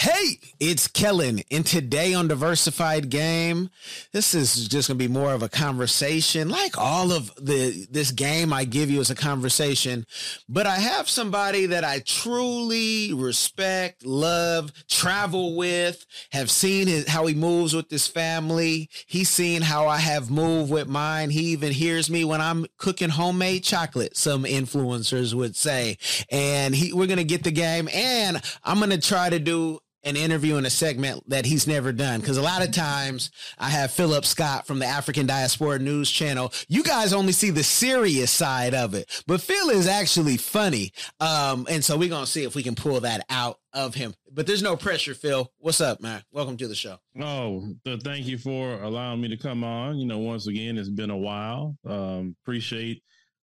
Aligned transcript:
Hey, 0.00 0.38
it's 0.60 0.86
Kellen, 0.86 1.40
and 1.50 1.66
today 1.66 2.14
on 2.14 2.28
Diversified 2.28 3.10
Game, 3.10 3.68
this 4.12 4.32
is 4.32 4.68
just 4.68 4.86
gonna 4.86 4.96
be 4.96 5.08
more 5.08 5.32
of 5.32 5.42
a 5.42 5.48
conversation, 5.48 6.48
like 6.48 6.78
all 6.78 7.10
of 7.10 7.34
the 7.34 7.84
this 7.90 8.12
game 8.12 8.52
I 8.52 8.62
give 8.62 8.92
you 8.92 9.00
is 9.00 9.10
a 9.10 9.16
conversation. 9.16 10.06
But 10.48 10.68
I 10.68 10.76
have 10.76 11.08
somebody 11.08 11.66
that 11.66 11.82
I 11.82 11.98
truly 11.98 13.12
respect, 13.12 14.06
love, 14.06 14.72
travel 14.88 15.56
with, 15.56 16.06
have 16.30 16.48
seen 16.48 16.86
his, 16.86 17.08
how 17.08 17.26
he 17.26 17.34
moves 17.34 17.74
with 17.74 17.90
his 17.90 18.06
family. 18.06 18.90
He's 19.08 19.30
seen 19.30 19.62
how 19.62 19.88
I 19.88 19.96
have 19.96 20.30
moved 20.30 20.70
with 20.70 20.86
mine. 20.86 21.30
He 21.30 21.46
even 21.46 21.72
hears 21.72 22.08
me 22.08 22.24
when 22.24 22.40
I'm 22.40 22.66
cooking 22.76 23.10
homemade 23.10 23.64
chocolate. 23.64 24.16
Some 24.16 24.44
influencers 24.44 25.34
would 25.34 25.56
say, 25.56 25.98
and 26.30 26.72
he 26.72 26.92
we're 26.92 27.08
gonna 27.08 27.24
get 27.24 27.42
the 27.42 27.50
game, 27.50 27.88
and 27.92 28.40
I'm 28.62 28.78
gonna 28.78 28.98
try 28.98 29.28
to 29.28 29.40
do 29.40 29.80
an 30.04 30.16
interview 30.16 30.56
in 30.56 30.66
a 30.66 30.70
segment 30.70 31.28
that 31.28 31.46
he's 31.46 31.66
never 31.66 31.92
done. 31.92 32.20
Because 32.20 32.36
a 32.36 32.42
lot 32.42 32.64
of 32.64 32.72
times 32.72 33.30
I 33.58 33.70
have 33.70 33.90
Philip 33.90 34.24
Scott 34.24 34.66
from 34.66 34.78
the 34.78 34.86
African 34.86 35.26
Diaspora 35.26 35.78
News 35.78 36.10
Channel. 36.10 36.52
You 36.68 36.82
guys 36.82 37.12
only 37.12 37.32
see 37.32 37.50
the 37.50 37.64
serious 37.64 38.30
side 38.30 38.74
of 38.74 38.94
it, 38.94 39.22
but 39.26 39.40
Phil 39.40 39.70
is 39.70 39.86
actually 39.86 40.36
funny. 40.36 40.92
Um, 41.20 41.66
and 41.70 41.84
so 41.84 41.96
we're 41.96 42.08
gonna 42.08 42.26
see 42.26 42.44
if 42.44 42.54
we 42.54 42.62
can 42.62 42.74
pull 42.74 43.00
that 43.00 43.24
out 43.30 43.58
of 43.72 43.94
him. 43.94 44.14
But 44.32 44.46
there's 44.46 44.62
no 44.62 44.76
pressure, 44.76 45.14
Phil. 45.14 45.50
What's 45.58 45.80
up, 45.80 46.00
man? 46.00 46.22
Welcome 46.32 46.56
to 46.58 46.68
the 46.68 46.74
show. 46.74 46.98
Oh, 47.20 47.68
thank 47.84 48.26
you 48.26 48.38
for 48.38 48.80
allowing 48.82 49.20
me 49.20 49.28
to 49.28 49.36
come 49.36 49.64
on. 49.64 49.98
You 49.98 50.06
know, 50.06 50.18
once 50.18 50.46
again, 50.46 50.78
it's 50.78 50.88
been 50.88 51.10
a 51.10 51.16
while. 51.16 51.76
Um, 51.86 52.36
appreciate 52.42 53.02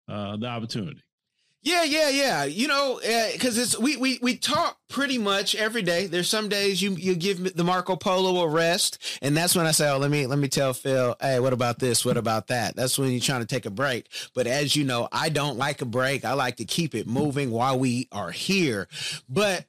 uh, 0.09 0.37
the 0.37 0.47
opportunity. 0.47 1.03
Yeah, 1.65 1.83
yeah, 1.85 2.11
yeah. 2.11 2.45
You 2.45 2.69
know, 2.69 3.01
because 3.33 3.57
uh, 3.57 3.63
it's 3.63 3.79
we 3.79 3.97
we 3.97 4.19
we 4.21 4.37
talk 4.37 4.77
pretty 4.91 5.17
much 5.17 5.55
every 5.55 5.81
day. 5.81 6.07
There's 6.07 6.29
some 6.29 6.51
days 6.51 6.83
you 6.83 6.93
you 6.93 7.15
give 7.15 7.57
the 7.57 7.65
Marco 7.65 7.97
Polo 7.97 8.43
a 8.43 8.49
rest, 8.49 9.03
and 9.23 9.35
that's 9.35 9.57
when 9.57 9.65
I 9.65 9.71
say, 9.71 9.91
"Oh, 9.91 9.97
let 9.97 10.11
me 10.11 10.27
let 10.27 10.39
me 10.39 10.49
tell 10.49 10.75
Phil, 10.75 11.17
hey, 11.23 11.41
what 11.41 11.55
about 11.55 11.79
this? 11.79 12.05
What 12.05 12.19
about 12.19 12.49
that?" 12.49 12.77
That's 12.77 12.99
when 12.99 13.11
you're 13.11 13.21
trying 13.21 13.41
to 13.41 13.47
take 13.47 13.65
a 13.65 13.71
break. 13.71 14.09
But 14.35 14.47
as 14.47 14.77
you 14.77 14.85
know, 14.85 15.09
I 15.11 15.31
don't 15.31 15.57
like 15.57 15.81
a 15.81 15.87
break. 15.87 16.27
I 16.27 16.35
like 16.35 16.57
to 16.57 16.67
keep 16.67 16.95
it 16.95 17.07
moving 17.07 17.51
while 17.51 17.79
we 17.79 18.09
are 18.13 18.31
here. 18.31 18.87
But 19.27 19.65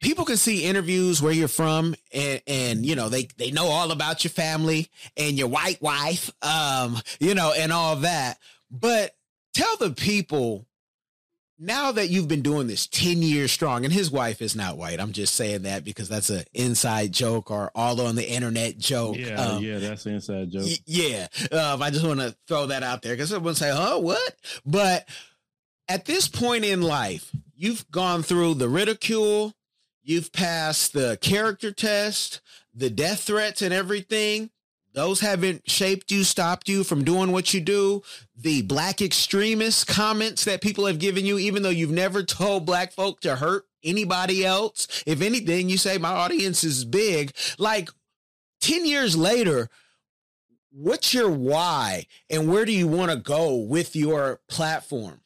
people 0.00 0.24
can 0.24 0.38
see 0.38 0.64
interviews 0.64 1.20
where 1.20 1.32
you're 1.34 1.46
from 1.46 1.94
and 2.14 2.40
and 2.46 2.86
you 2.86 2.96
know 2.96 3.10
they 3.10 3.28
they 3.36 3.50
know 3.50 3.66
all 3.66 3.92
about 3.92 4.24
your 4.24 4.30
family 4.30 4.88
and 5.18 5.38
your 5.38 5.48
white 5.48 5.80
wife 5.80 6.30
um 6.42 6.98
you 7.20 7.34
know 7.34 7.52
and 7.56 7.72
all 7.72 7.96
that 7.96 8.38
but 8.70 9.14
tell 9.54 9.76
the 9.76 9.90
people 9.90 10.66
now 11.62 11.92
that 11.92 12.08
you've 12.10 12.26
been 12.26 12.42
doing 12.42 12.66
this 12.66 12.88
10 12.88 13.22
years 13.22 13.52
strong 13.52 13.84
and 13.84 13.92
his 13.92 14.10
wife 14.10 14.42
is 14.42 14.56
not 14.56 14.76
white 14.76 15.00
i'm 15.00 15.12
just 15.12 15.34
saying 15.36 15.62
that 15.62 15.84
because 15.84 16.08
that's 16.08 16.28
an 16.28 16.44
inside 16.54 17.12
joke 17.12 17.50
or 17.50 17.70
all 17.74 18.00
on 18.00 18.16
the 18.16 18.28
internet 18.28 18.76
joke 18.78 19.16
yeah 19.16 19.34
um, 19.40 19.62
yeah 19.62 19.78
that's 19.78 20.04
an 20.06 20.14
inside 20.14 20.50
joke. 20.50 20.64
y- 20.64 20.76
yeah 20.86 21.26
um, 21.52 21.80
i 21.80 21.88
just 21.88 22.04
want 22.04 22.18
to 22.20 22.34
throw 22.48 22.66
that 22.66 22.82
out 22.82 23.00
there 23.02 23.12
because 23.14 23.30
someone 23.30 23.54
say 23.54 23.70
oh 23.72 23.98
what? 24.00 24.34
But 24.66 25.08
at 25.88 26.04
this 26.04 26.26
point 26.28 26.64
in 26.64 26.82
life 26.82 27.30
you've 27.54 27.88
gone 27.90 28.22
through 28.22 28.54
the 28.54 28.68
ridicule 28.68 29.54
you've 30.02 30.32
passed 30.32 30.92
the 30.92 31.16
character 31.20 31.70
test 31.70 32.40
the 32.74 32.90
death 32.90 33.20
threats 33.20 33.62
and 33.62 33.72
everything 33.72 34.50
those 34.94 35.20
haven't 35.20 35.68
shaped 35.70 36.10
you, 36.10 36.22
stopped 36.24 36.68
you 36.68 36.84
from 36.84 37.04
doing 37.04 37.32
what 37.32 37.54
you 37.54 37.60
do. 37.60 38.02
The 38.36 38.62
black 38.62 39.00
extremist 39.00 39.86
comments 39.86 40.44
that 40.44 40.60
people 40.60 40.86
have 40.86 40.98
given 40.98 41.24
you, 41.24 41.38
even 41.38 41.62
though 41.62 41.70
you've 41.70 41.90
never 41.90 42.22
told 42.22 42.66
black 42.66 42.92
folk 42.92 43.20
to 43.20 43.36
hurt 43.36 43.64
anybody 43.82 44.44
else. 44.44 45.02
If 45.06 45.22
anything, 45.22 45.68
you 45.68 45.78
say 45.78 45.98
my 45.98 46.10
audience 46.10 46.62
is 46.62 46.84
big. 46.84 47.32
Like 47.58 47.90
10 48.60 48.84
years 48.84 49.16
later, 49.16 49.68
what's 50.70 51.14
your 51.14 51.30
why 51.30 52.06
and 52.30 52.50
where 52.50 52.64
do 52.64 52.72
you 52.72 52.88
want 52.88 53.10
to 53.10 53.16
go 53.16 53.56
with 53.56 53.96
your 53.96 54.40
platform? 54.48 55.20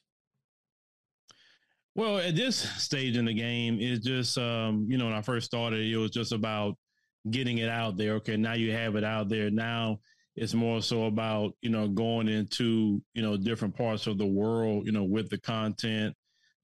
Well, 1.94 2.18
at 2.18 2.36
this 2.36 2.56
stage 2.80 3.16
in 3.16 3.24
the 3.24 3.32
game, 3.32 3.78
it's 3.80 4.04
just 4.04 4.36
um, 4.36 4.86
you 4.88 4.98
know, 4.98 5.06
when 5.06 5.14
I 5.14 5.22
first 5.22 5.46
started, 5.46 5.80
it 5.80 5.96
was 5.96 6.10
just 6.10 6.32
about 6.32 6.76
getting 7.30 7.58
it 7.58 7.68
out 7.68 7.96
there. 7.96 8.14
Okay, 8.14 8.36
now 8.36 8.54
you 8.54 8.72
have 8.72 8.96
it 8.96 9.04
out 9.04 9.28
there. 9.28 9.50
Now 9.50 9.98
it's 10.34 10.54
more 10.54 10.82
so 10.82 11.04
about 11.04 11.54
you 11.62 11.70
know 11.70 11.88
going 11.88 12.28
into 12.28 13.02
you 13.14 13.22
know 13.22 13.36
different 13.36 13.76
parts 13.76 14.06
of 14.06 14.18
the 14.18 14.26
world, 14.26 14.86
you 14.86 14.92
know, 14.92 15.04
with 15.04 15.30
the 15.30 15.38
content, 15.38 16.14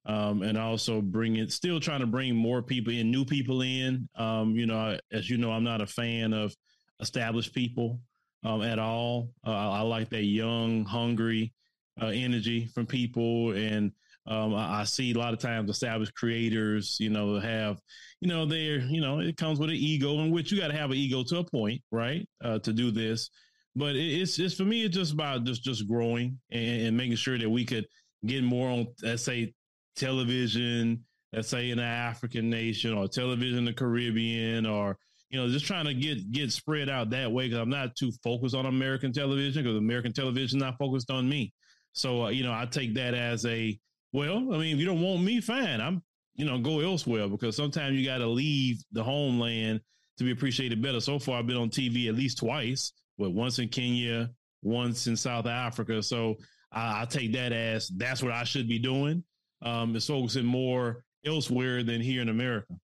um, 0.07 0.43
and 0.43 0.59
also 0.59 1.01
bringing 1.01 1.49
still 1.49 1.81
trying 1.81 2.01
to 2.01 2.07
bring 2.07 2.35
more 2.35 2.63
people 2.63 2.93
in, 2.93 3.11
new 3.11 3.25
people 3.25 3.63
in. 3.63 4.09
Um, 4.17 4.57
you 4.57 4.67
know, 4.67 4.99
as 5.11 5.29
you 5.31 5.39
know, 5.39 5.51
I'm 5.51 5.65
not 5.65 5.81
a 5.81 5.87
fan 5.87 6.33
of 6.33 6.55
established 7.01 7.55
people 7.55 8.01
um, 8.45 8.63
at 8.63 8.79
all. 8.79 9.31
Uh, 9.47 9.71
I, 9.71 9.81
like 9.81 10.11
that 10.11 10.25
young, 10.25 10.85
hungry 10.85 11.53
uh, 12.01 12.07
energy 12.07 12.67
from 12.67 12.87
people 12.87 13.53
and 13.53 13.93
um, 14.27 14.55
I, 14.55 14.81
I, 14.81 14.85
see 14.85 15.13
a 15.13 15.19
lot 15.19 15.33
of 15.33 15.41
times 15.41 15.69
established 15.69 16.15
creators, 16.15 16.97
you 17.01 17.11
know, 17.11 17.41
have, 17.41 17.81
you 18.21 18.29
know, 18.29 18.47
they're, 18.47 18.79
you 18.79 19.01
know, 19.01 19.19
it 19.19 19.37
comes 19.37 19.59
with 19.59 19.71
an 19.71 19.77
ego 19.77 20.21
in 20.21 20.31
which 20.31 20.53
you 20.53 20.61
got 20.61 20.69
to 20.69 20.77
have 20.77 20.91
an 20.91 20.97
ego 20.97 21.25
to 21.25 21.39
a 21.39 21.45
point, 21.45 21.83
right, 21.91 22.27
uh, 22.45 22.59
to 22.61 22.73
do 22.73 22.91
this. 22.93 23.31
But 23.75 23.97
it, 23.97 24.21
it's 24.21 24.39
it's 24.39 24.55
for 24.55 24.65
me, 24.65 24.85
it's 24.85 24.97
just 24.97 25.13
about 25.13 25.45
just 25.45 25.65
just 25.65 25.89
growing 25.89 26.39
and, 26.51 26.83
and, 26.83 26.97
making 26.97 27.17
sure 27.17 27.39
that 27.39 27.51
we 27.51 27.65
could 27.65 27.87
get 28.25 28.45
more 28.45 28.69
on, 28.69 28.87
let's 29.03 29.25
say, 29.25 29.55
television, 29.97 31.05
let's 31.33 31.49
say 31.49 31.71
in 31.71 31.79
an 31.79 31.85
African 31.85 32.49
nation 32.49 32.93
or 32.93 33.09
television 33.09 33.59
in 33.59 33.65
the 33.65 33.73
Caribbean 33.73 34.67
or 34.67 34.97
you 35.31 35.41
know, 35.41 35.49
just 35.49 35.65
trying 35.65 35.87
to 35.87 35.95
get 35.95 36.31
get 36.31 36.53
spread 36.53 36.91
out 36.91 37.11
that 37.11 37.33
way 37.33 37.49
because 37.49 37.59
I'm 37.59 37.71
not 37.71 37.97
too 37.97 38.13
focused 38.23 38.55
on 38.55 38.67
American 38.67 39.13
television 39.13 39.65
because 39.65 39.79
American 39.79 40.13
television 40.13 40.59
not 40.59 40.77
focused 40.79 41.11
on 41.11 41.29
me. 41.29 41.53
So 41.93 42.27
uh, 42.27 42.29
you 42.29 42.45
know, 42.45 42.53
I 42.53 42.67
take 42.67 42.95
that 42.95 43.15
as 43.15 43.47
a 43.47 43.79
well, 44.13 44.37
I 44.37 44.59
mean, 44.59 44.75
if 44.75 44.79
you 44.79 44.87
don't 44.87 45.01
want 45.01 45.23
me, 45.23 45.41
fine. 45.41 45.81
I'm, 45.81 46.03
you 46.35 46.45
know, 46.45 46.59
go 46.59 46.81
elsewhere 46.81 47.29
because 47.29 47.57
sometimes 47.57 47.99
you 47.99 48.05
got 48.05 48.19
to 48.19 48.27
leave 48.27 48.83
the 48.93 49.03
homeland 49.03 49.81
to 50.19 50.25
be 50.25 50.31
appreciated 50.31 50.83
better. 50.83 51.01
So 51.01 51.19
far, 51.19 51.39
I've 51.39 51.47
been 51.47 51.57
on 51.57 51.71
TV 51.71 52.09
at 52.09 52.15
least 52.15 52.39
twice, 52.39 52.93
but 53.19 53.31
once 53.31 53.59
in 53.59 53.69
Kenya, 53.69 54.31
once 54.63 55.07
in 55.07 55.17
South 55.17 55.47
Africa. 55.47 56.03
So 56.03 56.37
I, 56.71 57.03
I 57.03 57.05
take 57.07 57.33
that 57.33 57.53
as 57.53 57.89
that's 57.89 58.23
what 58.23 58.33
I 58.33 58.45
should 58.45 58.69
be 58.69 58.79
doing. 58.79 59.25
Um, 59.63 59.95
is 59.95 60.07
focusing 60.07 60.45
more 60.45 61.05
elsewhere 61.25 61.85
than 61.85 62.01
here 62.01 62.21
in 62.21 62.29
America. 62.29 62.75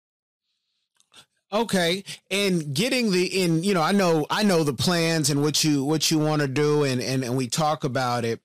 Okay. 1.53 2.05
And 2.31 2.75
getting 2.75 3.11
the 3.11 3.25
in, 3.27 3.65
you 3.65 3.75
know, 3.75 3.83
I 3.83 3.93
know 3.93 4.27
I 4.31 4.43
know 4.43 4.65
the 4.65 4.75
plans 4.75 5.31
and 5.31 5.43
what 5.43 5.65
you 5.65 5.85
what 5.85 6.11
you 6.11 6.19
want 6.19 6.43
to 6.43 6.49
do 6.49 6.85
and, 6.85 7.01
and 7.01 7.25
and 7.25 7.37
we 7.37 7.49
talk 7.49 7.85
about 7.85 8.25
it. 8.25 8.41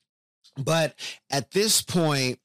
But 0.57 0.95
at 1.29 1.51
this 1.51 1.81
point, 1.81 2.39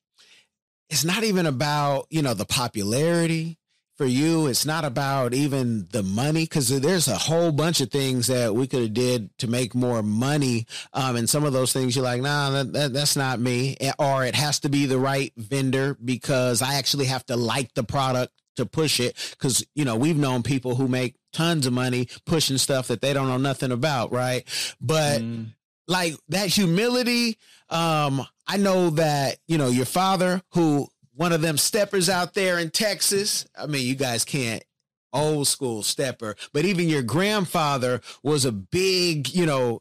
it's 0.90 1.04
not 1.04 1.24
even 1.24 1.46
about, 1.46 2.06
you 2.10 2.22
know, 2.22 2.34
the 2.34 2.46
popularity 2.46 3.58
for 3.98 4.06
you. 4.06 4.46
It's 4.46 4.64
not 4.64 4.84
about 4.84 5.34
even 5.34 5.88
the 5.90 6.04
money 6.04 6.44
because 6.44 6.68
there's 6.68 7.08
a 7.08 7.18
whole 7.18 7.50
bunch 7.50 7.80
of 7.80 7.90
things 7.90 8.28
that 8.28 8.54
we 8.54 8.68
could 8.68 8.82
have 8.82 8.94
did 8.94 9.36
to 9.38 9.48
make 9.48 9.74
more 9.74 10.02
money. 10.02 10.66
Um, 10.94 11.16
and 11.16 11.28
some 11.28 11.44
of 11.44 11.52
those 11.52 11.72
things 11.72 11.96
you're 11.96 12.04
like, 12.04 12.22
nah, 12.22 12.50
that, 12.50 12.72
that, 12.72 12.92
that's 12.92 13.16
not 13.16 13.40
me. 13.40 13.76
Or 13.98 14.24
it 14.24 14.36
has 14.36 14.60
to 14.60 14.68
be 14.68 14.86
the 14.86 15.00
right 15.00 15.32
vendor 15.36 15.98
because 16.02 16.62
I 16.62 16.74
actually 16.74 17.06
have 17.06 17.26
to 17.26 17.36
like 17.36 17.74
the 17.74 17.82
product 17.82 18.32
to 18.56 18.66
push 18.66 19.00
it. 19.00 19.36
Cause, 19.38 19.64
you 19.74 19.84
know, 19.84 19.96
we've 19.96 20.16
known 20.16 20.44
people 20.44 20.76
who 20.76 20.86
make 20.86 21.16
tons 21.32 21.66
of 21.66 21.72
money 21.72 22.08
pushing 22.24 22.58
stuff 22.58 22.88
that 22.88 23.00
they 23.00 23.12
don't 23.12 23.28
know 23.28 23.36
nothing 23.36 23.72
about. 23.72 24.12
Right. 24.12 24.44
But 24.80 25.22
mm. 25.22 25.48
like 25.88 26.14
that 26.28 26.48
humility, 26.48 27.36
um, 27.68 28.24
I 28.48 28.56
know 28.56 28.90
that, 28.90 29.36
you 29.46 29.58
know, 29.58 29.68
your 29.68 29.86
father, 29.86 30.42
who 30.52 30.88
one 31.14 31.32
of 31.32 31.42
them 31.42 31.58
steppers 31.58 32.08
out 32.08 32.34
there 32.34 32.58
in 32.58 32.70
Texas, 32.70 33.46
I 33.56 33.66
mean, 33.66 33.86
you 33.86 33.94
guys 33.94 34.24
can't 34.24 34.64
old 35.12 35.46
school 35.46 35.82
stepper, 35.82 36.36
but 36.52 36.64
even 36.64 36.88
your 36.88 37.02
grandfather 37.02 38.00
was 38.22 38.44
a 38.44 38.52
big, 38.52 39.28
you 39.28 39.46
know, 39.46 39.80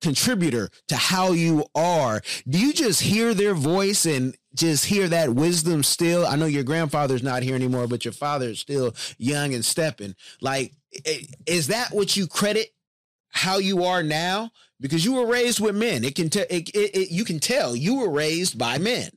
contributor 0.00 0.68
to 0.88 0.96
how 0.96 1.32
you 1.32 1.64
are. 1.74 2.20
Do 2.48 2.58
you 2.58 2.72
just 2.72 3.00
hear 3.00 3.34
their 3.34 3.54
voice 3.54 4.04
and 4.04 4.36
just 4.54 4.86
hear 4.86 5.08
that 5.08 5.30
wisdom 5.30 5.82
still? 5.82 6.26
I 6.26 6.36
know 6.36 6.46
your 6.46 6.64
grandfather's 6.64 7.22
not 7.22 7.42
here 7.42 7.54
anymore, 7.54 7.86
but 7.86 8.04
your 8.04 8.12
father 8.12 8.46
is 8.46 8.60
still 8.60 8.94
young 9.16 9.54
and 9.54 9.64
stepping. 9.64 10.14
Like, 10.40 10.72
is 11.46 11.68
that 11.68 11.92
what 11.92 12.16
you 12.16 12.26
credit 12.26 12.74
how 13.28 13.58
you 13.58 13.84
are 13.84 14.02
now? 14.02 14.50
Because 14.82 15.04
you 15.04 15.14
were 15.14 15.26
raised 15.26 15.60
with 15.60 15.74
men. 15.74 16.04
It 16.04 16.14
can 16.14 16.28
tell. 16.28 16.44
It, 16.50 16.68
it, 16.70 16.94
it, 16.94 17.10
you 17.10 17.24
can 17.24 17.38
tell 17.38 17.74
you 17.74 18.00
were 18.00 18.10
raised 18.10 18.58
by 18.58 18.76
men. 18.76 19.10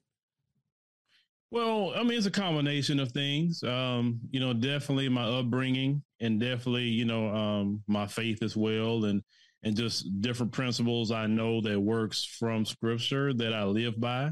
Well, 1.52 1.94
I 1.96 2.04
mean, 2.04 2.18
it's 2.18 2.28
a 2.28 2.32
combination 2.32 3.00
of 3.00 3.12
things. 3.12 3.64
Um, 3.64 4.20
you 4.30 4.40
know, 4.40 4.54
definitely 4.54 5.10
my 5.10 5.24
upbringing, 5.24 6.04
and 6.20 6.40
definitely, 6.40 6.84
you 6.84 7.06
know, 7.06 7.28
um, 7.30 7.84
my 7.88 8.08
faith 8.08 8.44
as 8.44 8.56
well, 8.56 9.06
and 9.06 9.22
and 9.64 9.76
just 9.76 10.22
different 10.22 10.52
principles 10.52 11.12
I 11.12 11.26
know 11.26 11.60
that 11.62 11.80
works 11.80 12.24
from 12.24 12.66
Scripture 12.66 13.34
that 13.34 13.54
I 13.54 13.64
live 13.64 14.00
by, 14.00 14.32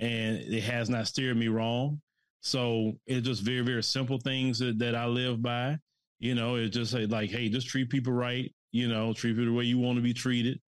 and 0.00 0.36
it 0.38 0.64
has 0.64 0.90
not 0.90 1.06
steered 1.06 1.36
me 1.36 1.48
wrong. 1.48 2.00
So 2.40 2.92
it's 3.06 3.26
just 3.26 3.42
very, 3.42 3.62
very 3.62 3.82
simple 3.82 4.18
things 4.18 4.58
that, 4.58 4.78
that 4.80 4.94
I 4.94 5.06
live 5.06 5.40
by. 5.40 5.78
You 6.18 6.34
know, 6.34 6.56
it's 6.56 6.76
just 6.76 6.92
like, 6.92 7.30
hey, 7.30 7.48
just 7.48 7.68
treat 7.68 7.88
people 7.88 8.12
right. 8.12 8.52
You 8.74 8.88
know, 8.88 9.12
treat 9.12 9.36
people 9.36 9.44
the 9.44 9.52
way 9.52 9.64
you 9.64 9.78
want 9.78 9.98
to 9.98 10.02
be 10.02 10.12
treated. 10.12 10.60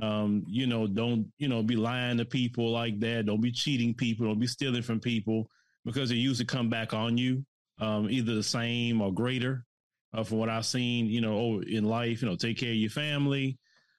Um, 0.00 0.44
you 0.46 0.68
know, 0.68 0.86
don't, 0.86 1.26
you 1.38 1.48
know, 1.48 1.60
be 1.60 1.74
lying 1.74 2.18
to 2.18 2.24
people 2.24 2.70
like 2.70 3.00
that. 3.00 3.26
Don't 3.26 3.40
be 3.40 3.50
cheating 3.50 3.94
people. 3.94 4.26
Don't 4.26 4.38
be 4.38 4.46
stealing 4.46 4.82
from 4.82 5.00
people 5.00 5.48
because 5.84 6.08
they 6.08 6.14
usually 6.14 6.46
come 6.46 6.70
back 6.70 6.94
on 6.94 7.18
you, 7.18 7.44
um, 7.80 8.08
either 8.08 8.36
the 8.36 8.44
same 8.44 9.00
or 9.00 9.12
greater. 9.12 9.64
Uh, 10.14 10.22
from 10.22 10.38
what 10.38 10.48
I've 10.48 10.66
seen, 10.66 11.06
you 11.06 11.20
know, 11.20 11.60
in 11.60 11.84
life, 11.84 12.22
you 12.22 12.28
know, 12.28 12.36
take 12.36 12.58
care 12.58 12.70
of 12.70 12.76
your 12.76 12.90
family, 12.90 13.58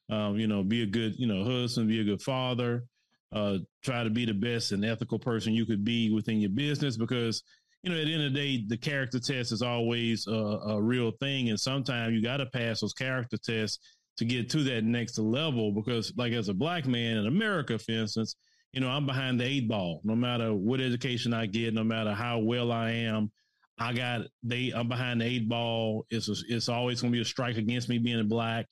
um, 0.09 0.39
you 0.39 0.47
know, 0.47 0.63
be 0.63 0.81
a 0.83 0.85
good, 0.85 1.19
you 1.19 1.27
know, 1.27 1.43
husband, 1.43 1.89
be 1.89 1.99
a 1.99 2.05
good 2.05 2.21
father, 2.21 2.85
uh, 3.33 3.57
try 3.83 4.05
to 4.05 4.09
be 4.09 4.25
the 4.25 4.33
best 4.33 4.71
and 4.71 4.85
ethical 4.85 5.19
person 5.19 5.53
you 5.53 5.65
could 5.65 5.83
be 5.83 6.09
within 6.11 6.39
your 6.39 6.49
business 6.49 6.95
because, 6.95 7.43
you 7.83 7.89
know, 7.89 7.97
at 7.97 8.05
the 8.05 8.13
end 8.13 8.23
of 8.23 8.33
the 8.33 8.39
day, 8.39 8.65
the 8.67 8.77
character 8.77 9.19
test 9.19 9.51
is 9.51 9.61
always 9.61 10.27
a, 10.27 10.31
a 10.31 10.81
real 10.81 11.11
thing. 11.19 11.49
And 11.49 11.59
sometimes 11.59 12.13
you 12.13 12.21
got 12.21 12.37
to 12.37 12.45
pass 12.47 12.81
those 12.81 12.93
character 12.93 13.37
tests 13.37 13.79
to 14.17 14.25
get 14.25 14.49
to 14.49 14.63
that 14.63 14.83
next 14.83 15.17
level 15.17 15.71
because 15.71 16.11
like 16.17 16.33
as 16.33 16.49
a 16.49 16.53
black 16.53 16.85
man 16.85 17.17
in 17.17 17.27
America, 17.27 17.79
for 17.79 17.93
instance, 17.93 18.35
you 18.73 18.81
know, 18.81 18.89
I'm 18.89 19.05
behind 19.05 19.39
the 19.39 19.45
eight 19.45 19.67
ball. 19.67 20.01
No 20.03 20.15
matter 20.15 20.53
what 20.53 20.81
education 20.81 21.33
I 21.33 21.45
get, 21.45 21.73
no 21.73 21.83
matter 21.83 22.13
how 22.13 22.39
well 22.39 22.71
I 22.71 22.91
am, 22.91 23.31
I 23.79 23.93
got 23.93 24.21
they. 24.43 24.71
I'm 24.75 24.89
behind 24.89 25.21
the 25.21 25.25
eight 25.25 25.47
ball. 25.47 26.05
It's 26.09 26.27
a, 26.27 26.35
it's 26.49 26.69
always 26.69 27.01
going 27.01 27.13
to 27.13 27.17
be 27.17 27.21
a 27.21 27.25
strike 27.25 27.57
against 27.57 27.87
me 27.87 27.97
being 27.97 28.27
black. 28.27 28.67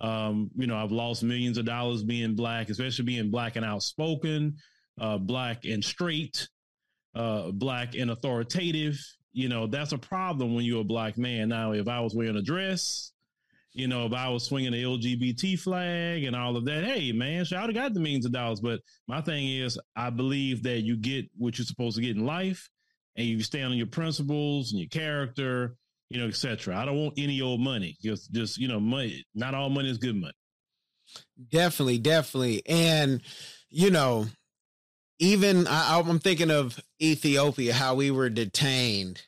Um, 0.00 0.50
you 0.56 0.66
know, 0.66 0.76
I've 0.76 0.92
lost 0.92 1.22
millions 1.22 1.58
of 1.58 1.64
dollars 1.64 2.02
being 2.02 2.34
black, 2.34 2.70
especially 2.70 3.04
being 3.04 3.30
black 3.30 3.56
and 3.56 3.64
outspoken, 3.64 4.56
uh, 5.00 5.18
black 5.18 5.64
and 5.64 5.84
straight, 5.84 6.48
uh, 7.14 7.50
black 7.50 7.94
and 7.94 8.10
authoritative. 8.10 8.98
You 9.32 9.48
know, 9.48 9.66
that's 9.66 9.92
a 9.92 9.98
problem 9.98 10.54
when 10.54 10.64
you're 10.64 10.82
a 10.82 10.84
black 10.84 11.16
man. 11.16 11.48
Now, 11.48 11.72
if 11.72 11.88
I 11.88 12.00
was 12.00 12.14
wearing 12.14 12.36
a 12.36 12.42
dress, 12.42 13.12
you 13.72 13.88
know, 13.88 14.04
if 14.04 14.12
I 14.12 14.28
was 14.28 14.44
swinging 14.44 14.72
the 14.72 14.82
LGBT 14.82 15.58
flag 15.58 16.24
and 16.24 16.36
all 16.36 16.56
of 16.56 16.66
that, 16.66 16.84
hey, 16.84 17.12
man, 17.12 17.38
would 17.38 17.50
have 17.50 17.74
got 17.74 17.94
the 17.94 18.00
millions 18.00 18.26
of 18.26 18.32
dollars. 18.32 18.60
But 18.60 18.80
my 19.08 19.22
thing 19.22 19.48
is, 19.48 19.78
I 19.96 20.10
believe 20.10 20.62
that 20.64 20.80
you 20.80 20.96
get 20.96 21.26
what 21.38 21.58
you're 21.58 21.64
supposed 21.64 21.96
to 21.96 22.02
get 22.02 22.16
in 22.16 22.26
life 22.26 22.68
and 23.16 23.26
you 23.26 23.42
stand 23.42 23.66
on 23.66 23.78
your 23.78 23.86
principles 23.86 24.72
and 24.72 24.80
your 24.80 24.90
character, 24.90 25.76
you 26.10 26.20
know, 26.20 26.26
etc. 26.26 26.76
I 26.76 26.84
don't 26.84 26.98
want 26.98 27.14
any 27.16 27.40
old 27.40 27.60
money. 27.60 27.96
Just, 28.02 28.30
just, 28.32 28.58
you 28.58 28.68
know, 28.68 28.80
money, 28.80 29.24
not 29.34 29.54
all 29.54 29.70
money 29.70 29.90
is 29.90 29.98
good 29.98 30.16
money. 30.16 30.34
Definitely, 31.50 31.98
definitely. 31.98 32.62
And, 32.66 33.22
you 33.70 33.90
know, 33.90 34.26
even 35.22 35.68
I, 35.68 36.02
I'm 36.04 36.18
thinking 36.18 36.50
of 36.50 36.80
Ethiopia, 37.00 37.72
how 37.72 37.94
we 37.94 38.10
were 38.10 38.28
detained 38.28 39.22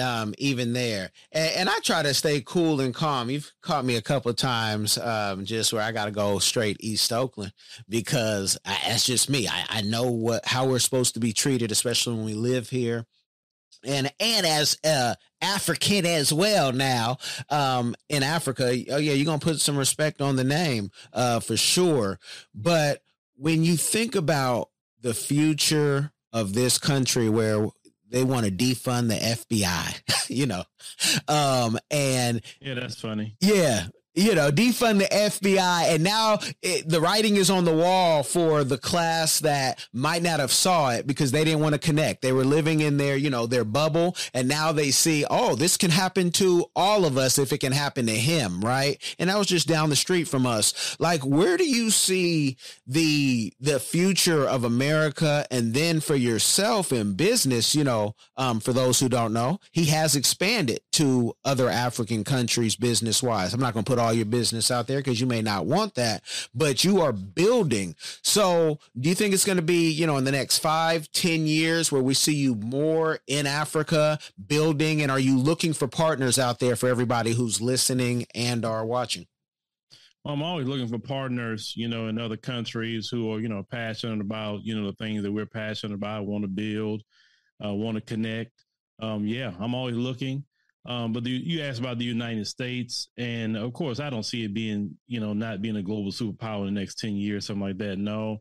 um, 0.00 0.34
even 0.38 0.72
there. 0.72 1.10
And, 1.32 1.54
and, 1.56 1.68
I 1.68 1.78
try 1.80 2.02
to 2.02 2.14
stay 2.14 2.40
cool 2.40 2.80
and 2.80 2.94
calm. 2.94 3.28
You've 3.28 3.52
caught 3.60 3.84
me 3.84 3.96
a 3.96 4.02
couple 4.02 4.32
times 4.32 4.96
um, 4.96 5.44
just 5.44 5.72
where 5.72 5.82
I 5.82 5.92
got 5.92 6.06
to 6.06 6.10
go 6.12 6.38
straight 6.38 6.78
East 6.80 7.12
Oakland 7.12 7.52
because 7.88 8.58
I, 8.64 8.78
that's 8.86 9.04
just 9.04 9.28
me. 9.28 9.46
I, 9.48 9.64
I 9.68 9.80
know 9.82 10.10
what 10.10 10.46
how 10.46 10.66
we're 10.66 10.78
supposed 10.78 11.14
to 11.14 11.20
be 11.20 11.32
treated, 11.34 11.72
especially 11.72 12.16
when 12.16 12.24
we 12.24 12.34
live 12.34 12.70
here. 12.70 13.04
And 13.84 14.10
and 14.18 14.46
as 14.46 14.78
uh, 14.82 15.14
African 15.42 16.06
as 16.06 16.32
well 16.32 16.72
now 16.72 17.18
um, 17.50 17.94
in 18.08 18.22
Africa, 18.22 18.64
oh 18.64 18.96
yeah, 18.96 19.12
you're 19.12 19.26
gonna 19.26 19.38
put 19.38 19.60
some 19.60 19.76
respect 19.76 20.22
on 20.22 20.36
the 20.36 20.44
name 20.44 20.90
uh, 21.12 21.40
for 21.40 21.56
sure. 21.56 22.18
But 22.54 23.02
when 23.36 23.62
you 23.62 23.76
think 23.76 24.14
about 24.14 24.70
the 25.02 25.14
future 25.14 26.12
of 26.32 26.54
this 26.54 26.78
country, 26.78 27.28
where 27.28 27.68
they 28.10 28.24
want 28.24 28.46
to 28.46 28.52
defund 28.52 29.08
the 29.08 29.14
FBI, 29.14 30.28
you 30.28 30.46
know. 30.46 30.64
Um, 31.26 31.78
and 31.90 32.40
yeah, 32.60 32.74
that's 32.74 33.00
funny. 33.00 33.36
Yeah, 33.40 33.86
you 34.18 34.34
know, 34.34 34.50
defund 34.50 34.98
the 34.98 35.04
FBI. 35.04 35.94
And 35.94 36.02
now 36.02 36.40
it, 36.60 36.88
the 36.88 37.00
writing 37.00 37.36
is 37.36 37.50
on 37.50 37.64
the 37.64 37.74
wall 37.74 38.24
for 38.24 38.64
the 38.64 38.76
class 38.76 39.38
that 39.40 39.86
might 39.92 40.22
not 40.22 40.40
have 40.40 40.52
saw 40.52 40.90
it 40.90 41.06
because 41.06 41.30
they 41.30 41.44
didn't 41.44 41.60
want 41.60 41.74
to 41.74 41.78
connect. 41.78 42.22
They 42.22 42.32
were 42.32 42.44
living 42.44 42.80
in 42.80 42.96
their, 42.96 43.16
you 43.16 43.30
know, 43.30 43.46
their 43.46 43.64
bubble. 43.64 44.16
And 44.34 44.48
now 44.48 44.72
they 44.72 44.90
see, 44.90 45.24
oh, 45.30 45.54
this 45.54 45.76
can 45.76 45.90
happen 45.90 46.32
to 46.32 46.66
all 46.74 47.04
of 47.04 47.16
us 47.16 47.38
if 47.38 47.52
it 47.52 47.58
can 47.58 47.72
happen 47.72 48.06
to 48.06 48.14
him. 48.14 48.60
Right. 48.60 49.00
And 49.20 49.30
that 49.30 49.38
was 49.38 49.46
just 49.46 49.68
down 49.68 49.88
the 49.88 49.96
street 49.96 50.26
from 50.26 50.46
us. 50.46 50.96
Like, 50.98 51.24
where 51.24 51.56
do 51.56 51.64
you 51.64 51.90
see 51.90 52.56
the, 52.86 53.52
the 53.60 53.78
future 53.78 54.44
of 54.44 54.64
America? 54.64 55.46
And 55.50 55.74
then 55.74 56.00
for 56.00 56.16
yourself 56.16 56.92
in 56.92 57.14
business, 57.14 57.74
you 57.74 57.84
know, 57.84 58.16
um, 58.36 58.58
for 58.58 58.72
those 58.72 58.98
who 58.98 59.08
don't 59.08 59.32
know, 59.32 59.60
he 59.70 59.86
has 59.86 60.16
expanded 60.16 60.80
to 60.92 61.34
other 61.44 61.68
African 61.68 62.24
countries 62.24 62.74
business 62.74 63.22
wise. 63.22 63.54
I'm 63.54 63.60
not 63.60 63.74
going 63.74 63.84
to 63.84 63.88
put 63.88 64.00
all 64.00 64.07
all 64.08 64.14
your 64.14 64.24
business 64.24 64.70
out 64.70 64.86
there 64.86 64.98
because 64.98 65.20
you 65.20 65.26
may 65.26 65.42
not 65.42 65.66
want 65.66 65.94
that, 65.94 66.22
but 66.54 66.82
you 66.82 67.00
are 67.02 67.12
building. 67.12 67.94
So 68.22 68.78
do 68.98 69.08
you 69.08 69.14
think 69.14 69.34
it's 69.34 69.44
going 69.44 69.56
to 69.56 69.62
be, 69.62 69.90
you 69.90 70.06
know, 70.06 70.16
in 70.16 70.24
the 70.24 70.32
next 70.32 70.58
five, 70.58 71.12
ten 71.12 71.46
years 71.46 71.92
where 71.92 72.02
we 72.02 72.14
see 72.14 72.34
you 72.34 72.54
more 72.54 73.18
in 73.26 73.46
Africa 73.46 74.18
building? 74.46 75.02
And 75.02 75.10
are 75.10 75.18
you 75.18 75.38
looking 75.38 75.74
for 75.74 75.86
partners 75.86 76.38
out 76.38 76.58
there 76.58 76.74
for 76.74 76.88
everybody 76.88 77.32
who's 77.32 77.60
listening 77.60 78.26
and 78.34 78.64
are 78.64 78.86
watching? 78.86 79.26
I'm 80.24 80.42
always 80.42 80.66
looking 80.66 80.88
for 80.88 80.98
partners, 80.98 81.72
you 81.76 81.88
know, 81.88 82.08
in 82.08 82.18
other 82.18 82.36
countries 82.36 83.08
who 83.08 83.32
are, 83.32 83.40
you 83.40 83.48
know, 83.48 83.62
passionate 83.62 84.20
about, 84.20 84.62
you 84.64 84.78
know, 84.78 84.86
the 84.86 84.96
things 84.96 85.22
that 85.22 85.32
we're 85.32 85.46
passionate 85.46 85.94
about, 85.94 86.26
want 86.26 86.42
to 86.42 86.48
build, 86.48 87.02
uh, 87.64 87.72
want 87.72 87.96
to 87.96 88.00
connect. 88.00 88.52
Um, 89.00 89.26
yeah, 89.26 89.52
I'm 89.60 89.74
always 89.74 89.96
looking. 89.96 90.44
Um, 90.88 91.12
but 91.12 91.22
the, 91.22 91.30
you 91.30 91.60
asked 91.62 91.80
about 91.80 91.98
the 91.98 92.06
United 92.06 92.46
States, 92.46 93.08
and 93.18 93.58
of 93.58 93.74
course, 93.74 94.00
I 94.00 94.08
don't 94.08 94.22
see 94.22 94.44
it 94.44 94.54
being, 94.54 94.96
you 95.06 95.20
know, 95.20 95.34
not 95.34 95.60
being 95.60 95.76
a 95.76 95.82
global 95.82 96.10
superpower 96.10 96.66
in 96.66 96.74
the 96.74 96.80
next 96.80 96.98
ten 96.98 97.14
years, 97.14 97.46
something 97.46 97.62
like 97.62 97.76
that. 97.78 97.98
No, 97.98 98.38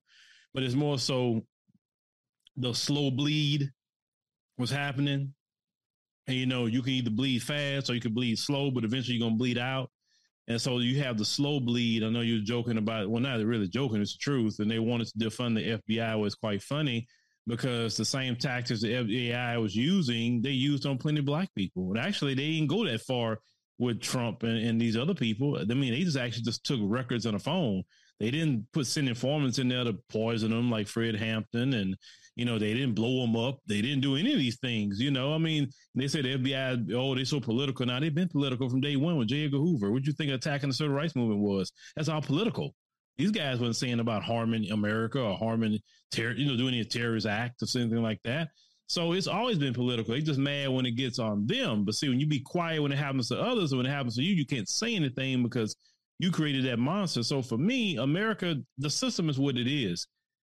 but 0.54 0.64
it's 0.64 0.74
more 0.74 0.98
so 0.98 1.42
the 2.56 2.74
slow 2.74 3.12
bleed 3.12 3.70
was 4.58 4.72
happening, 4.72 5.34
and 6.28 6.38
you 6.38 6.46
know, 6.46 6.68
you 6.68 6.82
can 6.82 6.94
either 6.94 7.10
bleed 7.10 7.44
fast 7.44 7.90
or 7.90 7.96
you 7.96 8.02
can 8.02 8.14
bleed 8.14 8.40
slow, 8.40 8.72
but 8.72 8.86
eventually 8.86 9.18
you're 9.18 9.28
gonna 9.28 9.38
bleed 9.38 9.58
out. 9.58 9.92
And 10.48 10.62
so 10.62 10.80
you 10.80 11.04
have 11.04 11.18
the 11.18 11.26
slow 11.26 11.60
bleed. 11.60 12.06
I 12.06 12.10
know 12.10 12.22
you're 12.22 12.42
joking 12.42 12.78
about, 12.78 13.04
it. 13.04 13.10
well, 13.10 13.22
not 13.22 13.44
really 13.44 13.68
joking, 13.68 14.02
it's 14.02 14.14
the 14.14 14.20
truth. 14.20 14.60
And 14.60 14.72
they 14.72 14.80
wanted 14.80 15.08
to 15.08 15.18
defund 15.18 15.56
the 15.56 15.82
FBI, 15.98 16.18
was 16.18 16.36
quite 16.36 16.64
funny 16.64 17.06
because 17.48 17.96
the 17.96 18.06
same 18.06 18.36
tactics 18.36 18.82
the 18.82 18.94
FBI 18.94 19.60
was 19.62 19.76
using, 19.76 20.42
they 20.42 20.50
used 20.50 20.86
on 20.86 20.98
plenty 20.98 21.20
of 21.20 21.26
black 21.26 21.50
people. 21.56 21.90
And 21.92 22.00
actually, 22.00 22.34
they 22.34 22.52
didn't 22.52 22.68
go 22.68 22.86
that 22.86 23.02
far 23.02 23.40
with 23.80 24.02
Trump 24.02 24.44
and, 24.44 24.58
and, 24.58 24.82
these 24.82 24.98
other 24.98 25.14
people. 25.14 25.58
I 25.58 25.74
mean, 25.74 25.94
they 25.94 26.04
just 26.04 26.18
actually 26.18 26.44
just 26.44 26.66
took 26.66 26.80
records 26.84 27.26
on 27.26 27.36
a 27.36 27.40
phone. 27.40 27.84
They 28.20 28.32
didn't 28.32 28.68
put 28.74 28.88
send 28.88 29.08
informants 29.08 29.60
in 29.60 29.70
there 29.70 29.84
to 29.84 29.94
poison 30.10 30.50
them 30.50 30.72
like 30.72 30.88
Fred 30.88 31.16
Hampton, 31.16 31.74
and 31.74 31.96
you 32.36 32.46
know 32.46 32.58
they 32.58 32.74
didn't 32.74 32.96
blow 32.96 33.22
them 33.22 33.36
up. 33.36 33.60
They 33.68 33.80
didn't 33.82 34.02
do 34.02 34.16
any 34.16 34.34
of 34.34 34.40
these 34.40 34.58
things. 34.58 35.00
You 35.00 35.12
know, 35.12 35.36
I 35.36 35.38
mean, 35.38 35.70
they 35.94 36.08
said 36.08 36.26
the 36.26 36.36
FBI, 36.36 36.94
oh, 36.96 37.14
they're 37.14 37.26
so 37.26 37.40
political 37.40 37.86
now. 37.86 38.00
They've 38.00 38.14
been 38.14 38.28
political 38.28 38.70
from 38.70 38.82
day 38.82 38.96
one 38.96 39.18
with 39.18 39.28
J. 39.28 39.46
Edgar 39.46 39.58
Hoover. 39.58 39.92
What 39.92 40.02
do 40.02 40.08
you 40.08 40.14
think 40.14 40.32
attacking 40.32 40.70
the 40.70 40.74
civil 40.74 40.96
rights 40.96 41.16
movement 41.16 41.42
was? 41.42 41.72
That's 41.96 42.10
all 42.10 42.22
political. 42.22 42.74
These 43.18 43.32
guys 43.32 43.60
weren't 43.60 43.76
saying 43.76 44.00
about 44.00 44.24
harming 44.24 44.72
America 44.72 45.20
or 45.20 45.38
harming, 45.38 45.80
ter- 46.12 46.34
you 46.34 46.46
know, 46.46 46.58
doing 46.58 46.76
a 46.76 46.84
terrorist 46.84 47.26
act 47.26 47.62
or 47.64 47.66
something 47.66 48.02
like 48.02 48.20
that. 48.24 48.50
So 48.88 49.12
it's 49.14 49.28
always 49.28 49.58
been 49.58 49.74
political. 49.74 50.14
They 50.14 50.22
just 50.22 50.40
mad 50.40 50.70
when 50.70 50.86
it 50.86 50.92
gets 50.92 51.20
on 51.20 51.46
them. 51.46 51.84
But 51.84 51.96
see, 51.96 52.08
when 52.10 52.20
you 52.20 52.28
be 52.28 52.40
quiet 52.40 52.82
when 52.82 52.92
it 52.92 52.98
happens 52.98 53.28
to 53.30 53.40
others, 53.40 53.76
when 53.76 53.86
it 53.86 53.90
happens 53.90 54.16
to 54.16 54.24
you, 54.24 54.34
you 54.34 54.46
can't 54.46 54.70
say 54.70 54.96
anything 54.96 55.44
because 55.44 55.76
you 56.20 56.32
created 56.32 56.66
that 56.66 56.80
monster. 56.80 57.24
So 57.24 57.42
for 57.42 57.58
me, 57.58 57.98
America, 57.98 58.56
the 58.78 58.90
system 58.90 59.30
is 59.30 59.38
what 59.38 59.58
it 59.58 59.68
is. 59.68 60.08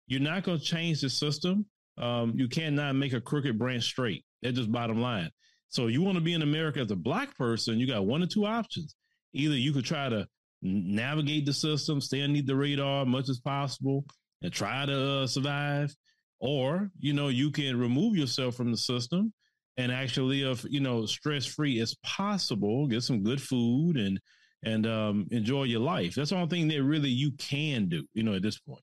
You're 0.06 0.20
not 0.20 0.44
going 0.44 0.58
to 0.58 0.64
change 0.64 1.00
the 1.00 1.10
system. 1.10 1.66
Um, 1.98 2.34
you 2.36 2.46
cannot 2.46 2.94
make 2.94 3.14
a 3.14 3.20
crooked 3.20 3.58
branch 3.58 3.84
straight. 3.84 4.24
That's 4.42 4.56
just 4.56 4.70
bottom 4.70 5.00
line. 5.00 5.30
So 5.68 5.86
you 5.86 6.02
want 6.02 6.16
to 6.16 6.22
be 6.22 6.34
in 6.34 6.42
America 6.42 6.80
as 6.80 6.90
a 6.90 6.96
black 6.96 7.36
person, 7.36 7.78
you 7.78 7.86
got 7.86 8.06
one 8.06 8.22
or 8.22 8.26
two 8.26 8.46
options. 8.46 8.94
Either 9.32 9.56
you 9.56 9.72
could 9.72 9.84
try 9.84 10.08
to 10.08 10.26
navigate 10.62 11.46
the 11.46 11.52
system, 11.52 12.00
stay 12.00 12.22
underneath 12.22 12.46
the 12.46 12.56
radar 12.56 13.02
as 13.02 13.08
much 13.08 13.28
as 13.28 13.38
possible, 13.40 14.04
and 14.42 14.52
try 14.52 14.86
to 14.86 15.10
uh, 15.22 15.26
survive. 15.26 15.94
Or, 16.38 16.90
you 16.98 17.12
know, 17.14 17.28
you 17.28 17.50
can 17.50 17.78
remove 17.78 18.16
yourself 18.16 18.56
from 18.56 18.70
the 18.70 18.76
system 18.76 19.32
and 19.76 19.92
actually 19.92 20.44
live, 20.44 20.64
you 20.68 20.80
know, 20.80 21.06
stress 21.06 21.46
free 21.46 21.80
as 21.80 21.94
possible, 22.02 22.86
get 22.86 23.02
some 23.02 23.22
good 23.22 23.40
food 23.40 23.96
and 23.96 24.20
and 24.62 24.86
um, 24.86 25.28
enjoy 25.30 25.64
your 25.64 25.80
life. 25.80 26.14
That's 26.14 26.30
the 26.30 26.36
only 26.36 26.48
thing 26.48 26.68
that 26.68 26.82
really 26.82 27.10
you 27.10 27.32
can 27.32 27.88
do, 27.88 28.04
you 28.14 28.22
know, 28.22 28.34
at 28.34 28.42
this 28.42 28.58
point. 28.58 28.82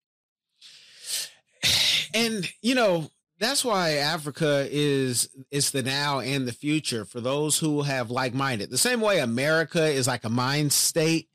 And 2.15 2.48
you 2.62 2.75
know, 2.75 3.10
that's 3.39 3.65
why 3.65 3.94
Africa 3.94 4.68
is 4.70 5.30
it's 5.50 5.72
the 5.72 5.82
now 5.82 6.20
and 6.20 6.48
the 6.48 6.53
future 6.53 7.06
for 7.06 7.20
those 7.20 7.58
who 7.58 7.82
have 7.82 8.12
like-minded. 8.12 8.70
The 8.70 8.77
same 8.77 9.01
way 9.01 9.20
America 9.20 9.84
is 9.84 10.08
like 10.08 10.24
a 10.24 10.30
mind 10.30 10.72
state, 10.72 11.27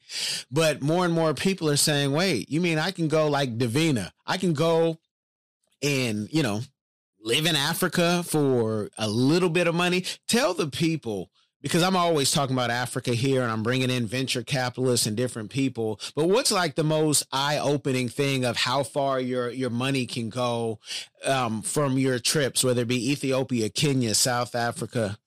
but 0.51 0.83
more 0.83 1.05
and 1.05 1.15
more 1.15 1.35
people 1.35 1.69
are 1.69 1.77
saying, 1.77 2.13
"Wait, 2.13 2.51
you 2.51 2.61
mean 2.61 2.79
I 2.79 2.91
can 2.91 3.09
go 3.09 3.29
like 3.29 3.59
Davina? 3.59 4.11
I 4.27 4.37
can 4.37 4.53
go 4.53 4.99
and, 5.83 6.29
you 6.33 6.43
know, 6.43 6.61
live 7.23 7.47
in 7.47 7.57
Africa 7.57 8.23
for 8.25 8.91
a 8.99 9.09
little 9.09 9.51
bit 9.51 9.67
of 9.67 9.75
money. 9.75 10.05
Tell 10.27 10.55
the 10.55 10.69
people 10.69 11.31
because 11.61 11.83
I'm 11.83 11.97
always 11.97 12.31
talking 12.31 12.55
about 12.55 12.71
Africa 12.71 13.13
here 13.15 13.43
and 13.43 13.51
I'm 13.51 13.63
bringing 13.63 13.91
in 13.91 14.07
venture 14.07 14.43
capitalists 14.43 15.07
and 15.07 15.17
different 15.17 15.51
people. 15.51 16.01
But 16.15 16.29
what's 16.29 16.53
like 16.53 16.77
the 16.77 16.85
most 16.85 17.27
eye 17.33 17.59
opening 17.59 18.09
thing 18.09 18.45
of 18.45 18.57
how 18.57 18.85
far 18.85 19.21
your, 19.21 19.51
your 19.51 19.71
money 19.71 20.07
can 20.07 20.29
go 20.29 20.79
um, 21.25 21.63
from 21.63 21.99
your 21.99 22.19
trips, 22.19 22.63
whether 22.63 22.83
it 22.83 22.89
be 22.89 23.11
Ethiopia, 23.11 23.69
Kenya, 23.69 24.15
South 24.15 24.55
Africa? 24.55 25.19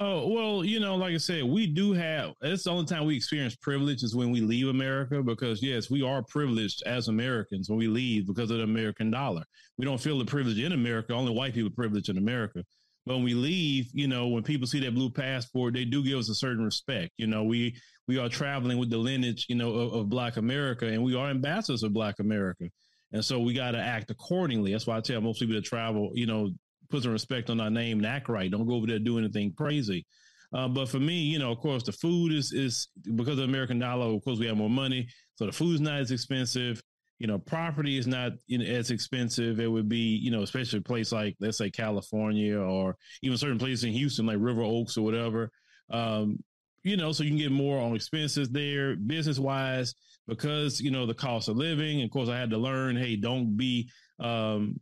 Oh, 0.00 0.28
well, 0.28 0.64
you 0.64 0.78
know, 0.78 0.94
like 0.94 1.12
I 1.12 1.16
said, 1.16 1.42
we 1.42 1.66
do 1.66 1.92
have, 1.92 2.32
it's 2.40 2.64
the 2.64 2.70
only 2.70 2.86
time 2.86 3.04
we 3.04 3.16
experience 3.16 3.56
privilege 3.56 4.04
is 4.04 4.14
when 4.14 4.30
we 4.30 4.40
leave 4.40 4.68
America 4.68 5.24
because, 5.24 5.60
yes, 5.60 5.90
we 5.90 6.02
are 6.02 6.22
privileged 6.22 6.84
as 6.86 7.08
Americans 7.08 7.68
when 7.68 7.80
we 7.80 7.88
leave 7.88 8.24
because 8.28 8.52
of 8.52 8.58
the 8.58 8.62
American 8.62 9.10
dollar. 9.10 9.42
We 9.76 9.84
don't 9.84 10.00
feel 10.00 10.16
the 10.16 10.24
privilege 10.24 10.60
in 10.60 10.70
America, 10.70 11.14
only 11.14 11.32
white 11.32 11.52
people 11.52 11.72
privilege 11.72 12.08
in 12.10 12.16
America. 12.16 12.62
But 13.06 13.16
when 13.16 13.24
we 13.24 13.34
leave, 13.34 13.90
you 13.92 14.06
know, 14.06 14.28
when 14.28 14.44
people 14.44 14.68
see 14.68 14.78
that 14.80 14.94
blue 14.94 15.10
passport, 15.10 15.74
they 15.74 15.84
do 15.84 16.04
give 16.04 16.18
us 16.18 16.28
a 16.28 16.34
certain 16.34 16.64
respect. 16.64 17.10
You 17.16 17.26
know, 17.26 17.42
we 17.42 17.74
we 18.06 18.18
are 18.18 18.28
traveling 18.28 18.78
with 18.78 18.90
the 18.90 18.98
lineage, 18.98 19.46
you 19.48 19.56
know, 19.56 19.72
of, 19.74 19.94
of 19.94 20.08
Black 20.10 20.36
America, 20.36 20.86
and 20.86 21.02
we 21.02 21.16
are 21.16 21.28
ambassadors 21.28 21.82
of 21.82 21.92
Black 21.92 22.20
America, 22.20 22.68
and 23.12 23.24
so 23.24 23.40
we 23.40 23.54
got 23.54 23.72
to 23.72 23.78
act 23.78 24.10
accordingly. 24.10 24.72
That's 24.72 24.86
why 24.86 24.98
I 24.98 25.00
tell 25.00 25.22
most 25.22 25.40
people 25.40 25.54
to 25.54 25.62
travel, 25.62 26.10
you 26.14 26.26
know, 26.26 26.50
put 26.90 27.02
some 27.02 27.12
respect 27.12 27.50
on 27.50 27.60
our 27.60 27.70
name 27.70 27.98
and 27.98 28.06
act 28.06 28.28
right. 28.28 28.50
Don't 28.50 28.66
go 28.66 28.74
over 28.74 28.86
there 28.86 28.98
do 28.98 29.18
anything 29.18 29.52
crazy. 29.52 30.06
Uh, 30.52 30.68
but 30.68 30.88
for 30.88 30.98
me, 30.98 31.20
you 31.20 31.38
know, 31.38 31.52
of 31.52 31.58
course, 31.58 31.82
the 31.82 31.92
food 31.92 32.32
is 32.32 32.52
is 32.52 32.88
because 33.16 33.32
of 33.32 33.38
the 33.38 33.44
American 33.44 33.78
dollar. 33.78 34.06
Of 34.06 34.24
course, 34.24 34.38
we 34.38 34.46
have 34.46 34.56
more 34.56 34.70
money, 34.70 35.08
so 35.34 35.46
the 35.46 35.52
food's 35.52 35.80
not 35.80 36.00
as 36.00 36.10
expensive. 36.10 36.82
You 37.18 37.26
know, 37.26 37.38
property 37.38 37.98
is 37.98 38.06
not 38.06 38.32
you 38.46 38.58
know, 38.58 38.64
as 38.64 38.90
expensive. 38.90 39.60
It 39.60 39.66
would 39.66 39.88
be, 39.88 40.16
you 40.16 40.30
know, 40.30 40.42
especially 40.42 40.78
a 40.78 40.82
place 40.82 41.12
like 41.12 41.36
let's 41.40 41.58
say 41.58 41.70
California 41.70 42.58
or 42.58 42.96
even 43.22 43.36
certain 43.36 43.58
places 43.58 43.84
in 43.84 43.92
Houston, 43.92 44.26
like 44.26 44.38
River 44.40 44.62
Oaks 44.62 44.96
or 44.96 45.02
whatever. 45.02 45.50
Um, 45.90 46.38
you 46.82 46.96
know, 46.96 47.12
so 47.12 47.24
you 47.24 47.30
can 47.30 47.38
get 47.38 47.52
more 47.52 47.80
on 47.80 47.94
expenses 47.94 48.48
there, 48.48 48.96
business 48.96 49.38
wise, 49.38 49.94
because 50.26 50.80
you 50.80 50.90
know 50.90 51.04
the 51.04 51.14
cost 51.14 51.48
of 51.48 51.56
living. 51.56 52.02
Of 52.02 52.10
course, 52.10 52.30
I 52.30 52.38
had 52.38 52.50
to 52.50 52.58
learn, 52.58 52.96
hey, 52.96 53.16
don't 53.16 53.56
be 53.56 53.90
um, 54.18 54.80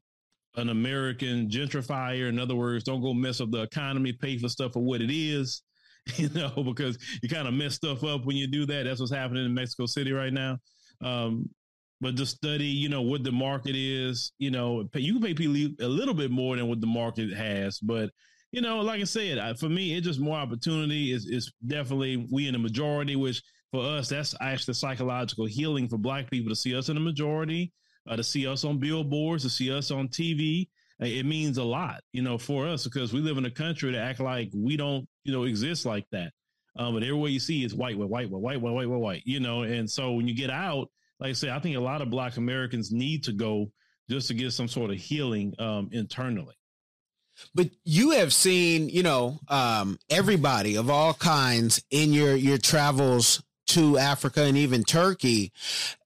an 0.56 0.70
American 0.70 1.48
gentrifier. 1.48 2.28
In 2.28 2.38
other 2.38 2.56
words, 2.56 2.84
don't 2.84 3.02
go 3.02 3.14
mess 3.14 3.40
up 3.40 3.50
the 3.50 3.62
economy, 3.62 4.12
pay 4.12 4.38
for 4.38 4.48
stuff 4.48 4.72
for 4.72 4.80
what 4.80 5.00
it 5.00 5.10
is, 5.10 5.62
you 6.16 6.28
know, 6.30 6.50
because 6.64 6.98
you 7.22 7.28
kind 7.28 7.48
of 7.48 7.54
mess 7.54 7.75
stuff 7.75 8.04
up 8.04 8.25
when 8.25 8.36
you 8.36 8.46
do 8.46 8.66
that. 8.66 8.84
That's 8.84 9.00
what's 9.00 9.12
happening 9.12 9.44
in 9.44 9.54
Mexico 9.54 9.86
City 9.86 10.12
right 10.12 10.32
now. 10.32 10.58
Um, 11.02 11.48
but 12.00 12.14
just 12.14 12.36
study, 12.36 12.66
you 12.66 12.88
know, 12.88 13.02
what 13.02 13.25
the 13.25 13.32
market 13.32 13.75
is, 13.75 14.32
you 14.38 14.50
know, 14.50 14.86
you 14.94 15.14
can 15.14 15.22
pay 15.22 15.34
people 15.34 15.56
a 15.80 15.88
little 15.88 16.14
bit 16.14 16.30
more 16.30 16.56
than 16.56 16.68
what 16.68 16.80
the 16.80 16.86
market 16.86 17.32
has, 17.32 17.78
but 17.78 18.10
you 18.52 18.60
know, 18.60 18.78
like 18.80 19.00
I 19.00 19.04
said, 19.04 19.58
for 19.58 19.68
me, 19.68 19.94
it's 19.94 20.06
just 20.06 20.20
more 20.20 20.38
opportunity. 20.38 21.12
Is 21.12 21.26
is 21.26 21.52
definitely 21.66 22.26
we 22.30 22.46
in 22.46 22.52
the 22.52 22.58
majority, 22.58 23.16
which 23.16 23.42
for 23.72 23.84
us, 23.84 24.08
that's 24.08 24.34
actually 24.40 24.75
psychological 24.75 25.46
healing 25.46 25.88
for 25.88 25.98
Black 25.98 26.30
people 26.30 26.50
to 26.50 26.56
see 26.56 26.75
us 26.75 26.88
in 26.88 26.94
the 26.94 27.00
majority 27.00 27.72
uh, 28.06 28.16
to 28.16 28.25
see 28.25 28.46
us 28.46 28.64
on 28.64 28.78
billboards, 28.78 29.42
to 29.42 29.50
see 29.50 29.72
us 29.72 29.90
on 29.90 30.08
TV. 30.08 30.68
It 30.98 31.26
means 31.26 31.58
a 31.58 31.64
lot, 31.64 32.02
you 32.12 32.22
know, 32.22 32.38
for 32.38 32.66
us 32.66 32.84
because 32.84 33.12
we 33.12 33.20
live 33.20 33.36
in 33.36 33.44
a 33.44 33.50
country 33.50 33.92
that 33.92 34.02
act 34.02 34.20
like 34.20 34.50
we 34.54 34.78
don't, 34.78 35.06
you 35.25 35.32
know, 35.32 35.44
exist 35.44 35.84
like 35.84 36.06
that. 36.12 36.32
Um, 36.78 36.94
but 36.94 37.02
everywhere 37.02 37.30
you 37.30 37.40
see 37.40 37.64
is 37.64 37.75
white, 37.75 37.98
white, 37.98 38.08
white, 38.08 38.30
white, 38.30 38.60
with 38.60 38.72
white, 38.72 38.88
with 38.88 38.98
white, 38.98 39.22
you 39.26 39.40
know. 39.40 39.62
And 39.62 39.90
so 39.90 40.12
when 40.12 40.26
you 40.26 40.34
get 40.34 40.50
out, 40.50 40.88
like 41.20 41.30
I 41.30 41.32
say, 41.32 41.50
I 41.50 41.58
think 41.58 41.76
a 41.76 41.80
lot 41.80 42.02
of 42.02 42.10
Black 42.10 42.36
Americans 42.36 42.92
need 42.92 43.25
to 43.25 43.32
go 43.32 43.70
just 44.08 44.28
to 44.28 44.34
get 44.34 44.52
some 44.52 44.68
sort 44.68 44.90
of 44.90 44.96
healing 44.96 45.54
um, 45.58 45.88
internally. 45.92 46.54
But 47.54 47.70
you 47.84 48.10
have 48.12 48.32
seen, 48.32 48.88
you 48.88 49.02
know, 49.02 49.40
um, 49.48 49.98
everybody 50.08 50.76
of 50.76 50.88
all 50.88 51.12
kinds 51.14 51.82
in 51.90 52.12
your 52.12 52.34
your 52.34 52.58
travels 52.58 53.42
to 53.68 53.98
Africa 53.98 54.42
and 54.42 54.56
even 54.56 54.84
Turkey, 54.84 55.52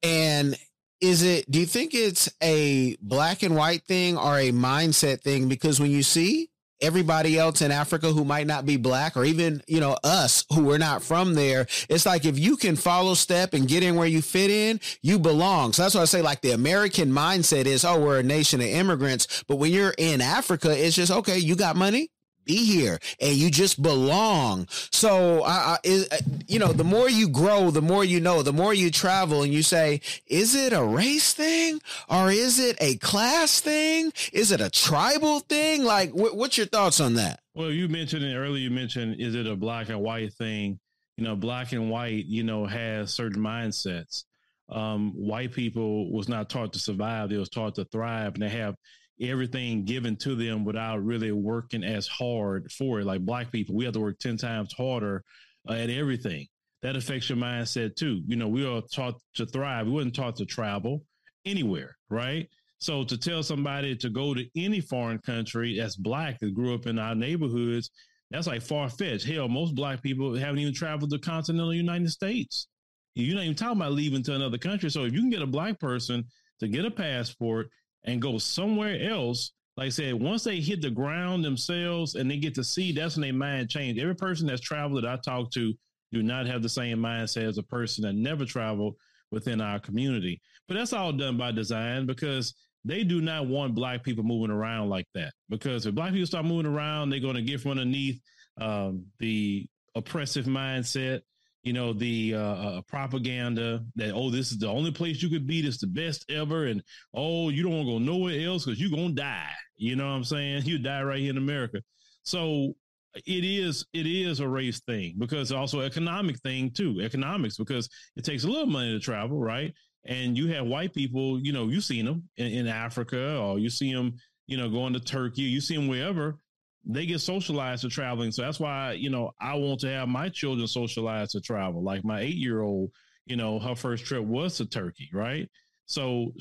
and 0.03 0.57
is 1.01 1.23
it 1.23 1.51
do 1.51 1.61
you 1.61 1.67
think 1.67 1.95
it's 1.95 2.29
a 2.43 2.97
black 3.01 3.43
and 3.43 3.57
white 3.57 3.85
thing 3.85 4.17
or 4.17 4.39
a 4.39 4.53
mindset 4.53 5.21
thing 5.21 5.49
because 5.49 5.81
when 5.81 5.91
you 5.91 6.03
see 6.03 6.51
everybody 6.81 7.39
else 7.39 7.63
in 7.63 7.71
Africa 7.71 8.13
who 8.13 8.25
might 8.25 8.47
not 8.47 8.67
be 8.67 8.77
black 8.77 9.17
or 9.17 9.25
even, 9.25 9.63
you 9.67 9.81
know, 9.81 9.97
us 10.03 10.45
who 10.53 10.71
are 10.71 10.79
not 10.79 11.03
from 11.03 11.35
there, 11.35 11.67
it's 11.89 12.07
like 12.07 12.25
if 12.25 12.39
you 12.39 12.57
can 12.57 12.77
follow 12.77 13.15
step 13.15 13.55
and 13.55 13.69
get 13.69 13.83
in 13.83 13.97
where 13.97 14.07
you 14.07 14.23
fit 14.23 14.51
in, 14.51 14.81
you 15.03 15.19
belong. 15.19 15.73
So 15.73 15.83
that's 15.83 15.95
why 15.95 16.03
I 16.03 16.07
say 16.07 16.23
like 16.23 16.41
the 16.41 16.53
American 16.53 17.11
mindset 17.11 17.67
is, 17.67 17.85
oh, 17.85 18.01
we're 18.01 18.21
a 18.21 18.25
nation 18.25 18.61
of 18.61 18.67
immigrants. 18.67 19.45
But 19.47 19.57
when 19.57 19.73
you're 19.73 19.95
in 19.99 20.21
Africa, 20.21 20.71
it's 20.71 20.97
just, 20.97 21.13
okay, 21.13 21.39
you 21.39 21.57
got 21.57 21.77
money, 21.77 22.11
be 22.51 22.65
here 22.65 22.99
and 23.21 23.37
you 23.37 23.51
just 23.51 23.81
belong. 23.81 24.67
So, 24.91 25.43
I, 25.45 25.79
I, 25.85 26.19
you 26.49 26.59
know, 26.59 26.73
the 26.73 26.85
more 26.85 27.09
you 27.09 27.29
grow, 27.29 27.71
the 27.71 27.83
more 27.83 28.05
you 28.05 28.21
know, 28.21 28.43
the 28.43 28.53
more 28.53 28.75
you 28.75 28.91
travel 28.91 29.43
and 29.43 29.53
you 29.53 29.63
say, 29.63 30.01
is 30.27 30.55
it 30.55 30.73
a 30.73 30.83
race 30.83 31.33
thing 31.33 31.81
or 32.09 32.31
is 32.31 32.59
it 32.59 32.77
a 32.81 32.97
class 32.97 33.61
thing? 33.61 34.13
Is 34.33 34.51
it 34.51 34.61
a 34.61 34.71
tribal 34.71 35.41
thing? 35.41 35.85
Like, 35.85 36.11
wh- 36.11 36.35
what's 36.35 36.59
your 36.59 36.67
thoughts 36.67 37.01
on 37.01 37.15
that? 37.15 37.41
Well, 37.55 37.71
you 37.71 37.89
mentioned 37.89 38.25
it 38.25 38.35
earlier, 38.35 38.63
you 38.63 38.71
mentioned, 38.71 39.21
is 39.21 39.35
it 39.35 39.47
a 39.47 39.57
black 39.57 39.89
and 39.89 40.01
white 40.01 40.33
thing? 40.35 40.81
You 41.17 41.25
know, 41.25 41.37
black 41.37 41.73
and 41.73 41.91
white, 41.91 42.25
you 42.27 42.43
know, 42.43 42.67
has 42.67 43.13
certain 43.13 43.43
mindsets. 43.43 44.25
Um, 44.71 45.13
white 45.15 45.53
people 45.53 46.13
was 46.13 46.29
not 46.29 46.49
taught 46.49 46.73
to 46.75 46.79
survive; 46.79 47.29
they 47.29 47.37
was 47.37 47.49
taught 47.49 47.75
to 47.75 47.85
thrive, 47.85 48.35
and 48.35 48.43
they 48.43 48.49
have 48.49 48.77
everything 49.21 49.85
given 49.85 50.17
to 50.17 50.35
them 50.35 50.65
without 50.65 51.05
really 51.05 51.33
working 51.33 51.85
as 51.85 52.07
hard 52.07 52.71
for 52.73 53.01
it. 53.01 53.07
Like 53.07 53.21
black 53.21 53.53
people, 53.53 53.75
we 53.75 53.85
have 53.85 53.95
to 53.95 54.01
work 54.01 54.19
10 54.19 54.37
times 54.37 54.73
harder 54.73 55.23
uh, 55.69 55.75
at 55.75 55.91
everything. 55.91 56.47
That 56.83 56.97
affects 56.97 57.29
your 57.29 57.39
mindset 57.39 57.97
too. 57.97 58.23
You 58.27 58.37
know, 58.37 58.49
we 58.49 58.67
are 58.67 58.83
taught 58.93 59.21
to 59.35 59.45
thrive. 59.45 59.87
We 59.87 59.93
wasn't 59.93 60.15
taught 60.15 60.37
to 60.37 60.47
travel 60.47 61.05
anywhere, 61.45 61.97
right? 62.09 62.49
So 62.79 63.05
to 63.05 63.19
tell 63.19 63.43
somebody 63.43 63.95
to 63.97 64.09
go 64.09 64.33
to 64.33 64.47
any 64.57 64.81
foreign 64.81 65.19
country 65.19 65.79
that's 65.79 65.97
black 65.97 66.39
that 66.41 66.55
grew 66.55 66.75
up 66.75 66.87
in 66.87 66.99
our 66.99 67.15
neighborhoods, 67.15 67.91
that's 68.31 68.47
like 68.47 68.63
far 68.63 68.89
fetched. 68.89 69.27
Hell, 69.27 69.49
most 69.49 69.75
black 69.75 70.03
people 70.03 70.35
haven't 70.35 70.61
even 70.61 70.73
traveled 70.73 71.11
the 71.11 71.19
continental 71.19 71.75
United 71.75 72.11
States. 72.11 72.69
You're 73.15 73.35
not 73.35 73.45
even 73.45 73.57
talking 73.57 73.77
about 73.77 73.93
leaving 73.93 74.23
to 74.23 74.35
another 74.35 74.57
country. 74.57 74.89
So 74.89 75.05
if 75.05 75.13
you 75.13 75.21
can 75.21 75.31
get 75.31 75.43
a 75.43 75.47
black 75.47 75.79
person 75.79 76.25
to 76.61 76.69
get 76.69 76.85
a 76.87 76.91
passport 76.91 77.69
and 78.05 78.23
go 78.23 78.39
somewhere 78.39 79.11
else. 79.11 79.53
Like 79.77 79.87
I 79.87 79.91
said, 79.91 80.15
once 80.15 80.45
they 80.45 80.61
hit 80.61 80.83
the 80.83 80.91
ground 80.91 81.45
themselves 81.45 82.15
and 82.15 82.31
they 82.31 82.37
get 82.37 82.55
to 82.57 82.65
see, 82.65 82.93
that's 82.93 83.17
when 83.17 83.23
their 83.23 83.33
mind 83.33 83.71
change. 83.71 83.99
Every 83.99 84.17
person 84.17 84.47
that's 84.47 84.61
traveled 84.61 85.03
that 85.03 85.11
I 85.11 85.17
talk 85.17 85.51
to 85.53 85.73
do 86.13 86.23
not 86.23 86.47
have 86.47 86.63
the 86.63 86.69
same 86.69 86.99
mindset 86.99 87.49
as 87.49 87.59
a 87.59 87.63
person 87.63 88.03
that 88.03 88.15
never 88.15 88.45
traveled 88.45 88.97
within 89.31 89.61
our 89.61 89.79
community. 89.79 90.41
But 90.69 90.75
that's 90.75 90.93
all 90.93 91.13
done 91.13 91.37
by 91.37 91.53
design 91.53 92.07
because 92.07 92.55
they 92.85 93.05
do 93.05 93.21
not 93.21 93.47
want 93.47 93.75
black 93.75 94.03
people 94.03 94.25
moving 94.25 94.51
around 94.51 94.89
like 94.89 95.07
that. 95.15 95.33
Because 95.49 95.87
if 95.87 95.95
black 95.95 96.13
people 96.13 96.27
start 96.27 96.47
moving 96.47 96.71
around, 96.71 97.11
they're 97.11 97.21
going 97.21 97.37
to 97.37 97.43
get 97.43 97.61
from 97.61 97.73
underneath 97.73 98.21
um, 98.61 99.07
the 99.19 99.67
oppressive 99.95 100.47
mindset 100.47 101.21
you 101.63 101.73
know 101.73 101.93
the 101.93 102.35
uh, 102.35 102.39
uh, 102.39 102.81
propaganda 102.83 103.85
that 103.95 104.13
oh 104.13 104.31
this 104.31 104.51
is 104.51 104.59
the 104.59 104.69
only 104.69 104.91
place 104.91 105.23
you 105.23 105.29
could 105.29 105.47
be 105.47 105.61
this 105.61 105.79
the 105.79 105.87
best 105.87 106.25
ever 106.31 106.67
and 106.67 106.83
oh 107.15 107.49
you 107.51 107.63
don't 107.63 107.73
want 107.73 107.87
to 107.87 107.93
go 107.93 107.99
nowhere 107.99 108.47
else 108.47 108.65
because 108.65 108.81
you're 108.81 108.91
gonna 108.91 109.13
die. 109.13 109.51
You 109.77 109.97
know 109.97 110.05
what 110.05 110.17
i'm 110.17 110.25
saying? 110.25 110.63
You 110.67 110.79
die 110.79 111.03
right 111.03 111.21
here 111.21 111.31
in 111.31 111.37
america. 111.37 111.83
So 112.23 112.75
it 113.15 113.45
is 113.45 113.85
it 113.93 114.07
is 114.07 114.41
a 114.41 114.49
race 114.49 114.81
thing 114.81 115.17
because 115.19 115.53
also 115.53 115.81
economic 115.81 116.39
thing 116.41 116.71
too 116.71 117.01
economics 117.03 117.57
because 117.57 117.89
it 118.17 118.25
takes 118.25 118.45
a 118.45 118.49
little 118.49 118.67
money 118.67 118.93
to 118.93 119.01
travel 119.01 119.39
right? 119.39 119.75
And 120.07 120.37
you 120.37 120.49
have 120.55 120.67
white 120.67 120.95
people 120.95 121.41
you 121.41 121.53
know 121.53 121.69
you 121.69 121.81
seen 121.81 122.07
them 122.07 122.29
in, 122.37 122.47
in 122.47 122.67
africa 122.69 123.37
or 123.37 123.59
you 123.59 123.69
see 123.69 123.93
them 123.93 124.15
you 124.47 124.57
know 124.57 124.71
going 124.71 124.95
to 124.95 125.01
turkey 125.01 125.43
you 125.43 125.61
see 125.61 125.77
them 125.77 125.89
wherever 125.89 126.39
they 126.85 127.07
get 127.07 127.21
socialized 127.21 127.83
to 127.83 127.89
traveling. 127.89 128.33
So 128.33 128.43
that's 128.43 128.61
why, 128.61 128.93
you 128.93 129.11
know, 129.11 129.33
I 129.41 129.55
want 129.55 129.81
to 129.81 129.89
have 129.89 130.09
my 130.09 130.29
children 130.29 130.67
socialized 130.67 131.33
to 131.33 131.41
travel. 131.41 131.83
Like 131.83 132.05
my 132.05 132.21
eight 132.21 132.37
year 132.37 132.63
old, 132.63 132.91
you 133.27 133.37
know, 133.37 133.59
her 133.59 133.75
first 133.75 134.05
trip 134.05 134.25
was 134.25 134.57
to 134.57 134.67
Turkey, 134.67 135.11
right? 135.13 135.49
So 135.87 136.33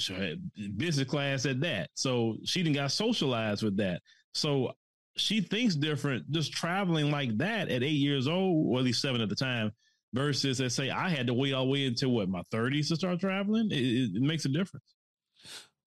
business 0.78 1.08
class 1.08 1.46
at 1.46 1.60
that. 1.62 1.90
So 1.96 2.38
she 2.46 2.64
didn't 2.64 2.76
got 2.76 2.92
socialized 2.92 3.64
with 3.64 3.78
that. 3.78 4.02
So 4.34 4.74
she 5.18 5.42
thinks 5.42 5.76
different 5.76 6.30
just 6.32 6.54
traveling 6.54 7.12
like 7.12 7.38
that 7.40 7.70
at 7.70 7.84
eight 7.84 7.90
years 7.98 8.28
old, 8.28 8.68
or 8.68 8.80
at 8.80 8.86
least 8.86 9.02
seven 9.02 9.22
at 9.22 9.30
the 9.30 9.36
time, 9.36 9.72
versus 10.14 10.60
let's 10.60 10.76
say 10.76 10.90
I 10.90 11.10
had 11.10 11.28
to 11.28 11.34
wait 11.34 11.54
all 11.54 11.66
the 11.66 11.72
way 11.72 11.86
until 11.86 12.12
what 12.12 12.30
my 12.30 12.44
30s 12.54 12.88
to 12.90 12.96
start 12.96 13.20
traveling. 13.20 13.70
It, 13.72 14.16
it 14.16 14.22
makes 14.22 14.46
a 14.46 14.50
difference. 14.50 14.86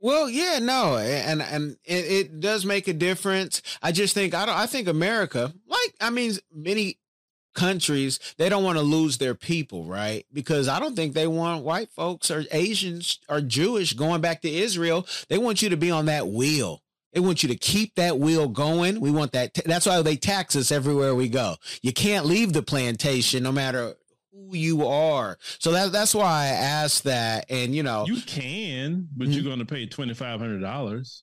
Well, 0.03 0.29
yeah, 0.29 0.59
no, 0.59 0.99
and 0.99 1.41
and 1.41 1.77
it, 1.85 2.05
it, 2.11 2.41
does 2.41 2.67
make 2.67 2.89
a 2.89 2.93
difference. 2.93 3.63
I 3.81 3.93
just 3.93 4.15
think 4.15 4.35
I 4.35 4.45
don't. 4.45 4.57
I 4.57 4.67
think 4.67 4.89
America, 4.89 5.55
like 5.69 5.95
I 6.01 6.11
mean, 6.11 6.33
many 6.53 6.99
countries, 7.55 8.19
they 8.37 8.49
don't 8.49 8.65
want 8.65 8.79
to 8.79 8.83
lose 8.83 9.19
their 9.19 9.37
people, 9.37 9.85
right? 9.85 10.27
Because 10.33 10.67
I 10.67 10.81
don't 10.81 10.97
think 10.97 11.15
they 11.15 11.29
want 11.29 11.63
white 11.63 11.91
folks 11.93 12.33
or 12.33 12.45
Asians 12.51 13.21
or 13.29 13.41
Jewish 13.41 13.93
going 13.93 14.21
back 14.21 14.43
to 14.43 14.53
Israel. 14.53 15.07
They 15.29 15.39
want 15.39 15.63
you 15.63 15.69
to 15.69 15.77
be 15.77 15.93
on 15.93 16.07
that 16.07 16.27
wheel 16.27 16.83
They 17.13 17.21
want 17.21 17.45
you 17.45 17.49
to 17.51 17.57
keep 17.57 17.95
that 17.95 18.19
wheel 18.19 18.49
going. 18.49 19.01
We 19.01 19.13
want 19.13 19.33
that. 19.33 19.55
T- 19.55 19.63
that's 19.67 19.87
why 19.87 20.03
they 20.03 20.17
tax 20.17 20.57
us 20.57 20.73
everywhere 20.73 21.15
we 21.15 21.29
go. 21.29 21.57
You 21.81 21.93
can't 21.93 22.27
leave 22.27 22.53
the 22.53 22.63
plantation 22.63 23.45
no 23.45 23.53
matter 23.53 23.95
who 24.33 24.57
you 24.57 24.87
are. 24.87 25.39
So 25.59 25.73
that 25.73 25.93
that's 25.93 26.15
why 26.15 26.45
I 26.45 26.47
asked 26.47 27.05
that. 27.05 27.47
And 27.51 27.75
you 27.75 27.83
know, 27.83 28.07
you 28.07 28.21
can, 28.23 29.09
but 29.15 29.25
mm-hmm. 29.25 29.33
you're 29.33 29.45
going 29.45 29.59
to 29.59 29.65
pay 29.65 29.87
twenty 29.87 30.15
five 30.15 30.41
hundred 30.41 30.61
dollars. 30.61 31.23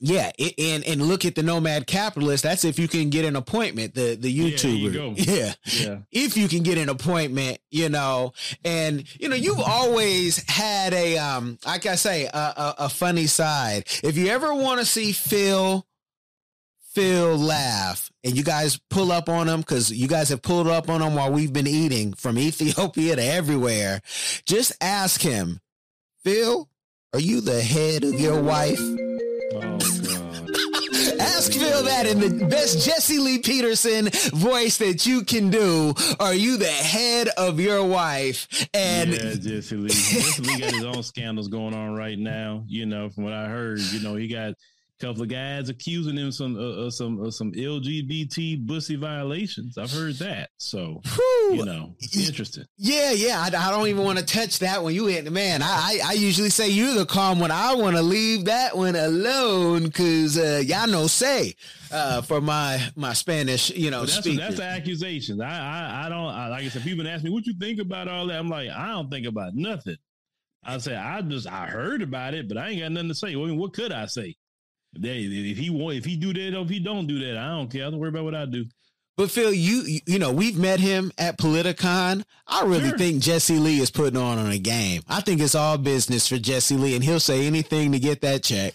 Yeah, 0.00 0.30
and 0.58 0.84
and 0.84 1.02
look 1.02 1.24
at 1.24 1.34
the 1.34 1.42
nomad 1.42 1.88
capitalist. 1.88 2.44
That's 2.44 2.64
if 2.64 2.78
you 2.78 2.86
can 2.86 3.10
get 3.10 3.24
an 3.24 3.34
appointment. 3.34 3.94
The 3.94 4.14
the 4.14 4.32
YouTuber. 4.32 5.14
Yeah, 5.16 5.54
yeah, 5.66 5.86
yeah. 5.86 5.98
If 6.12 6.36
you 6.36 6.46
can 6.46 6.62
get 6.62 6.78
an 6.78 6.88
appointment, 6.88 7.58
you 7.70 7.88
know, 7.88 8.32
and 8.64 9.04
you 9.18 9.28
know, 9.28 9.34
you've 9.34 9.58
always 9.58 10.48
had 10.48 10.94
a 10.94 11.18
um, 11.18 11.58
like 11.66 11.86
I 11.86 11.96
say, 11.96 12.26
a, 12.26 12.38
a, 12.38 12.74
a 12.78 12.88
funny 12.88 13.26
side. 13.26 13.88
If 14.04 14.16
you 14.16 14.28
ever 14.28 14.54
want 14.54 14.78
to 14.78 14.86
see 14.86 15.10
Phil, 15.10 15.84
Phil 16.94 17.36
laugh, 17.36 18.10
and 18.24 18.36
you 18.36 18.42
guys 18.42 18.80
pull 18.90 19.12
up 19.12 19.28
on 19.28 19.48
him 19.48 19.60
because 19.60 19.90
you 19.90 20.08
guys 20.08 20.30
have 20.30 20.42
pulled 20.42 20.66
up 20.66 20.88
on 20.88 21.02
him 21.02 21.14
while 21.14 21.30
we've 21.30 21.52
been 21.52 21.66
eating 21.66 22.12
from 22.14 22.38
Ethiopia 22.38 23.16
to 23.16 23.22
everywhere. 23.24 24.00
Just 24.46 24.72
ask 24.80 25.20
him, 25.20 25.60
Phil, 26.24 26.68
are 27.12 27.20
you 27.20 27.40
the 27.40 27.60
head 27.62 28.04
of 28.04 28.18
your 28.18 28.42
wife? 28.42 28.80
Oh, 28.80 29.78
Ask 31.20 31.52
Phil 31.52 31.84
that 31.84 32.06
in 32.06 32.20
the 32.20 32.46
best 32.46 32.84
Jesse 32.84 33.18
Lee 33.18 33.38
Peterson 33.38 34.08
voice 34.34 34.76
that 34.78 35.06
you 35.06 35.24
can 35.24 35.50
do. 35.50 35.94
Are 36.20 36.34
you 36.34 36.56
the 36.56 36.66
head 36.66 37.28
of 37.36 37.58
your 37.60 37.84
wife? 37.84 38.68
And 38.74 39.10
yeah, 39.10 39.34
Jesse 39.34 39.76
Lee. 39.76 39.88
Jesse 39.88 40.42
Lee 40.42 40.58
got 40.60 40.72
his 40.72 40.84
own 40.84 41.02
scandals 41.02 41.48
going 41.48 41.74
on 41.74 41.94
right 41.94 42.18
now. 42.18 42.64
You 42.66 42.86
know, 42.86 43.08
from 43.10 43.24
what 43.24 43.32
I 43.32 43.46
heard, 43.48 43.78
you 43.80 44.00
know, 44.00 44.14
he 44.16 44.28
got 44.28 44.54
couple 44.98 45.22
of 45.22 45.28
guys 45.28 45.68
accusing 45.68 46.16
him 46.16 46.32
some 46.32 46.56
uh, 46.56 46.86
uh, 46.86 46.90
some 46.90 47.24
uh, 47.24 47.30
some 47.30 47.52
LGBT 47.52 48.66
bussy 48.66 48.96
violations. 48.96 49.78
I've 49.78 49.92
heard 49.92 50.14
that, 50.16 50.50
so 50.56 51.00
Whew. 51.14 51.54
you 51.54 51.64
know, 51.64 51.94
it's 52.00 52.28
interesting. 52.28 52.64
Yeah, 52.76 53.12
yeah. 53.12 53.40
I, 53.40 53.46
I 53.46 53.70
don't 53.70 53.86
even 53.86 54.04
want 54.04 54.18
to 54.18 54.24
touch 54.24 54.58
that 54.58 54.82
one. 54.82 54.94
You 54.94 55.06
hit 55.06 55.24
the 55.24 55.30
man. 55.30 55.62
I, 55.62 55.66
I, 55.66 56.00
I 56.10 56.12
usually 56.14 56.50
say 56.50 56.68
you're 56.68 56.94
the 56.94 57.06
calm 57.06 57.38
one. 57.38 57.50
I 57.50 57.74
want 57.74 57.96
to 57.96 58.02
leave 58.02 58.46
that 58.46 58.76
one 58.76 58.96
alone 58.96 59.84
because 59.84 60.36
uh, 60.36 60.62
y'all 60.64 60.88
know 60.88 61.06
say 61.06 61.54
uh, 61.92 62.22
for 62.22 62.40
my 62.40 62.80
my 62.96 63.12
Spanish, 63.12 63.70
you 63.70 63.90
know, 63.90 64.04
that's 64.04 64.24
that's 64.36 64.56
the 64.56 64.64
accusations. 64.64 65.40
I 65.40 65.46
I, 65.48 66.06
I 66.06 66.08
don't 66.08 66.26
I, 66.26 66.48
like 66.48 66.64
I 66.64 66.68
said. 66.68 66.82
People 66.82 67.06
ask 67.06 67.22
me 67.22 67.30
what 67.30 67.46
you 67.46 67.54
think 67.58 67.80
about 67.80 68.08
all 68.08 68.26
that. 68.26 68.38
I'm 68.38 68.48
like, 68.48 68.70
I 68.70 68.88
don't 68.88 69.10
think 69.10 69.26
about 69.26 69.54
nothing. 69.54 69.96
I 70.64 70.78
say 70.78 70.96
I 70.96 71.22
just 71.22 71.46
I 71.46 71.66
heard 71.66 72.02
about 72.02 72.34
it, 72.34 72.48
but 72.48 72.58
I 72.58 72.70
ain't 72.70 72.80
got 72.80 72.92
nothing 72.92 73.08
to 73.08 73.14
say. 73.14 73.32
I 73.32 73.36
mean, 73.36 73.56
what 73.56 73.72
could 73.72 73.92
I 73.92 74.06
say? 74.06 74.36
They, 74.96 75.18
if 75.18 75.58
he 75.58 75.70
want, 75.70 75.96
if 75.96 76.04
he 76.04 76.16
do 76.16 76.32
that 76.32 76.56
or 76.56 76.62
if 76.62 76.70
he 76.70 76.80
don't 76.80 77.06
do 77.06 77.18
that, 77.20 77.36
I 77.36 77.48
don't 77.48 77.70
care. 77.70 77.86
I 77.86 77.90
don't 77.90 77.98
worry 77.98 78.08
about 78.08 78.24
what 78.24 78.34
I 78.34 78.46
do. 78.46 78.64
But 79.18 79.32
Phil, 79.32 79.52
you 79.52 79.98
you 80.06 80.20
know 80.20 80.32
we've 80.32 80.56
met 80.56 80.78
him 80.78 81.10
at 81.18 81.38
Politicon. 81.38 82.22
I 82.46 82.64
really 82.64 82.90
sure. 82.90 82.98
think 82.98 83.20
Jesse 83.20 83.58
Lee 83.58 83.80
is 83.80 83.90
putting 83.90 84.16
on 84.16 84.38
on 84.38 84.50
a 84.50 84.58
game. 84.58 85.02
I 85.08 85.20
think 85.20 85.40
it's 85.40 85.56
all 85.56 85.76
business 85.76 86.28
for 86.28 86.38
Jesse 86.38 86.76
Lee, 86.76 86.94
and 86.94 87.02
he'll 87.02 87.18
say 87.18 87.44
anything 87.44 87.90
to 87.90 87.98
get 87.98 88.20
that 88.20 88.44
check. 88.44 88.74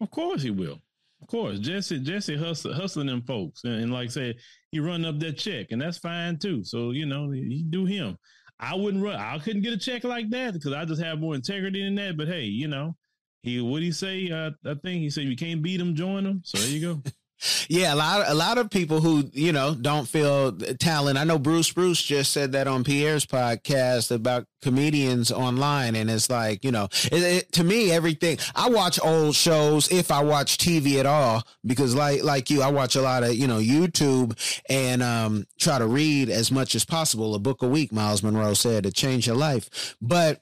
Of 0.00 0.10
course 0.10 0.42
he 0.42 0.50
will. 0.50 0.80
Of 1.20 1.28
course, 1.28 1.58
Jesse 1.58 2.00
Jesse 2.00 2.34
hustle, 2.34 2.72
hustling 2.72 3.08
them 3.08 3.22
folks, 3.22 3.64
and, 3.64 3.74
and 3.74 3.92
like 3.92 4.06
I 4.06 4.10
said, 4.10 4.36
he 4.70 4.80
run 4.80 5.04
up 5.04 5.18
that 5.20 5.36
check, 5.36 5.66
and 5.70 5.82
that's 5.82 5.98
fine 5.98 6.38
too. 6.38 6.64
So 6.64 6.92
you 6.92 7.04
know 7.04 7.30
he 7.30 7.62
do 7.68 7.84
him. 7.84 8.16
I 8.58 8.74
wouldn't 8.74 9.04
run. 9.04 9.16
I 9.16 9.38
couldn't 9.38 9.62
get 9.62 9.74
a 9.74 9.78
check 9.78 10.04
like 10.04 10.30
that 10.30 10.54
because 10.54 10.72
I 10.72 10.86
just 10.86 11.02
have 11.02 11.20
more 11.20 11.34
integrity 11.34 11.84
than 11.84 11.94
that. 11.96 12.16
But 12.16 12.28
hey, 12.28 12.44
you 12.44 12.68
know, 12.68 12.96
he 13.44 13.60
what 13.60 13.82
he 13.82 13.92
say? 13.92 14.30
Uh, 14.30 14.50
I 14.64 14.74
think 14.74 15.02
he 15.02 15.10
said 15.10 15.24
you 15.24 15.36
can't 15.36 15.62
beat 15.62 15.80
him, 15.80 15.94
join 15.94 16.24
him. 16.24 16.42
So 16.44 16.58
there 16.58 16.70
you 16.70 16.80
go. 16.80 17.02
yeah, 17.68 17.92
a 17.92 17.96
lot, 17.96 18.24
a 18.28 18.34
lot 18.34 18.58
of 18.58 18.70
people 18.70 19.00
who 19.00 19.28
you 19.32 19.52
know 19.52 19.74
don't 19.74 20.08
feel 20.08 20.52
talent. 20.52 21.18
I 21.18 21.24
know 21.24 21.38
Bruce 21.38 21.70
Bruce 21.70 22.02
just 22.02 22.32
said 22.32 22.52
that 22.52 22.66
on 22.66 22.84
Pierre's 22.84 23.26
podcast 23.26 24.10
about 24.10 24.46
comedians 24.62 25.30
online, 25.30 25.94
and 25.94 26.10
it's 26.10 26.30
like 26.30 26.64
you 26.64 26.72
know, 26.72 26.84
it, 27.12 27.22
it, 27.22 27.52
to 27.52 27.64
me, 27.64 27.90
everything. 27.92 28.38
I 28.54 28.68
watch 28.68 28.98
old 29.02 29.34
shows 29.34 29.90
if 29.90 30.10
I 30.10 30.22
watch 30.22 30.58
TV 30.58 30.98
at 30.98 31.06
all 31.06 31.42
because, 31.64 31.94
like, 31.94 32.22
like 32.22 32.50
you, 32.50 32.62
I 32.62 32.70
watch 32.70 32.96
a 32.96 33.02
lot 33.02 33.22
of 33.22 33.34
you 33.34 33.46
know 33.46 33.58
YouTube 33.58 34.38
and 34.68 35.02
um, 35.02 35.46
try 35.58 35.78
to 35.78 35.86
read 35.86 36.30
as 36.30 36.50
much 36.50 36.74
as 36.74 36.84
possible. 36.84 37.34
A 37.34 37.38
book 37.38 37.62
a 37.62 37.68
week, 37.68 37.92
Myles 37.92 38.22
Munroe 38.22 38.54
said, 38.54 38.84
to 38.84 38.92
change 38.92 39.26
your 39.26 39.36
life, 39.36 39.96
but 40.00 40.40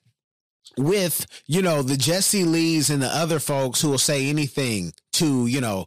with 0.77 1.27
you 1.47 1.63
know 1.63 1.83
the 1.83 1.97
Jesse 1.97 2.45
Lees 2.45 2.91
and 2.91 3.03
the 3.03 3.09
other 3.09 3.39
folks 3.39 3.81
who 3.81 3.91
will 3.91 3.99
say 3.99 4.29
anything 4.29 4.93
to 5.15 5.47
you 5.47 5.61
know 5.61 5.87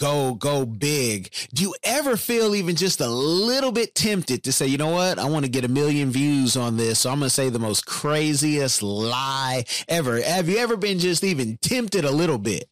go 0.00 0.34
go 0.34 0.64
big. 0.64 1.32
Do 1.54 1.62
you 1.62 1.74
ever 1.84 2.16
feel 2.16 2.54
even 2.54 2.74
just 2.74 3.00
a 3.00 3.08
little 3.08 3.70
bit 3.70 3.94
tempted 3.94 4.42
to 4.44 4.52
say, 4.52 4.66
you 4.66 4.78
know 4.78 4.90
what, 4.90 5.18
I 5.18 5.28
want 5.28 5.44
to 5.44 5.50
get 5.50 5.64
a 5.64 5.68
million 5.68 6.10
views 6.10 6.56
on 6.56 6.76
this, 6.76 7.00
so 7.00 7.10
I'm 7.10 7.18
gonna 7.18 7.30
say 7.30 7.50
the 7.50 7.58
most 7.58 7.86
craziest 7.86 8.82
lie 8.82 9.64
ever? 9.88 10.20
Have 10.20 10.48
you 10.48 10.58
ever 10.58 10.76
been 10.76 10.98
just 10.98 11.22
even 11.22 11.58
tempted 11.58 12.04
a 12.04 12.10
little 12.10 12.38
bit? 12.38 12.68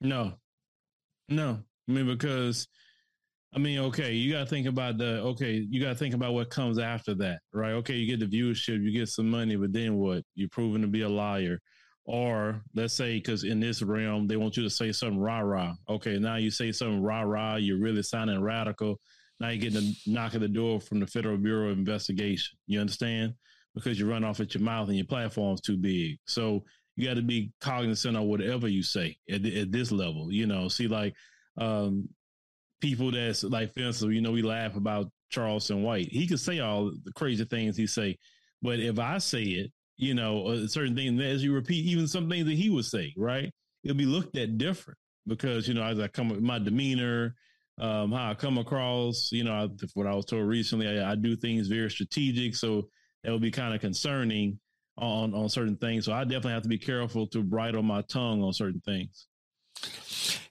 No, 0.00 0.32
no. 1.28 1.58
I 1.88 1.92
mean 1.92 2.06
because 2.06 2.68
I 3.54 3.58
mean, 3.58 3.78
okay, 3.80 4.14
you 4.14 4.32
got 4.32 4.40
to 4.40 4.46
think 4.46 4.66
about 4.66 4.96
the 4.96 5.20
okay, 5.20 5.66
you 5.68 5.82
got 5.82 5.90
to 5.90 5.94
think 5.94 6.14
about 6.14 6.32
what 6.32 6.48
comes 6.48 6.78
after 6.78 7.14
that, 7.16 7.40
right? 7.52 7.72
Okay, 7.72 7.94
you 7.94 8.16
get 8.16 8.20
the 8.20 8.38
viewership, 8.38 8.82
you 8.82 8.92
get 8.92 9.08
some 9.08 9.28
money, 9.28 9.56
but 9.56 9.72
then 9.72 9.96
what? 9.96 10.22
You're 10.34 10.48
proven 10.48 10.80
to 10.82 10.88
be 10.88 11.02
a 11.02 11.08
liar. 11.08 11.60
Or 12.04 12.62
let's 12.74 12.94
say, 12.94 13.18
because 13.18 13.44
in 13.44 13.60
this 13.60 13.82
realm, 13.82 14.26
they 14.26 14.36
want 14.36 14.56
you 14.56 14.62
to 14.64 14.70
say 14.70 14.90
something 14.90 15.20
rah 15.20 15.40
rah. 15.40 15.74
Okay, 15.88 16.18
now 16.18 16.36
you 16.36 16.50
say 16.50 16.72
something 16.72 17.02
rah 17.02 17.22
rah, 17.22 17.56
you're 17.56 17.78
really 17.78 18.02
sounding 18.02 18.42
radical. 18.42 18.98
Now 19.38 19.50
you're 19.50 19.70
getting 19.70 19.92
a 19.92 20.10
knock 20.10 20.34
at 20.34 20.40
the 20.40 20.48
door 20.48 20.80
from 20.80 21.00
the 21.00 21.06
Federal 21.06 21.36
Bureau 21.36 21.70
of 21.70 21.78
Investigation. 21.78 22.58
You 22.66 22.80
understand? 22.80 23.34
Because 23.74 23.98
you 23.98 24.08
run 24.08 24.24
off 24.24 24.40
at 24.40 24.54
your 24.54 24.62
mouth 24.62 24.88
and 24.88 24.96
your 24.96 25.06
platform's 25.06 25.60
too 25.60 25.76
big. 25.76 26.18
So 26.26 26.64
you 26.96 27.06
got 27.06 27.14
to 27.14 27.22
be 27.22 27.52
cognizant 27.60 28.16
of 28.16 28.24
whatever 28.24 28.68
you 28.68 28.82
say 28.82 29.16
at, 29.30 29.44
at 29.44 29.72
this 29.72 29.92
level. 29.92 30.32
You 30.32 30.46
know, 30.46 30.68
see, 30.68 30.88
like 30.88 31.14
um, 31.58 32.08
people 32.82 33.12
that's 33.12 33.44
like, 33.44 33.72
for 33.72 33.80
instance, 33.80 34.12
you 34.12 34.20
know, 34.20 34.32
we 34.32 34.42
laugh 34.42 34.76
about 34.76 35.10
Charleston 35.30 35.82
White. 35.82 36.08
He 36.10 36.26
could 36.26 36.40
say 36.40 36.58
all 36.58 36.92
the 37.04 37.12
crazy 37.12 37.44
things 37.46 37.76
he 37.76 37.86
say, 37.86 38.18
but 38.60 38.78
if 38.78 38.98
I 38.98 39.18
say 39.18 39.42
it, 39.42 39.72
you 39.96 40.14
know, 40.14 40.66
certain 40.66 40.94
thing 40.94 41.18
as 41.20 41.42
you 41.42 41.54
repeat, 41.54 41.86
even 41.86 42.06
some 42.06 42.28
things 42.28 42.44
that 42.46 42.56
he 42.56 42.68
would 42.68 42.84
say, 42.84 43.14
right? 43.16 43.50
It'll 43.84 43.96
be 43.96 44.04
looked 44.04 44.36
at 44.36 44.58
different 44.58 44.98
because 45.26 45.68
you 45.68 45.74
know, 45.74 45.84
as 45.84 45.98
I 45.98 46.08
come 46.08 46.28
with 46.28 46.40
my 46.40 46.58
demeanor, 46.58 47.34
um, 47.80 48.12
how 48.12 48.30
I 48.30 48.34
come 48.34 48.58
across, 48.58 49.30
you 49.32 49.44
know, 49.44 49.70
what 49.94 50.06
I 50.06 50.14
was 50.14 50.26
told 50.26 50.46
recently, 50.46 50.88
I, 50.88 51.12
I 51.12 51.14
do 51.14 51.36
things 51.36 51.68
very 51.68 51.90
strategic, 51.90 52.54
so 52.54 52.88
that 53.22 53.32
would 53.32 53.40
be 53.40 53.50
kind 53.50 53.74
of 53.74 53.80
concerning 53.80 54.58
on 54.98 55.34
on 55.34 55.48
certain 55.48 55.76
things. 55.76 56.04
So 56.04 56.12
I 56.12 56.24
definitely 56.24 56.52
have 56.52 56.62
to 56.64 56.68
be 56.68 56.78
careful 56.78 57.26
to 57.28 57.42
bridle 57.42 57.82
my 57.82 58.02
tongue 58.02 58.42
on 58.42 58.52
certain 58.52 58.82
things. 58.84 59.28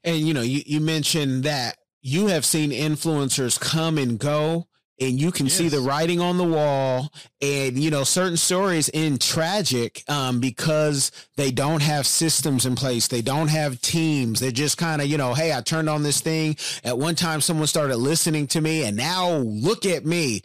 And 0.04 0.18
you 0.18 0.34
know, 0.34 0.42
you, 0.42 0.62
you 0.66 0.80
mentioned 0.80 1.44
that 1.44 1.78
you 2.02 2.28
have 2.28 2.46
seen 2.46 2.72
influencers 2.72 3.60
come 3.60 3.98
and 3.98 4.18
go 4.20 4.68
and 5.02 5.20
you 5.20 5.32
can 5.32 5.48
yes. 5.48 5.56
see 5.56 5.68
the 5.68 5.80
writing 5.80 6.22
on 6.22 6.38
the 6.38 6.44
wall 6.44 7.12
and 7.42 7.78
you 7.78 7.90
know 7.90 8.04
certain 8.04 8.38
stories 8.38 8.90
end 8.94 9.20
tragic 9.20 10.04
um, 10.08 10.40
because 10.40 11.12
they 11.36 11.52
don't 11.52 11.82
have 11.82 12.06
systems 12.06 12.66
in 12.66 12.76
place. 12.76 13.08
They 13.08 13.24
don't 13.24 13.48
have 13.48 13.82
teams. 13.82 14.40
They're 14.40 14.52
just 14.52 14.78
kind 14.78 15.02
of 15.02 15.08
you 15.08 15.18
know 15.18 15.34
hey 15.34 15.54
i 15.54 15.62
turned 15.62 15.90
on 15.90 16.04
this 16.04 16.22
thing. 16.22 16.56
At 16.84 16.98
one 16.98 17.16
time 17.16 17.42
someone 17.42 17.68
started 17.68 17.98
listening 17.98 18.48
to 18.48 18.62
me 18.62 18.86
and 18.86 18.96
now 18.96 19.32
look 19.38 19.86
at 19.86 20.06
me. 20.06 20.44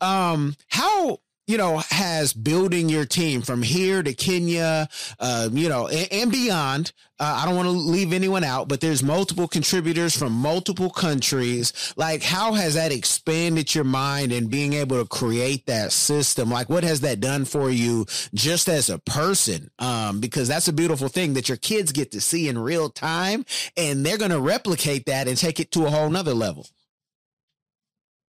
Um, 0.00 0.54
how 0.68 1.18
you 1.46 1.56
know, 1.56 1.78
has 1.90 2.32
building 2.32 2.88
your 2.88 3.04
team 3.04 3.42
from 3.42 3.62
here 3.62 4.02
to 4.02 4.12
Kenya, 4.12 4.88
uh, 5.20 5.48
you 5.52 5.68
know, 5.68 5.86
and, 5.88 6.08
and 6.12 6.32
beyond. 6.32 6.92
Uh, 7.18 7.40
I 7.42 7.46
don't 7.46 7.56
want 7.56 7.66
to 7.66 7.70
leave 7.70 8.12
anyone 8.12 8.44
out, 8.44 8.68
but 8.68 8.80
there's 8.82 9.02
multiple 9.02 9.48
contributors 9.48 10.14
from 10.14 10.32
multiple 10.32 10.90
countries. 10.90 11.94
Like, 11.96 12.22
how 12.22 12.52
has 12.52 12.74
that 12.74 12.92
expanded 12.92 13.74
your 13.74 13.84
mind 13.84 14.32
and 14.32 14.50
being 14.50 14.74
able 14.74 15.00
to 15.00 15.08
create 15.08 15.64
that 15.66 15.92
system? 15.92 16.50
Like, 16.50 16.68
what 16.68 16.84
has 16.84 17.00
that 17.00 17.20
done 17.20 17.46
for 17.46 17.70
you 17.70 18.04
just 18.34 18.68
as 18.68 18.90
a 18.90 18.98
person? 18.98 19.70
Um, 19.78 20.20
because 20.20 20.48
that's 20.48 20.68
a 20.68 20.74
beautiful 20.74 21.08
thing 21.08 21.34
that 21.34 21.48
your 21.48 21.56
kids 21.56 21.92
get 21.92 22.10
to 22.10 22.20
see 22.20 22.48
in 22.48 22.58
real 22.58 22.90
time 22.90 23.46
and 23.78 24.04
they're 24.04 24.18
going 24.18 24.30
to 24.30 24.40
replicate 24.40 25.06
that 25.06 25.26
and 25.26 25.38
take 25.38 25.58
it 25.58 25.70
to 25.72 25.86
a 25.86 25.90
whole 25.90 26.10
nother 26.10 26.34
level. 26.34 26.66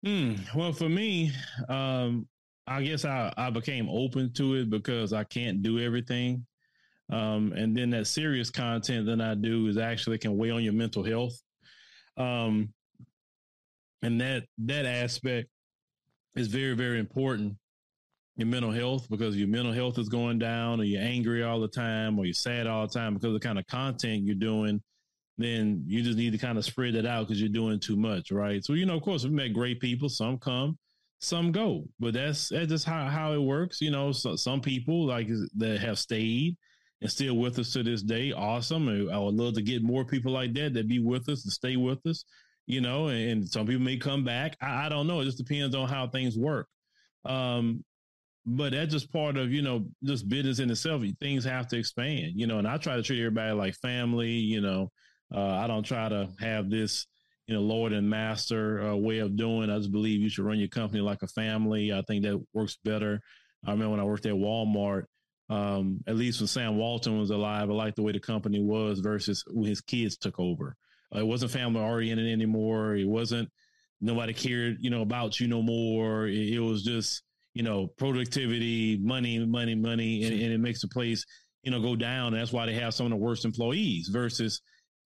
Hmm. 0.02 0.36
Well, 0.54 0.72
for 0.72 0.88
me, 0.88 1.32
um, 1.68 2.26
I 2.70 2.82
guess 2.84 3.04
I, 3.04 3.32
I 3.36 3.50
became 3.50 3.88
open 3.90 4.32
to 4.34 4.54
it 4.54 4.70
because 4.70 5.12
I 5.12 5.24
can't 5.24 5.60
do 5.60 5.80
everything. 5.80 6.46
Um, 7.12 7.52
and 7.52 7.76
then 7.76 7.90
that 7.90 8.06
serious 8.06 8.48
content 8.48 9.06
that 9.06 9.20
I 9.20 9.34
do 9.34 9.66
is 9.66 9.76
actually 9.76 10.18
can 10.18 10.38
weigh 10.38 10.52
on 10.52 10.62
your 10.62 10.72
mental 10.72 11.02
health. 11.04 11.36
Um, 12.16 12.72
and 14.02 14.20
that 14.20 14.44
that 14.58 14.86
aspect 14.86 15.48
is 16.36 16.46
very, 16.46 16.74
very 16.74 17.00
important. 17.00 17.56
Your 18.36 18.46
mental 18.46 18.70
health, 18.70 19.10
because 19.10 19.36
your 19.36 19.48
mental 19.48 19.72
health 19.72 19.98
is 19.98 20.08
going 20.08 20.38
down, 20.38 20.80
or 20.80 20.84
you're 20.84 21.02
angry 21.02 21.42
all 21.42 21.60
the 21.60 21.68
time, 21.68 22.18
or 22.18 22.24
you're 22.24 22.32
sad 22.32 22.68
all 22.68 22.86
the 22.86 22.92
time 22.92 23.14
because 23.14 23.28
of 23.28 23.34
the 23.34 23.40
kind 23.40 23.58
of 23.58 23.66
content 23.66 24.22
you're 24.24 24.36
doing. 24.36 24.80
then 25.40 25.82
you 25.86 26.02
just 26.02 26.18
need 26.18 26.32
to 26.32 26.38
kind 26.38 26.58
of 26.58 26.64
spread 26.64 26.94
it 26.94 27.06
out 27.06 27.26
because 27.26 27.40
you're 27.40 27.48
doing 27.48 27.80
too 27.80 27.96
much, 27.96 28.30
right? 28.30 28.64
So, 28.64 28.74
you 28.74 28.86
know, 28.86 28.96
of 28.96 29.02
course, 29.02 29.24
we've 29.24 29.32
met 29.32 29.52
great 29.52 29.80
people. 29.80 30.08
Some 30.08 30.38
come, 30.38 30.78
some 31.20 31.52
go, 31.52 31.84
but 31.98 32.14
that's 32.14 32.48
that's 32.48 32.68
just 32.68 32.84
how, 32.86 33.06
how 33.06 33.32
it 33.32 33.38
works. 33.40 33.80
You 33.80 33.90
know, 33.90 34.10
so, 34.12 34.36
some 34.36 34.60
people 34.60 35.06
like 35.06 35.28
that 35.56 35.80
have 35.80 35.98
stayed 35.98 36.56
and 37.00 37.10
still 37.10 37.36
with 37.36 37.58
us 37.58 37.72
to 37.72 37.82
this 37.82 38.02
day. 38.02 38.32
Awesome. 38.32 38.88
I 38.88 39.18
would 39.18 39.34
love 39.34 39.54
to 39.54 39.62
get 39.62 39.82
more 39.82 40.04
people 40.04 40.32
like 40.32 40.52
that 40.54 40.74
that 40.74 40.88
be 40.88 40.98
with 40.98 41.28
us 41.28 41.44
and 41.44 41.52
stay 41.52 41.76
with 41.76 42.04
us, 42.06 42.24
you 42.66 42.80
know, 42.80 43.08
and, 43.08 43.30
and 43.30 43.48
some 43.48 43.66
people 43.66 43.82
may 43.82 43.96
come 43.96 44.24
back. 44.24 44.56
I, 44.60 44.86
I, 44.86 44.88
don't 44.88 45.06
know. 45.06 45.20
It 45.20 45.26
just 45.26 45.38
depends 45.38 45.74
on 45.74 45.88
how 45.88 46.08
things 46.08 46.36
work. 46.36 46.66
Um, 47.24 47.84
but 48.46 48.72
that's 48.72 48.92
just 48.92 49.12
part 49.12 49.36
of, 49.36 49.52
you 49.52 49.62
know, 49.62 49.86
just 50.04 50.28
business 50.28 50.58
in 50.58 50.70
itself. 50.70 51.02
Things 51.20 51.44
have 51.44 51.68
to 51.68 51.78
expand, 51.78 52.32
you 52.34 52.46
know, 52.46 52.58
and 52.58 52.68
I 52.68 52.76
try 52.78 52.96
to 52.96 53.02
treat 53.02 53.20
everybody 53.20 53.52
like 53.52 53.74
family, 53.76 54.30
you 54.30 54.60
know, 54.60 54.90
uh, 55.34 55.54
I 55.56 55.66
don't 55.66 55.84
try 55.84 56.08
to 56.08 56.28
have 56.40 56.70
this, 56.70 57.06
you 57.50 57.56
know, 57.56 57.62
Lord 57.62 57.92
and 57.92 58.08
Master 58.08 58.80
uh, 58.80 58.94
way 58.94 59.18
of 59.18 59.34
doing. 59.34 59.70
I 59.70 59.78
just 59.78 59.90
believe 59.90 60.20
you 60.20 60.28
should 60.28 60.44
run 60.44 60.60
your 60.60 60.68
company 60.68 61.00
like 61.00 61.24
a 61.24 61.26
family. 61.26 61.92
I 61.92 62.00
think 62.02 62.22
that 62.22 62.40
works 62.54 62.78
better. 62.84 63.20
I 63.66 63.72
remember 63.72 63.90
when 63.90 64.00
I 64.00 64.04
worked 64.04 64.24
at 64.24 64.34
Walmart, 64.34 65.06
um, 65.48 65.98
at 66.06 66.14
least 66.14 66.40
when 66.40 66.46
Sam 66.46 66.76
Walton 66.76 67.18
was 67.18 67.30
alive, 67.30 67.68
I 67.68 67.72
liked 67.72 67.96
the 67.96 68.02
way 68.02 68.12
the 68.12 68.20
company 68.20 68.62
was 68.62 69.00
versus 69.00 69.42
when 69.48 69.68
his 69.68 69.80
kids 69.80 70.16
took 70.16 70.38
over. 70.38 70.76
Uh, 71.12 71.18
it 71.18 71.26
wasn't 71.26 71.50
family 71.50 71.80
oriented 71.80 72.30
anymore. 72.30 72.94
It 72.94 73.08
wasn't 73.08 73.48
nobody 74.00 74.32
cared, 74.32 74.76
you 74.78 74.90
know, 74.90 75.02
about 75.02 75.40
you 75.40 75.48
no 75.48 75.60
more. 75.60 76.28
It, 76.28 76.50
it 76.50 76.60
was 76.60 76.84
just, 76.84 77.20
you 77.54 77.64
know, 77.64 77.88
productivity, 77.88 78.96
money, 79.02 79.44
money, 79.44 79.74
money, 79.74 80.22
and, 80.22 80.40
and, 80.40 80.52
it 80.52 80.60
makes 80.60 80.82
the 80.82 80.88
place, 80.88 81.26
you 81.64 81.72
know, 81.72 81.82
go 81.82 81.96
down. 81.96 82.32
And 82.32 82.40
that's 82.40 82.52
why 82.52 82.66
they 82.66 82.74
have 82.74 82.94
some 82.94 83.06
of 83.06 83.10
the 83.10 83.16
worst 83.16 83.44
employees 83.44 84.06
versus 84.06 84.62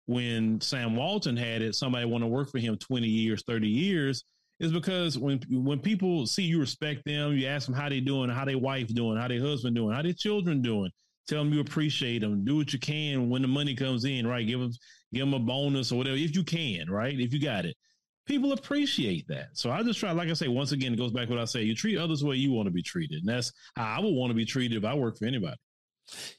when 0.07 0.61
Sam 0.61 0.97
Walton 0.97 1.37
had 1.37 1.63
it, 1.63 1.75
somebody 1.75 2.05
want 2.05 2.23
to 2.25 2.29
work 2.29 2.51
for 2.51 2.59
him 2.59 2.77
20 2.77 3.07
years, 3.07 3.43
30 3.47 3.69
years, 3.69 4.25
is 4.61 4.73
because 4.73 5.19
when 5.19 5.41
when 5.51 5.81
people 5.81 6.27
see 6.27 6.43
you 6.43 6.61
respect 6.61 7.05
them, 7.05 7.33
you 7.33 7.47
ask 7.47 7.67
them 7.67 7.75
how 7.75 7.89
they 7.89 8.01
doing, 8.01 8.31
how 8.31 8.45
their 8.45 8.59
wife 8.59 8.89
doing, 8.89 9.19
how 9.19 9.29
their 9.29 9.41
husband 9.41 9.75
doing, 9.75 9.95
how 9.95 10.03
their 10.03 10.13
children 10.13 10.63
doing. 10.63 10.91
Tell 11.29 11.45
them 11.45 11.53
you 11.53 11.61
appreciate 11.61 12.21
them. 12.21 12.45
Do 12.45 12.57
what 12.57 12.73
you 12.73 12.79
can 12.79 13.29
when 13.29 13.43
the 13.43 13.49
money 13.49 13.75
comes 13.75 14.05
in, 14.05 14.27
right? 14.27 14.47
Give 14.47 14.61
them 14.61 14.73
give 15.13 15.21
them 15.21 15.35
a 15.35 15.39
bonus 15.39 15.93
or 15.93 15.99
whatever 15.99 16.17
if 16.17 16.35
you 16.35 16.45
can, 16.45 16.91
right? 16.91 17.19
If 17.19 17.33
you 17.33 17.41
got 17.41 17.65
it. 17.65 17.77
People 18.25 18.53
appreciate 18.53 19.27
that. 19.29 19.49
So 19.55 19.71
I 19.71 19.83
just 19.83 19.99
try, 19.99 20.13
like 20.13 20.29
I 20.29 20.35
say, 20.35 20.47
once 20.47 20.71
again, 20.71 20.93
it 20.93 20.97
goes 20.97 21.11
back 21.11 21.29
what 21.29 21.41
I 21.41 21.45
say. 21.45 21.63
You 21.63 21.75
treat 21.75 21.99
others 21.99 22.21
the 22.21 22.27
way 22.27 22.37
you 22.37 22.53
want 22.53 22.67
to 22.67 22.73
be 22.73 22.83
treated. 22.83 23.19
And 23.19 23.29
that's 23.29 23.53
how 23.75 23.97
I 23.97 24.01
would 24.01 24.15
want 24.15 24.31
to 24.31 24.35
be 24.35 24.45
treated 24.45 24.79
if 24.79 24.85
I 24.85 24.95
work 24.95 25.19
for 25.19 25.27
anybody. 25.27 25.57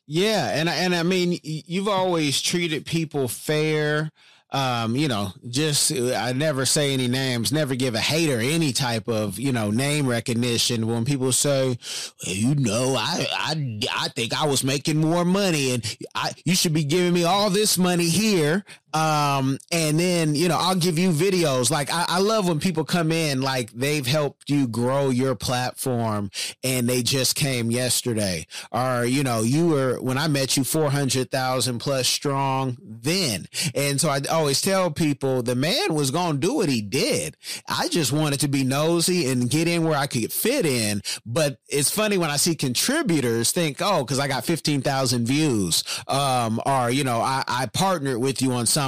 Yeah, 0.06 0.50
and 0.50 0.70
and 0.70 0.96
I 0.96 1.04
mean, 1.04 1.40
you've 1.44 1.88
always 1.88 2.42
treated 2.42 2.86
people 2.86 3.28
fair 3.28 4.12
um, 4.54 4.96
you 4.96 5.08
know, 5.08 5.32
just 5.50 5.92
I 5.92 6.32
never 6.32 6.66
say 6.66 6.94
any 6.94 7.08
names, 7.08 7.52
never 7.52 7.74
give 7.74 7.96
a 7.96 8.00
hater 8.00 8.40
any 8.40 8.72
type 8.72 9.08
of 9.08 9.40
you 9.40 9.52
know 9.52 9.72
name 9.72 10.06
recognition. 10.08 10.86
When 10.86 11.06
people 11.06 11.32
say, 11.32 11.80
you 12.22 12.54
know, 12.54 12.96
I 12.96 13.26
I 13.32 13.80
I 13.92 14.08
think 14.10 14.40
I 14.40 14.46
was 14.46 14.64
making 14.64 14.98
more 14.98 15.26
money, 15.26 15.74
and 15.74 15.98
I 16.14 16.34
you 16.46 16.54
should 16.56 16.74
be 16.74 16.84
giving 16.84 17.14
me 17.14 17.24
all 17.24 17.50
this 17.50 17.80
money 17.80 18.10
here. 18.10 18.64
Um, 18.94 19.58
and 19.72 20.00
then 20.00 20.36
you 20.36 20.48
know 20.48 20.58
I'll 20.58 20.76
give 20.76 21.00
you 21.00 21.12
videos. 21.12 21.72
Like 21.72 21.92
I, 21.92 22.06
I 22.08 22.20
love 22.20 22.48
when 22.48 22.60
people 22.60 22.84
come 22.86 23.12
in, 23.12 23.42
like 23.42 23.72
they've 23.72 24.06
helped 24.06 24.50
you 24.50 24.68
grow 24.68 25.10
your 25.10 25.36
platform, 25.36 26.30
and 26.64 26.88
they 26.88 27.02
just 27.02 27.36
came 27.36 27.72
yesterday, 27.72 28.46
or 28.72 29.06
you 29.06 29.24
know 29.24 29.42
you 29.42 29.68
were 29.68 29.98
when 30.02 30.18
I 30.18 30.28
met 30.28 30.58
you 30.58 30.64
four 30.64 30.90
hundred 30.90 31.32
thousand 31.32 31.80
plus 31.80 32.08
strong 32.08 32.78
then, 32.82 33.46
and 33.74 34.00
so 34.00 34.10
I 34.10 34.22
always 34.30 34.62
tell 34.62 34.92
people 34.92 35.42
the 35.42 35.56
man 35.56 35.94
was 35.94 36.12
going 36.12 36.34
to 36.34 36.38
do 36.48 36.54
what 36.54 36.70
he 36.70 36.82
did. 36.82 37.36
I 37.68 37.88
just 37.88 38.12
wanted 38.12 38.40
to 38.42 38.48
be 38.48 38.64
nosy 38.64 39.30
and 39.30 39.50
get 39.50 39.68
in 39.68 39.84
where 39.84 39.98
I 39.98 40.08
could 40.08 40.32
fit 40.32 40.66
in. 40.66 41.02
But 41.26 41.58
it's 41.68 41.90
funny 41.90 42.18
when 42.18 42.30
I 42.30 42.38
see 42.38 42.56
contributors 42.56 43.52
think, 43.52 43.78
oh, 43.82 44.04
because 44.04 44.20
I 44.20 44.28
got 44.28 44.46
15,000 44.46 45.26
views, 45.26 45.84
um, 46.08 46.62
or, 46.66 46.90
you 46.90 47.04
know, 47.04 47.22
I, 47.22 47.44
I 47.48 47.66
partnered 47.68 48.18
with 48.18 48.42
you 48.42 48.54
on 48.54 48.66
something 48.66 48.83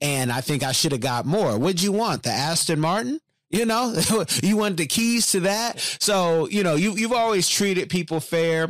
and 0.00 0.32
I 0.32 0.40
think 0.40 0.62
I 0.62 0.72
should 0.72 0.92
have 0.92 1.00
got 1.00 1.26
more. 1.26 1.58
What'd 1.58 1.82
you 1.82 1.92
want? 1.92 2.22
The 2.22 2.30
Aston 2.30 2.80
Martin? 2.80 3.20
You 3.50 3.66
know, 3.66 3.94
you 4.42 4.56
want 4.56 4.76
the 4.76 4.86
keys 4.86 5.32
to 5.32 5.40
that. 5.40 5.80
So, 6.00 6.48
you 6.48 6.62
know, 6.62 6.76
you, 6.76 6.96
you've 6.96 7.12
always 7.12 7.48
treated 7.48 7.90
people 7.90 8.20
fair 8.20 8.68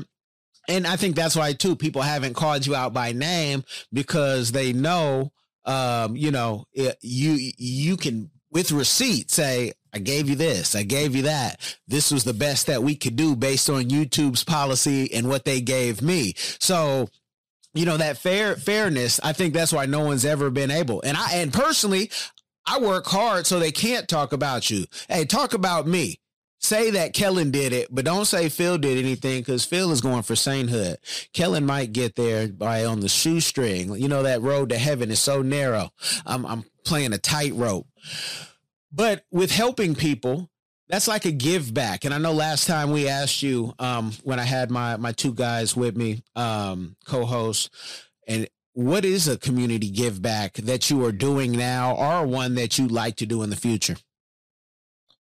and 0.68 0.86
I 0.86 0.96
think 0.96 1.16
that's 1.16 1.34
why 1.34 1.52
too 1.52 1.74
people 1.74 2.02
haven't 2.02 2.34
called 2.34 2.66
you 2.66 2.76
out 2.76 2.92
by 2.92 3.12
name 3.12 3.64
because 3.92 4.52
they 4.52 4.72
know 4.72 5.32
um, 5.64 6.16
you 6.16 6.30
know, 6.30 6.64
it, 6.72 6.96
you 7.02 7.52
you 7.56 7.96
can 7.96 8.30
with 8.50 8.72
receipt 8.72 9.30
say 9.30 9.72
I 9.92 9.98
gave 9.98 10.28
you 10.28 10.36
this, 10.36 10.74
I 10.74 10.84
gave 10.84 11.14
you 11.14 11.22
that. 11.22 11.76
This 11.86 12.10
was 12.10 12.24
the 12.24 12.34
best 12.34 12.66
that 12.66 12.82
we 12.82 12.94
could 12.94 13.16
do 13.16 13.36
based 13.36 13.68
on 13.68 13.84
YouTube's 13.84 14.44
policy 14.44 15.12
and 15.12 15.28
what 15.28 15.44
they 15.44 15.60
gave 15.60 16.00
me. 16.00 16.34
So, 16.36 17.08
you 17.74 17.84
know, 17.84 17.96
that 17.96 18.18
fair 18.18 18.56
fairness, 18.56 19.20
I 19.22 19.32
think 19.32 19.54
that's 19.54 19.72
why 19.72 19.86
no 19.86 20.04
one's 20.04 20.24
ever 20.24 20.50
been 20.50 20.70
able. 20.70 21.02
And 21.02 21.16
I 21.16 21.34
and 21.34 21.52
personally, 21.52 22.10
I 22.66 22.80
work 22.80 23.06
hard 23.06 23.46
so 23.46 23.58
they 23.58 23.72
can't 23.72 24.08
talk 24.08 24.32
about 24.32 24.70
you. 24.70 24.86
Hey, 25.08 25.24
talk 25.24 25.54
about 25.54 25.86
me 25.86 26.20
say 26.60 26.90
that 26.90 27.14
Kellen 27.14 27.50
did 27.50 27.72
it, 27.72 27.88
but 27.90 28.04
don't 28.04 28.26
say 28.26 28.48
Phil 28.48 28.78
did 28.78 28.98
anything 28.98 29.40
because 29.40 29.64
Phil 29.64 29.90
is 29.90 30.00
going 30.00 30.22
for 30.22 30.36
sainthood. 30.36 30.98
Kellen 31.32 31.66
might 31.66 31.92
get 31.92 32.14
there 32.14 32.48
by 32.48 32.84
on 32.84 33.00
the 33.00 33.08
shoestring. 33.08 33.94
You 33.96 34.08
know, 34.08 34.22
that 34.22 34.42
road 34.42 34.68
to 34.68 34.78
heaven 34.78 35.10
is 35.10 35.20
so 35.20 35.42
narrow. 35.42 35.90
I'm, 36.26 36.46
I'm 36.46 36.64
playing 36.84 37.12
a 37.12 37.18
tightrope. 37.18 37.86
But 38.92 39.24
with 39.30 39.50
helping 39.50 39.94
people, 39.94 40.50
that's 40.90 41.08
like 41.08 41.24
a 41.24 41.32
give 41.32 41.72
back. 41.72 42.04
And 42.04 42.12
I 42.12 42.18
know 42.18 42.32
last 42.32 42.66
time 42.66 42.90
we 42.90 43.08
asked 43.08 43.42
you, 43.42 43.74
um, 43.78 44.12
when 44.24 44.38
I 44.38 44.44
had 44.44 44.70
my 44.70 44.96
my 44.96 45.12
two 45.12 45.32
guys 45.32 45.76
with 45.76 45.96
me, 45.96 46.22
um, 46.36 46.96
co-hosts, 47.04 47.70
and 48.26 48.48
what 48.72 49.04
is 49.04 49.28
a 49.28 49.38
community 49.38 49.90
give 49.90 50.20
back 50.20 50.54
that 50.54 50.90
you 50.90 51.04
are 51.04 51.12
doing 51.12 51.52
now 51.52 51.94
or 51.94 52.26
one 52.26 52.54
that 52.56 52.78
you'd 52.78 52.92
like 52.92 53.16
to 53.16 53.26
do 53.26 53.42
in 53.42 53.50
the 53.50 53.56
future? 53.56 53.96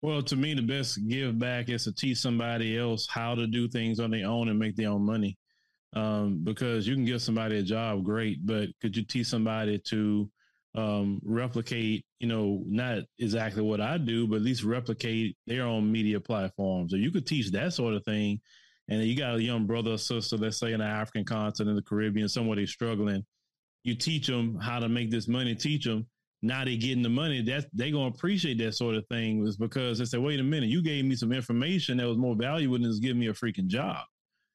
Well, 0.00 0.22
to 0.22 0.36
me, 0.36 0.54
the 0.54 0.62
best 0.62 0.98
give 1.08 1.38
back 1.38 1.68
is 1.68 1.84
to 1.84 1.92
teach 1.92 2.18
somebody 2.18 2.78
else 2.78 3.06
how 3.08 3.34
to 3.34 3.46
do 3.46 3.68
things 3.68 3.98
on 3.98 4.12
their 4.12 4.28
own 4.28 4.48
and 4.48 4.58
make 4.58 4.76
their 4.76 4.90
own 4.90 5.04
money. 5.04 5.36
Um, 5.94 6.40
because 6.44 6.86
you 6.86 6.94
can 6.94 7.04
give 7.04 7.22
somebody 7.22 7.58
a 7.58 7.62
job, 7.62 8.04
great, 8.04 8.44
but 8.46 8.68
could 8.80 8.96
you 8.96 9.04
teach 9.04 9.26
somebody 9.26 9.80
to 9.86 10.30
um, 10.78 11.20
replicate, 11.24 12.04
you 12.20 12.28
know, 12.28 12.62
not 12.66 13.02
exactly 13.18 13.62
what 13.62 13.80
I 13.80 13.98
do, 13.98 14.26
but 14.26 14.36
at 14.36 14.42
least 14.42 14.64
replicate 14.64 15.36
their 15.46 15.64
own 15.64 15.90
media 15.90 16.20
platforms? 16.20 16.92
So 16.92 16.96
you 16.96 17.10
could 17.10 17.26
teach 17.26 17.50
that 17.52 17.72
sort 17.72 17.94
of 17.94 18.04
thing. 18.04 18.40
And 18.90 19.02
you 19.02 19.16
got 19.16 19.34
a 19.34 19.42
young 19.42 19.66
brother 19.66 19.92
or 19.92 19.98
sister, 19.98 20.38
let's 20.38 20.58
say 20.58 20.72
in 20.72 20.80
the 20.80 20.86
African 20.86 21.24
continent, 21.24 21.70
in 21.70 21.76
the 21.76 21.82
Caribbean, 21.82 22.28
somewhere 22.28 22.56
they're 22.56 22.66
struggling. 22.66 23.24
You 23.84 23.94
teach 23.94 24.26
them 24.26 24.58
how 24.58 24.78
to 24.78 24.88
make 24.88 25.10
this 25.10 25.28
money, 25.28 25.54
teach 25.54 25.84
them 25.84 26.06
now 26.42 26.64
they 26.64 26.76
getting 26.76 27.02
the 27.02 27.08
money, 27.08 27.42
that 27.42 27.66
they 27.72 27.90
gonna 27.90 28.06
appreciate 28.06 28.58
that 28.58 28.74
sort 28.74 28.94
of 28.94 29.06
thing 29.08 29.44
is 29.46 29.56
because 29.56 29.98
they 29.98 30.04
say, 30.04 30.18
wait 30.18 30.38
a 30.38 30.44
minute, 30.44 30.68
you 30.68 30.82
gave 30.82 31.04
me 31.04 31.16
some 31.16 31.32
information 31.32 31.96
that 31.98 32.06
was 32.06 32.16
more 32.16 32.36
valuable 32.36 32.78
than 32.78 32.90
just 32.90 33.02
giving 33.02 33.18
me 33.18 33.28
a 33.28 33.32
freaking 33.32 33.66
job. 33.66 34.04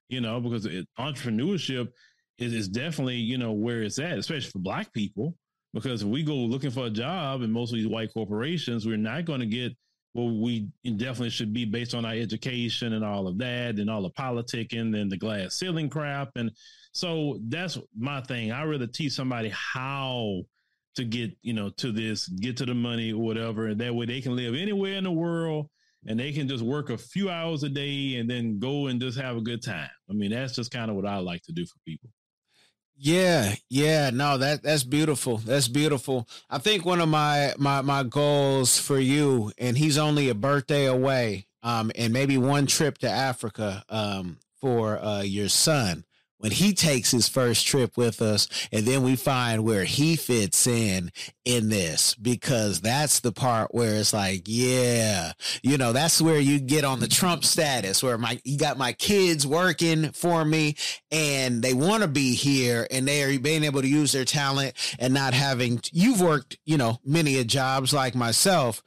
You 0.09 0.21
know, 0.21 0.39
because 0.39 0.65
it, 0.65 0.87
entrepreneurship 0.97 1.89
is, 2.37 2.53
is 2.53 2.67
definitely, 2.69 3.17
you 3.17 3.37
know, 3.37 3.51
where 3.51 3.81
it's 3.81 3.99
at, 3.99 4.17
especially 4.17 4.51
for 4.51 4.59
black 4.59 4.93
people. 4.93 5.35
Because 5.73 6.03
if 6.03 6.07
we 6.07 6.23
go 6.23 6.35
looking 6.35 6.71
for 6.71 6.85
a 6.85 6.89
job 6.89 7.41
in 7.41 7.51
most 7.51 7.71
of 7.71 7.77
these 7.77 7.87
white 7.87 8.13
corporations, 8.13 8.85
we're 8.85 8.97
not 8.97 9.25
going 9.25 9.39
to 9.39 9.45
get 9.45 9.73
what 10.13 10.25
we 10.25 10.67
definitely 10.83 11.31
should 11.31 11.53
be 11.53 11.65
based 11.65 11.95
on 11.95 12.05
our 12.05 12.13
education 12.13 12.93
and 12.93 13.03
all 13.03 13.27
of 13.27 13.39
that 13.39 13.79
and 13.79 13.89
all 13.89 14.03
the 14.03 14.11
politicking 14.11 14.79
and 14.79 14.93
then 14.93 15.09
the 15.09 15.17
glass 15.17 15.55
ceiling 15.55 15.89
crap. 15.89 16.29
And 16.35 16.51
so 16.91 17.39
that's 17.47 17.79
my 17.97 18.21
thing. 18.21 18.51
I 18.51 18.63
rather 18.63 18.85
teach 18.85 19.13
somebody 19.13 19.51
how 19.51 20.43
to 20.95 21.03
get 21.03 21.35
you 21.41 21.53
know 21.53 21.69
to 21.69 21.91
this 21.91 22.27
get 22.27 22.57
to 22.57 22.65
the 22.65 22.73
money 22.73 23.13
or 23.13 23.21
whatever 23.21 23.67
and 23.67 23.81
that 23.81 23.93
way 23.93 24.05
they 24.05 24.21
can 24.21 24.35
live 24.35 24.55
anywhere 24.55 24.93
in 24.93 25.03
the 25.03 25.11
world 25.11 25.67
and 26.05 26.19
they 26.19 26.31
can 26.31 26.47
just 26.47 26.63
work 26.63 26.89
a 26.89 26.97
few 26.97 27.29
hours 27.29 27.63
a 27.63 27.69
day 27.69 28.15
and 28.17 28.29
then 28.29 28.59
go 28.59 28.87
and 28.87 29.01
just 29.01 29.19
have 29.19 29.35
a 29.35 29.41
good 29.41 29.63
time 29.63 29.89
i 30.09 30.13
mean 30.13 30.31
that's 30.31 30.55
just 30.55 30.71
kind 30.71 30.91
of 30.91 30.95
what 30.95 31.05
i 31.05 31.17
like 31.17 31.41
to 31.41 31.51
do 31.51 31.65
for 31.65 31.79
people 31.85 32.09
yeah 32.95 33.55
yeah 33.69 34.09
no 34.11 34.37
that 34.37 34.63
that's 34.63 34.83
beautiful 34.83 35.37
that's 35.37 35.67
beautiful. 35.67 36.27
I 36.49 36.57
think 36.59 36.85
one 36.85 37.01
of 37.01 37.09
my 37.09 37.53
my 37.57 37.81
my 37.81 38.03
goals 38.03 38.77
for 38.79 38.99
you 38.99 39.51
and 39.57 39.77
he's 39.77 39.97
only 39.97 40.29
a 40.29 40.35
birthday 40.35 40.85
away 40.85 41.47
um 41.63 41.91
and 41.95 42.13
maybe 42.13 42.37
one 42.37 42.67
trip 42.67 42.97
to 42.99 43.09
africa 43.09 43.83
um 43.89 44.37
for 44.61 44.99
uh 45.03 45.21
your 45.21 45.49
son 45.49 46.05
when 46.43 46.51
he 46.51 46.73
takes 46.73 47.09
his 47.09 47.29
first 47.29 47.65
trip 47.65 47.95
with 47.95 48.21
us 48.21 48.49
and 48.73 48.85
then 48.85 49.01
we 49.01 49.15
find 49.15 49.63
where 49.63 49.85
he 49.85 50.17
fits 50.17 50.67
in 50.67 51.09
in 51.45 51.69
this 51.69 52.15
because 52.15 52.81
that's 52.81 53.21
the 53.21 53.31
part 53.31 53.73
where 53.73 53.93
it's 53.93 54.11
like 54.11 54.41
yeah 54.45 55.31
you 55.61 55.77
know 55.77 55.93
that's 55.93 56.21
where 56.21 56.41
you 56.41 56.59
get 56.59 56.83
on 56.83 56.99
the 56.99 57.07
trump 57.07 57.45
status 57.45 58.03
where 58.03 58.17
my 58.17 58.37
you 58.43 58.57
got 58.57 58.77
my 58.77 58.91
kids 58.91 59.47
working 59.47 60.11
for 60.11 60.43
me 60.43 60.75
and 61.11 61.61
they 61.61 61.73
want 61.73 62.03
to 62.03 62.09
be 62.09 62.35
here 62.35 62.85
and 62.91 63.07
they're 63.07 63.39
being 63.39 63.63
able 63.63 63.81
to 63.81 63.87
use 63.87 64.11
their 64.11 64.25
talent 64.25 64.73
and 64.99 65.13
not 65.13 65.33
having 65.33 65.79
you've 65.93 66.19
worked 66.19 66.57
you 66.65 66.77
know 66.77 66.99
many 67.05 67.41
jobs 67.45 67.93
like 67.93 68.15
myself 68.15 68.83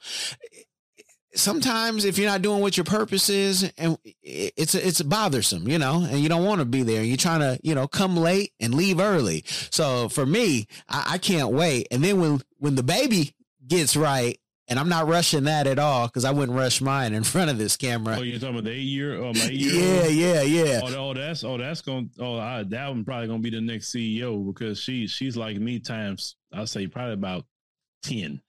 sometimes 1.35 2.05
if 2.05 2.17
you're 2.17 2.29
not 2.29 2.41
doing 2.41 2.61
what 2.61 2.77
your 2.77 2.83
purpose 2.83 3.29
is 3.29 3.71
and 3.77 3.97
it's 4.23 4.73
it's 4.73 5.01
bothersome 5.01 5.67
you 5.67 5.77
know 5.77 6.07
and 6.09 6.19
you 6.19 6.29
don't 6.29 6.45
want 6.45 6.59
to 6.59 6.65
be 6.65 6.83
there 6.83 7.03
you're 7.03 7.17
trying 7.17 7.39
to 7.39 7.59
you 7.63 7.75
know 7.75 7.87
come 7.87 8.15
late 8.15 8.53
and 8.59 8.73
leave 8.73 8.99
early 8.99 9.43
so 9.47 10.09
for 10.09 10.25
me 10.25 10.67
I, 10.87 11.13
I 11.13 11.17
can't 11.17 11.51
wait 11.51 11.87
and 11.91 12.03
then 12.03 12.19
when 12.19 12.41
when 12.57 12.75
the 12.75 12.83
baby 12.83 13.35
gets 13.67 13.95
right 13.95 14.39
and 14.69 14.77
I'm 14.77 14.89
not 14.89 15.07
rushing 15.07 15.45
that 15.45 15.65
at 15.65 15.79
all 15.79 16.07
because 16.07 16.25
I 16.25 16.31
wouldn't 16.31 16.57
rush 16.57 16.81
mine 16.81 17.13
in 17.13 17.23
front 17.23 17.49
of 17.49 17.57
this 17.57 17.77
camera. 17.77 18.17
Oh, 18.17 18.21
you're 18.21 18.37
talking 18.37 18.55
about 18.55 18.65
the 18.65 18.71
eight 18.71 18.81
year? 18.81 19.15
Oh, 19.15 19.29
um, 19.29 19.33
my 19.37 19.45
eight 19.45 19.53
year? 19.53 20.03
Yeah, 20.05 20.07
yeah, 20.07 20.41
yeah. 20.41 20.81
Oh, 20.83 21.09
oh, 21.09 21.13
that's 21.13 21.45
oh, 21.45 21.57
that's 21.57 21.79
going. 21.79 22.09
To, 22.17 22.23
oh, 22.23 22.37
I, 22.37 22.63
that 22.63 22.89
one 22.89 23.05
probably 23.05 23.27
gonna 23.27 23.39
be 23.39 23.49
the 23.49 23.61
next 23.61 23.95
CEO 23.95 24.45
because 24.45 24.77
she 24.79 25.07
she's 25.07 25.37
like 25.37 25.55
me 25.55 25.79
times. 25.79 26.35
I'll 26.53 26.67
say 26.67 26.87
probably 26.87 27.13
about 27.13 27.45
ten. 28.03 28.41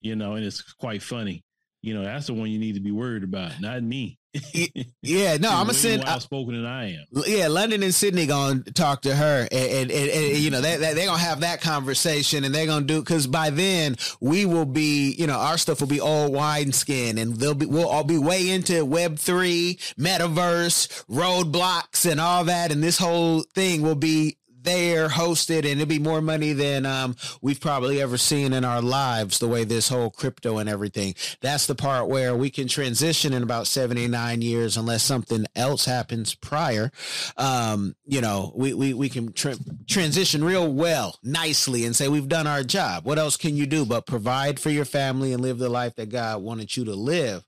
You 0.00 0.16
know, 0.16 0.34
and 0.34 0.44
it's 0.44 0.62
quite 0.62 1.02
funny 1.02 1.44
you 1.82 1.94
know, 1.94 2.02
that's 2.02 2.26
the 2.26 2.34
one 2.34 2.50
you 2.50 2.58
need 2.58 2.74
to 2.74 2.80
be 2.80 2.90
worried 2.90 3.22
about, 3.22 3.60
not 3.60 3.82
me. 3.82 4.18
yeah, 5.02 5.36
no, 5.38 5.50
I'm 5.50 5.66
gonna 5.66 5.74
send 5.74 6.04
outspoken 6.04 6.54
than 6.54 6.66
I 6.66 6.94
am. 6.94 7.04
Yeah, 7.26 7.48
London 7.48 7.82
and 7.82 7.94
Sydney 7.94 8.26
gonna 8.26 8.62
talk 8.62 9.02
to 9.02 9.14
her, 9.14 9.48
and, 9.50 9.70
and, 9.70 9.90
and, 9.90 10.10
and 10.10 10.36
you 10.36 10.50
know 10.50 10.60
they, 10.60 10.76
they 10.76 10.94
they're 10.94 11.06
gonna 11.06 11.18
have 11.18 11.40
that 11.40 11.60
conversation, 11.60 12.44
and 12.44 12.54
they're 12.54 12.66
gonna 12.66 12.84
do 12.84 13.00
because 13.00 13.26
by 13.26 13.50
then 13.50 13.96
we 14.20 14.44
will 14.44 14.66
be, 14.66 15.12
you 15.12 15.26
know, 15.26 15.38
our 15.38 15.56
stuff 15.56 15.80
will 15.80 15.88
be 15.88 16.00
all 16.00 16.30
wine 16.30 16.72
skin, 16.72 17.16
and 17.16 17.36
they'll 17.36 17.54
be 17.54 17.66
we'll 17.66 17.88
all 17.88 18.04
be 18.04 18.18
way 18.18 18.50
into 18.50 18.84
Web 18.84 19.18
three, 19.18 19.78
metaverse, 19.98 21.04
Roblox, 21.06 22.08
and 22.08 22.20
all 22.20 22.44
that, 22.44 22.70
and 22.70 22.82
this 22.82 22.98
whole 22.98 23.42
thing 23.54 23.82
will 23.82 23.94
be 23.94 24.37
there 24.68 25.08
hosted 25.08 25.58
and 25.58 25.66
it'd 25.66 25.88
be 25.88 25.98
more 25.98 26.20
money 26.20 26.52
than 26.52 26.84
um, 26.84 27.16
we've 27.40 27.60
probably 27.60 28.02
ever 28.02 28.18
seen 28.18 28.52
in 28.52 28.66
our 28.66 28.82
lives 28.82 29.38
the 29.38 29.48
way 29.48 29.64
this 29.64 29.88
whole 29.88 30.10
crypto 30.10 30.58
and 30.58 30.68
everything. 30.68 31.14
That's 31.40 31.66
the 31.66 31.74
part 31.74 32.08
where 32.08 32.36
we 32.36 32.50
can 32.50 32.68
transition 32.68 33.32
in 33.32 33.42
about 33.42 33.66
79 33.66 34.42
years 34.42 34.76
unless 34.76 35.02
something 35.02 35.46
else 35.56 35.86
happens 35.86 36.34
prior. 36.34 36.92
Um, 37.38 37.96
you 38.04 38.20
know 38.20 38.52
we, 38.54 38.74
we, 38.74 38.92
we 38.92 39.08
can 39.08 39.32
tra- 39.32 39.56
transition 39.88 40.44
real 40.44 40.70
well 40.70 41.18
nicely 41.22 41.86
and 41.86 41.96
say 41.96 42.08
we've 42.08 42.28
done 42.28 42.46
our 42.46 42.62
job. 42.62 43.06
What 43.06 43.18
else 43.18 43.38
can 43.38 43.56
you 43.56 43.66
do 43.66 43.86
but 43.86 44.06
provide 44.06 44.60
for 44.60 44.68
your 44.68 44.84
family 44.84 45.32
and 45.32 45.42
live 45.42 45.56
the 45.56 45.70
life 45.70 45.94
that 45.96 46.10
god 46.10 46.42
wanted 46.42 46.76
you 46.76 46.84
to 46.84 46.94
live? 46.94 47.42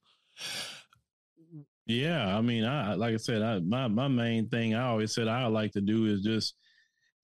Yeah, 1.86 2.36
I 2.36 2.40
mean, 2.40 2.64
I 2.64 2.94
like 2.94 3.12
I 3.14 3.18
said, 3.18 3.42
I, 3.42 3.58
my 3.58 3.88
my 3.88 4.08
main 4.08 4.48
thing 4.48 4.74
I 4.74 4.86
always 4.86 5.14
said 5.14 5.28
I 5.28 5.46
like 5.48 5.72
to 5.72 5.82
do 5.82 6.06
is 6.06 6.22
just 6.22 6.54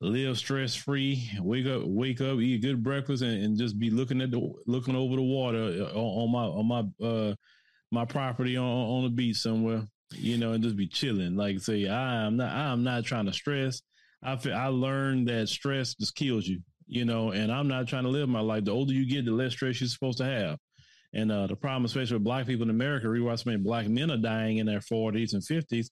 live 0.00 0.37
stress 0.37 0.74
free, 0.74 1.30
wake 1.40 1.66
up, 1.66 1.82
wake 1.85 2.20
up, 2.20 2.38
eat 2.38 2.56
a 2.56 2.66
good 2.66 2.82
breakfast, 2.82 3.22
and, 3.22 3.42
and, 3.42 3.59
just 3.59 3.78
be 3.78 3.90
looking 3.90 4.20
at 4.20 4.30
the 4.30 4.52
looking 4.66 4.94
over 4.94 5.16
the 5.16 5.22
water 5.22 5.59
uh, 5.59 5.98
on, 5.98 6.22
on 6.22 6.32
my 6.32 6.44
on 6.44 6.66
my 6.66 7.06
uh 7.06 7.35
my 7.90 8.04
property 8.04 8.56
on 8.56 8.64
on 8.64 9.04
the 9.04 9.11
beach 9.11 9.38
somewhere, 9.38 9.87
you 10.12 10.37
know, 10.37 10.52
and 10.52 10.62
just 10.62 10.76
be 10.76 10.87
chilling. 10.87 11.37
Like 11.37 11.61
say, 11.61 11.88
I'm 11.88 12.37
not 12.37 12.52
I'm 12.52 12.85
not 12.85 13.04
trying 13.04 13.26
to 13.26 13.32
stress. 13.32 13.80
I 14.22 14.37
feel, 14.37 14.54
I 14.54 14.66
learned 14.66 15.28
that 15.28 15.48
stress 15.48 15.94
just 15.94 16.14
kills 16.14 16.46
you, 16.46 16.61
you 16.87 17.04
know, 17.04 17.30
and 17.30 17.50
I'm 17.50 17.68
not 17.68 17.87
trying 17.87 18.04
to 18.04 18.11
live 18.11 18.28
my 18.28 18.40
life. 18.40 18.64
The 18.64 18.72
older 18.72 18.92
you 18.92 19.09
get, 19.09 19.24
the 19.24 19.30
less 19.30 19.52
stress 19.52 19.80
you're 19.80 19.88
supposed 19.88 20.18
to 20.18 20.24
have. 20.24 20.59
And 21.12 21.30
uh, 21.32 21.46
the 21.46 21.56
problem, 21.56 21.85
especially 21.85 22.16
with 22.16 22.24
black 22.24 22.46
people 22.46 22.64
in 22.64 22.70
America, 22.70 23.09
realize 23.09 23.46
many 23.46 23.59
black 23.59 23.88
men 23.88 24.11
are 24.11 24.16
dying 24.16 24.59
in 24.59 24.66
their 24.66 24.80
40s 24.80 25.32
and 25.32 25.42
50s 25.42 25.87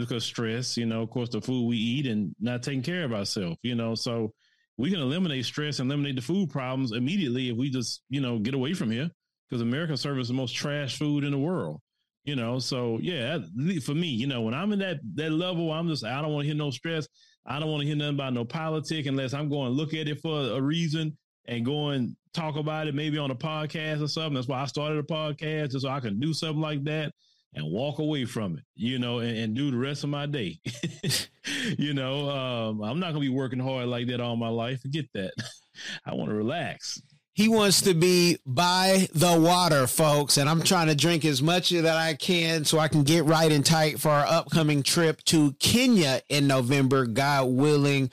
because 0.00 0.24
stress, 0.24 0.76
you 0.76 0.86
know, 0.86 1.02
of 1.02 1.10
course, 1.10 1.28
the 1.28 1.40
food 1.40 1.66
we 1.66 1.76
eat 1.76 2.06
and 2.06 2.34
not 2.40 2.62
taking 2.62 2.82
care 2.82 3.04
of 3.04 3.12
ourselves, 3.12 3.56
you 3.62 3.74
know. 3.74 3.94
So 3.94 4.32
we 4.76 4.90
can 4.90 5.00
eliminate 5.00 5.44
stress 5.44 5.78
and 5.78 5.90
eliminate 5.90 6.16
the 6.16 6.22
food 6.22 6.50
problems 6.50 6.92
immediately 6.92 7.50
if 7.50 7.56
we 7.56 7.70
just, 7.70 8.02
you 8.08 8.20
know, 8.20 8.38
get 8.38 8.54
away 8.54 8.74
from 8.74 8.90
here 8.90 9.10
because 9.48 9.62
America 9.62 9.96
serves 9.96 10.28
the 10.28 10.34
most 10.34 10.54
trash 10.54 10.98
food 10.98 11.24
in 11.24 11.32
the 11.32 11.38
world, 11.38 11.80
you 12.24 12.36
know. 12.36 12.58
So 12.58 12.98
yeah, 13.00 13.38
for 13.82 13.94
me, 13.94 14.08
you 14.08 14.26
know, 14.26 14.42
when 14.42 14.54
I'm 14.54 14.72
in 14.72 14.78
that 14.80 14.98
that 15.14 15.32
level, 15.32 15.72
I'm 15.72 15.88
just 15.88 16.04
I 16.04 16.20
don't 16.20 16.32
want 16.32 16.44
to 16.44 16.48
hear 16.48 16.56
no 16.56 16.70
stress. 16.70 17.06
I 17.46 17.58
don't 17.60 17.70
want 17.70 17.82
to 17.82 17.86
hear 17.86 17.96
nothing 17.96 18.14
about 18.14 18.32
no 18.32 18.44
politic 18.44 19.06
unless 19.06 19.32
I'm 19.32 19.48
going 19.48 19.66
to 19.66 19.76
look 19.76 19.94
at 19.94 20.08
it 20.08 20.20
for 20.20 20.40
a 20.40 20.60
reason 20.60 21.16
and 21.46 21.64
go 21.64 21.90
and 21.90 22.16
talk 22.34 22.56
about 22.56 22.88
it 22.88 22.94
maybe 22.94 23.18
on 23.18 23.30
a 23.30 23.36
podcast 23.36 24.02
or 24.02 24.08
something. 24.08 24.34
That's 24.34 24.48
why 24.48 24.62
I 24.62 24.66
started 24.66 24.98
a 24.98 25.02
podcast, 25.04 25.70
just 25.70 25.82
so 25.82 25.88
I 25.88 26.00
can 26.00 26.18
do 26.18 26.34
something 26.34 26.60
like 26.60 26.82
that 26.84 27.12
and 27.56 27.72
walk 27.72 27.98
away 27.98 28.26
from 28.26 28.58
it, 28.58 28.64
you 28.74 28.98
know, 28.98 29.18
and, 29.18 29.36
and 29.36 29.56
do 29.56 29.70
the 29.70 29.78
rest 29.78 30.04
of 30.04 30.10
my 30.10 30.26
day. 30.26 30.60
you 31.78 31.94
know, 31.94 32.30
um, 32.30 32.82
I'm 32.82 33.00
not 33.00 33.08
gonna 33.08 33.20
be 33.20 33.30
working 33.30 33.58
hard 33.58 33.86
like 33.86 34.06
that 34.08 34.20
all 34.20 34.36
my 34.36 34.48
life. 34.48 34.82
Forget 34.82 35.06
that. 35.14 35.32
I 36.06 36.14
want 36.14 36.30
to 36.30 36.36
relax. 36.36 37.00
He 37.32 37.48
wants 37.48 37.82
to 37.82 37.92
be 37.92 38.38
by 38.46 39.08
the 39.12 39.38
water, 39.38 39.86
folks, 39.86 40.38
and 40.38 40.48
I'm 40.48 40.62
trying 40.62 40.86
to 40.86 40.94
drink 40.94 41.22
as 41.26 41.42
much 41.42 41.68
that 41.68 41.84
I 41.84 42.14
can 42.14 42.64
so 42.64 42.78
I 42.78 42.88
can 42.88 43.02
get 43.02 43.26
right 43.26 43.52
and 43.52 43.64
tight 43.64 44.00
for 44.00 44.08
our 44.08 44.24
upcoming 44.24 44.82
trip 44.82 45.22
to 45.24 45.52
Kenya 45.58 46.22
in 46.30 46.46
November, 46.46 47.04
God 47.04 47.48
willing. 47.48 48.10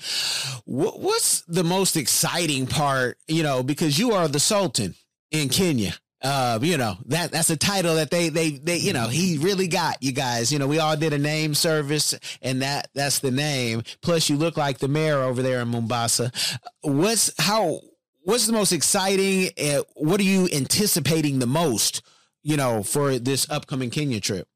What's 0.65 1.41
the 1.43 1.63
most 1.63 1.95
exciting 1.95 2.67
part, 2.67 3.17
you 3.29 3.43
know, 3.43 3.63
because 3.63 3.97
you 3.97 4.12
are 4.12 4.27
the 4.27 4.41
Sultan 4.41 4.93
in 5.32 5.47
Kenya 5.47 5.93
uh, 6.24 6.58
you 6.62 6.78
know 6.78 6.98
that 7.06 7.32
that's 7.32 7.50
a 7.50 7.58
title 7.58 7.96
that 7.96 8.10
they 8.10 8.30
they 8.30 8.52
they 8.52 8.78
you 8.78 8.94
know 8.94 9.08
he 9.08 9.38
really 9.38 9.68
got 9.68 10.02
you 10.02 10.12
guys. 10.12 10.52
You 10.52 10.60
know 10.60 10.68
we 10.68 10.80
all 10.80 10.96
did 10.96 11.14
a 11.14 11.18
name 11.18 11.54
service, 11.54 12.16
and 12.42 12.62
that 12.62 12.90
that's 12.96 13.20
the 13.20 13.32
name. 13.32 13.84
Plus, 14.02 14.30
you 14.30 14.38
look 14.38 14.56
like 14.56 14.78
the 14.78 14.88
mayor 14.88 15.20
over 15.20 15.42
there 15.42 15.60
in 15.62 15.68
Mombasa. 15.68 16.32
What's 16.82 17.32
how? 17.38 17.82
What's 18.22 18.48
the 18.48 18.54
most 18.54 18.72
exciting? 18.72 19.50
Uh, 19.62 19.84
what 19.96 20.20
are 20.22 20.24
you 20.24 20.48
anticipating 20.54 21.40
the 21.40 21.48
most? 21.48 22.02
You 22.42 22.58
know, 22.58 22.84
for 22.84 23.20
this 23.20 23.50
upcoming 23.50 23.90
Kenya 23.90 24.20
trip. 24.20 24.48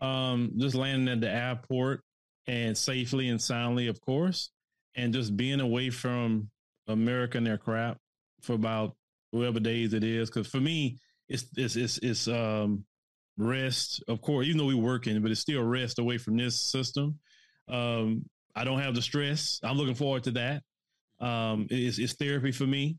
Um, 0.00 0.52
just 0.56 0.74
landing 0.74 1.08
at 1.08 1.20
the 1.20 1.30
airport 1.30 2.02
and 2.46 2.76
safely 2.76 3.28
and 3.28 3.40
soundly, 3.40 3.86
of 3.88 4.00
course, 4.00 4.50
and 4.94 5.12
just 5.12 5.36
being 5.36 5.60
away 5.60 5.90
from 5.90 6.50
America 6.86 7.36
and 7.36 7.46
their 7.46 7.58
crap 7.58 7.98
for 8.40 8.54
about 8.54 8.94
whatever 9.30 9.60
days 9.60 9.94
it 9.94 10.04
is. 10.04 10.30
Because 10.30 10.46
for 10.46 10.60
me, 10.60 10.98
it's 11.28 11.44
it's 11.56 11.76
it's 11.76 11.98
it's 11.98 12.28
um 12.28 12.84
rest. 13.36 14.02
Of 14.08 14.20
course, 14.20 14.46
even 14.46 14.58
though 14.58 14.66
we're 14.66 14.76
working, 14.76 15.20
but 15.22 15.30
it's 15.30 15.40
still 15.40 15.62
rest 15.62 15.98
away 15.98 16.18
from 16.18 16.36
this 16.36 16.60
system. 16.60 17.18
Um, 17.68 18.24
I 18.54 18.64
don't 18.64 18.80
have 18.80 18.94
the 18.94 19.02
stress. 19.02 19.60
I'm 19.62 19.76
looking 19.76 19.94
forward 19.94 20.24
to 20.24 20.32
that. 20.32 20.62
Um, 21.24 21.66
it's, 21.70 21.98
it's 21.98 22.14
therapy 22.14 22.50
for 22.52 22.66
me, 22.66 22.96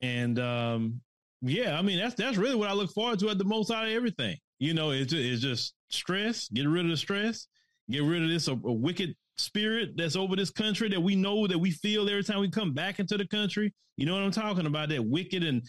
and 0.00 0.38
um, 0.38 1.00
yeah, 1.40 1.78
I 1.78 1.82
mean 1.82 1.98
that's 1.98 2.14
that's 2.14 2.36
really 2.36 2.54
what 2.54 2.68
I 2.68 2.74
look 2.74 2.92
forward 2.92 3.18
to 3.20 3.30
at 3.30 3.38
the 3.38 3.44
most 3.44 3.70
out 3.70 3.86
of 3.86 3.92
everything. 3.92 4.36
You 4.58 4.74
know, 4.74 4.90
it's 4.90 5.12
it's 5.12 5.42
just 5.42 5.74
stress. 5.88 6.48
Get 6.48 6.68
rid 6.68 6.84
of 6.84 6.90
the 6.90 6.96
stress. 6.96 7.48
Get 7.90 8.04
rid 8.04 8.22
of 8.22 8.28
this 8.28 8.48
a, 8.48 8.52
a 8.52 8.72
wicked 8.72 9.16
spirit 9.38 9.90
that's 9.96 10.16
over 10.16 10.36
this 10.36 10.50
country 10.50 10.88
that 10.88 11.00
we 11.00 11.16
know 11.16 11.46
that 11.46 11.58
we 11.58 11.70
feel 11.70 12.08
every 12.08 12.22
time 12.22 12.40
we 12.40 12.50
come 12.50 12.72
back 12.72 12.98
into 12.98 13.16
the 13.16 13.26
country. 13.26 13.72
You 13.96 14.06
know 14.06 14.14
what 14.14 14.22
I'm 14.22 14.30
talking 14.30 14.66
about? 14.66 14.88
That 14.88 15.04
wicked 15.04 15.42
and 15.42 15.62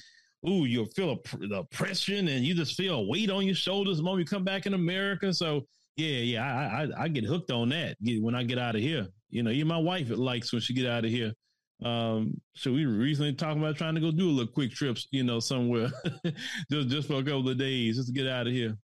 ooh, 0.47 0.65
you 0.65 0.86
feel 0.95 1.12
a, 1.12 1.47
the 1.47 1.60
oppression 1.60 2.28
and 2.28 2.45
you 2.45 2.54
just 2.54 2.76
feel 2.76 2.95
a 2.95 3.08
weight 3.08 3.30
on 3.30 3.45
your 3.45 3.56
shoulders 3.56 3.97
the 3.97 4.04
moment 4.04 4.28
you 4.28 4.36
come 4.36 4.43
back 4.43 4.65
in 4.65 4.73
America. 4.73 5.34
So 5.34 5.65
yeah, 5.95 6.17
yeah, 6.17 6.43
I 6.43 6.84
I, 6.84 7.04
I 7.04 7.08
get 7.08 7.26
hooked 7.26 7.52
on 7.52 7.69
that 7.69 7.97
when 8.02 8.36
I 8.36 8.43
get 8.43 8.58
out 8.58 8.76
of 8.76 8.82
here. 8.82 9.08
You 9.30 9.43
know, 9.43 9.52
even 9.52 9.67
my 9.67 9.78
wife 9.78 10.10
likes 10.10 10.52
when 10.52 10.62
she 10.62 10.73
get 10.73 10.88
out 10.88 11.06
of 11.06 11.12
here. 11.12 11.34
Um, 11.84 12.39
so 12.56 12.71
we 12.71 12.86
recently 12.86 13.34
talking 13.34 13.62
about 13.62 13.76
trying 13.76 13.95
to 13.95 14.02
go 14.02 14.12
do 14.12 14.30
a 14.30 14.32
little 14.32 14.52
quick 14.52 14.71
trips, 14.71 15.08
you 15.12 15.23
know, 15.23 15.39
somewhere 15.39 15.91
just 16.71 16.88
just 16.89 17.08
for 17.08 17.15
a 17.15 17.23
couple 17.23 17.49
of 17.49 17.58
days, 17.58 17.97
just 17.97 18.08
to 18.08 18.13
get 18.13 18.28
out 18.28 18.47
of 18.47 18.54
here. 18.54 18.78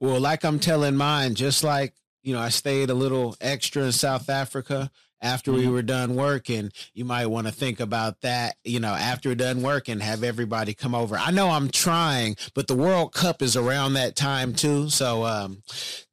Well, 0.00 0.20
like 0.20 0.44
I'm 0.44 0.58
telling 0.58 0.96
mine, 0.96 1.34
just 1.34 1.62
like 1.62 1.94
you 2.26 2.34
know, 2.34 2.40
I 2.40 2.48
stayed 2.48 2.90
a 2.90 2.94
little 2.94 3.36
extra 3.40 3.84
in 3.84 3.92
South 3.92 4.28
Africa 4.28 4.90
after 5.22 5.52
we 5.52 5.62
mm-hmm. 5.62 5.72
were 5.72 5.82
done 5.82 6.16
working. 6.16 6.72
You 6.92 7.04
might 7.04 7.26
want 7.26 7.46
to 7.46 7.52
think 7.52 7.78
about 7.78 8.20
that, 8.22 8.56
you 8.64 8.80
know, 8.80 8.92
after 8.92 9.28
we're 9.28 9.36
done 9.36 9.62
working, 9.62 10.00
have 10.00 10.24
everybody 10.24 10.74
come 10.74 10.92
over. 10.92 11.16
I 11.16 11.30
know 11.30 11.50
I'm 11.50 11.70
trying, 11.70 12.34
but 12.52 12.66
the 12.66 12.74
World 12.74 13.12
Cup 13.12 13.42
is 13.42 13.56
around 13.56 13.94
that 13.94 14.16
time 14.16 14.54
too. 14.54 14.90
So, 14.90 15.24
um, 15.24 15.62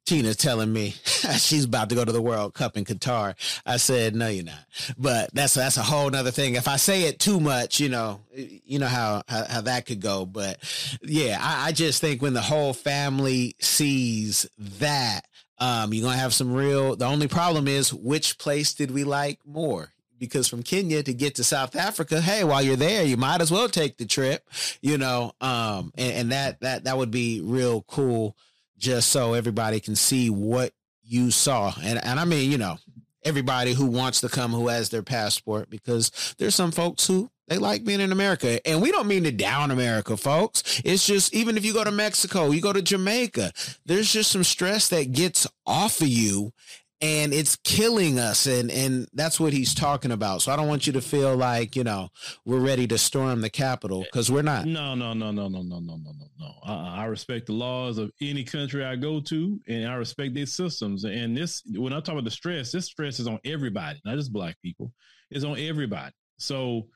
Tina's 0.06 0.36
telling 0.36 0.72
me 0.72 0.90
she's 1.38 1.64
about 1.64 1.88
to 1.88 1.96
go 1.96 2.04
to 2.04 2.12
the 2.12 2.22
World 2.22 2.54
Cup 2.54 2.76
in 2.76 2.84
Qatar. 2.84 3.34
I 3.66 3.78
said, 3.78 4.14
no, 4.14 4.28
you're 4.28 4.44
not. 4.44 4.64
But 4.96 5.30
that's 5.32 5.54
that's 5.54 5.78
a 5.78 5.82
whole 5.82 6.10
nother 6.10 6.30
thing. 6.30 6.54
If 6.54 6.68
I 6.68 6.76
say 6.76 7.04
it 7.04 7.18
too 7.18 7.40
much, 7.40 7.80
you 7.80 7.88
know, 7.88 8.20
you 8.32 8.78
know 8.78 8.86
how 8.86 9.22
how, 9.26 9.44
how 9.46 9.60
that 9.62 9.86
could 9.86 10.00
go. 10.00 10.26
But 10.26 10.58
yeah, 11.02 11.38
I, 11.40 11.68
I 11.68 11.72
just 11.72 12.00
think 12.00 12.22
when 12.22 12.34
the 12.34 12.42
whole 12.42 12.72
family 12.72 13.56
sees 13.60 14.46
that, 14.58 15.26
Um, 15.58 15.94
you're 15.94 16.04
gonna 16.04 16.18
have 16.18 16.34
some 16.34 16.52
real. 16.52 16.96
The 16.96 17.06
only 17.06 17.28
problem 17.28 17.68
is 17.68 17.92
which 17.92 18.38
place 18.38 18.74
did 18.74 18.90
we 18.90 19.04
like 19.04 19.40
more? 19.46 19.90
Because 20.18 20.48
from 20.48 20.62
Kenya 20.62 21.02
to 21.02 21.12
get 21.12 21.34
to 21.36 21.44
South 21.44 21.76
Africa, 21.76 22.20
hey, 22.20 22.44
while 22.44 22.62
you're 22.62 22.76
there, 22.76 23.04
you 23.04 23.16
might 23.16 23.40
as 23.40 23.50
well 23.50 23.68
take 23.68 23.98
the 23.98 24.06
trip, 24.06 24.48
you 24.80 24.96
know. 24.96 25.32
Um, 25.40 25.92
and, 25.96 26.12
and 26.12 26.32
that 26.32 26.60
that 26.60 26.84
that 26.84 26.96
would 26.96 27.10
be 27.10 27.40
real 27.42 27.82
cool, 27.82 28.36
just 28.78 29.10
so 29.10 29.34
everybody 29.34 29.80
can 29.80 29.96
see 29.96 30.30
what 30.30 30.72
you 31.02 31.30
saw. 31.30 31.72
And 31.82 32.02
and 32.04 32.18
I 32.18 32.24
mean, 32.24 32.50
you 32.50 32.58
know, 32.58 32.78
everybody 33.22 33.72
who 33.72 33.86
wants 33.86 34.20
to 34.20 34.28
come 34.28 34.52
who 34.52 34.68
has 34.68 34.90
their 34.90 35.02
passport 35.02 35.70
because 35.70 36.34
there's 36.38 36.54
some 36.54 36.70
folks 36.70 37.06
who 37.06 37.30
they 37.48 37.58
like 37.58 37.84
being 37.84 38.00
in 38.00 38.12
America. 38.12 38.66
And 38.66 38.80
we 38.80 38.90
don't 38.90 39.06
mean 39.06 39.24
to 39.24 39.32
down 39.32 39.70
America, 39.70 40.16
folks. 40.16 40.80
It's 40.84 41.06
just 41.06 41.34
even 41.34 41.56
if 41.56 41.64
you 41.64 41.72
go 41.72 41.84
to 41.84 41.90
Mexico, 41.90 42.50
you 42.50 42.60
go 42.60 42.72
to 42.72 42.82
Jamaica, 42.82 43.52
there's 43.84 44.12
just 44.12 44.30
some 44.30 44.44
stress 44.44 44.88
that 44.88 45.12
gets 45.12 45.46
off 45.66 46.00
of 46.00 46.08
you 46.08 46.52
and 47.00 47.34
it's 47.34 47.56
killing 47.56 48.18
us 48.18 48.46
and 48.46 48.70
and 48.70 49.06
that's 49.12 49.38
what 49.38 49.52
he's 49.52 49.74
talking 49.74 50.10
about 50.10 50.40
so 50.40 50.52
i 50.52 50.56
don't 50.56 50.68
want 50.68 50.86
you 50.86 50.92
to 50.92 51.00
feel 51.00 51.36
like 51.36 51.76
you 51.76 51.84
know 51.84 52.08
we're 52.46 52.60
ready 52.60 52.86
to 52.86 52.96
storm 52.96 53.40
the 53.40 53.50
capitol 53.50 54.02
because 54.04 54.30
we're 54.30 54.42
not 54.42 54.64
no 54.64 54.94
no 54.94 55.12
no 55.12 55.30
no 55.30 55.48
no 55.48 55.60
no 55.62 55.80
no 55.80 55.96
no 55.96 56.12
no 56.12 56.26
no 56.38 56.46
uh-uh. 56.64 56.94
i 56.94 57.04
respect 57.04 57.46
the 57.46 57.52
laws 57.52 57.98
of 57.98 58.10
any 58.22 58.44
country 58.44 58.84
i 58.84 58.96
go 58.96 59.20
to 59.20 59.60
and 59.68 59.86
i 59.86 59.94
respect 59.94 60.34
their 60.34 60.46
systems 60.46 61.04
and 61.04 61.36
this 61.36 61.62
when 61.74 61.92
i 61.92 61.96
talk 61.96 62.12
about 62.12 62.24
the 62.24 62.30
stress 62.30 62.72
this 62.72 62.86
stress 62.86 63.18
is 63.20 63.26
on 63.26 63.38
everybody 63.44 64.00
not 64.04 64.16
just 64.16 64.32
black 64.32 64.56
people 64.62 64.92
it's 65.30 65.44
on 65.44 65.58
everybody 65.58 66.12
so 66.38 66.86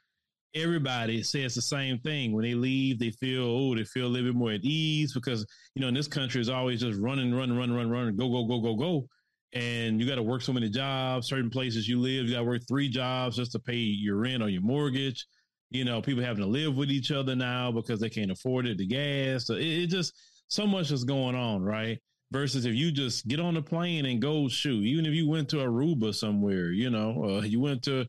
everybody 0.55 1.23
says 1.23 1.55
the 1.55 1.63
same 1.63 1.99
thing. 1.99 2.33
When 2.33 2.45
they 2.45 2.55
leave 2.55 2.99
they 2.99 3.11
feel 3.11 3.45
oh 3.45 3.75
they 3.75 3.85
feel 3.85 4.07
a 4.07 4.09
little 4.09 4.29
bit 4.29 4.39
more 4.39 4.53
at 4.53 4.65
ease 4.65 5.13
because 5.13 5.47
you 5.75 5.83
know 5.83 5.89
in 5.89 5.95
this 5.95 6.09
country 6.09 6.41
is 6.41 6.49
always 6.49 6.81
just 6.81 6.99
running 6.99 7.35
run 7.35 7.57
run 7.57 7.73
run 7.73 7.91
run 7.91 8.17
go 8.17 8.29
go 8.29 8.45
go 8.45 8.61
go 8.61 8.77
go. 8.77 9.09
And 9.55 9.99
you 9.99 10.07
got 10.07 10.17
to 10.17 10.23
work 10.23 10.43
so 10.43 10.53
many 10.53 10.69
jobs. 10.69 11.29
Certain 11.29 11.49
places 11.49 11.89
you 11.89 11.99
live 11.99 12.27
you 12.27 12.33
got 12.33 12.41
to 12.41 12.45
work 12.45 12.63
three 12.69 12.89
jobs 12.89 13.37
just 13.37 13.53
to 13.53 13.59
pay 13.59 13.77
your 13.77 14.17
rent 14.17 14.43
or 14.43 14.49
your 14.49 14.63
mortgage. 14.63 15.27
You 15.71 15.85
know 15.85 16.01
people 16.01 16.25
having 16.25 16.43
to 16.43 16.49
live 16.49 16.77
with 16.77 16.91
each 16.91 17.13
other 17.13 17.37
now 17.37 17.71
because 17.71 18.01
they 18.01 18.11
can't 18.11 18.31
afford 18.31 18.67
it 18.67 18.79
the 18.79 18.87
gas. 18.87 19.47
So 19.47 19.55
it, 19.55 19.65
it 19.65 19.87
just 19.89 20.15
so 20.49 20.67
much 20.67 20.91
is 20.91 21.05
going 21.05 21.35
on 21.35 21.63
right? 21.63 21.99
Versus 22.31 22.67
if 22.67 22.75
you 22.75 22.93
just 22.93 23.27
get 23.27 23.41
on 23.41 23.55
the 23.55 23.63
plane 23.63 24.05
and 24.05 24.21
go 24.21 24.49
shoot 24.49 24.85
even 24.85 25.07
if 25.07 25.15
you 25.15 25.27
went 25.27 25.49
to 25.49 25.57
aruba 25.57 26.15
somewhere 26.15 26.73
you 26.73 26.91
know 26.91 27.25
uh, 27.25 27.41
you 27.41 27.59
went 27.59 27.83
to 27.83 28.07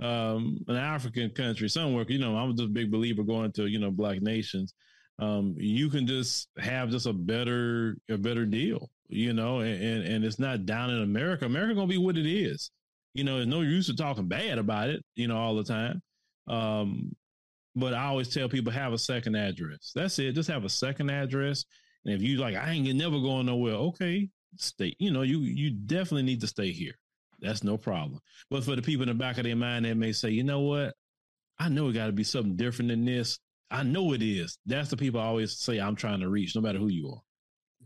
um, 0.00 0.58
an 0.68 0.76
African 0.76 1.30
country 1.30 1.68
somewhere. 1.68 2.04
You 2.08 2.18
know, 2.18 2.36
I'm 2.36 2.56
just 2.56 2.68
a 2.68 2.72
big 2.72 2.90
believer 2.90 3.22
going 3.22 3.52
to 3.52 3.66
you 3.66 3.78
know 3.78 3.90
black 3.90 4.20
nations. 4.22 4.74
Um, 5.18 5.54
you 5.58 5.88
can 5.88 6.06
just 6.06 6.48
have 6.58 6.90
just 6.90 7.06
a 7.06 7.12
better 7.12 7.96
a 8.10 8.16
better 8.16 8.44
deal, 8.44 8.90
you 9.08 9.32
know, 9.32 9.60
and 9.60 10.04
and 10.04 10.24
it's 10.24 10.38
not 10.38 10.66
down 10.66 10.90
in 10.90 11.02
America. 11.02 11.44
America 11.44 11.74
gonna 11.74 11.86
be 11.86 11.98
what 11.98 12.16
it 12.16 12.26
is. 12.26 12.70
You 13.14 13.24
know, 13.24 13.36
there's 13.36 13.46
no 13.46 13.60
use 13.60 13.86
to 13.86 13.96
talking 13.96 14.26
bad 14.26 14.58
about 14.58 14.88
it, 14.88 15.04
you 15.14 15.28
know, 15.28 15.36
all 15.36 15.54
the 15.54 15.64
time. 15.64 16.00
Um, 16.48 17.14
but 17.74 17.94
I 17.94 18.06
always 18.06 18.28
tell 18.28 18.48
people 18.48 18.72
have 18.72 18.92
a 18.92 18.98
second 18.98 19.36
address. 19.36 19.92
That's 19.94 20.18
it. 20.18 20.32
Just 20.32 20.50
have 20.50 20.64
a 20.64 20.68
second 20.68 21.10
address. 21.10 21.64
And 22.04 22.14
if 22.14 22.22
you 22.22 22.38
like, 22.38 22.56
I 22.56 22.70
ain't 22.70 22.96
never 22.96 23.20
going 23.20 23.46
nowhere. 23.46 23.74
Okay, 23.74 24.28
stay. 24.56 24.94
You 24.98 25.10
know, 25.12 25.22
you 25.22 25.40
you 25.40 25.70
definitely 25.70 26.24
need 26.24 26.40
to 26.40 26.46
stay 26.46 26.72
here. 26.72 26.94
That's 27.42 27.64
no 27.64 27.76
problem. 27.76 28.20
But 28.50 28.64
for 28.64 28.76
the 28.76 28.82
people 28.82 29.02
in 29.02 29.08
the 29.08 29.14
back 29.14 29.36
of 29.36 29.44
their 29.44 29.56
mind 29.56 29.84
that 29.84 29.96
may 29.96 30.12
say, 30.12 30.30
you 30.30 30.44
know 30.44 30.60
what? 30.60 30.94
I 31.58 31.68
know 31.68 31.88
it 31.88 31.92
got 31.92 32.06
to 32.06 32.12
be 32.12 32.24
something 32.24 32.56
different 32.56 32.88
than 32.88 33.04
this. 33.04 33.38
I 33.70 33.82
know 33.82 34.12
it 34.12 34.22
is. 34.22 34.58
That's 34.64 34.90
the 34.90 34.96
people 34.96 35.20
I 35.20 35.24
always 35.24 35.58
say 35.58 35.78
I'm 35.78 35.96
trying 35.96 36.20
to 36.20 36.28
reach, 36.28 36.54
no 36.54 36.62
matter 36.62 36.78
who 36.78 36.88
you 36.88 37.10
are. 37.10 37.22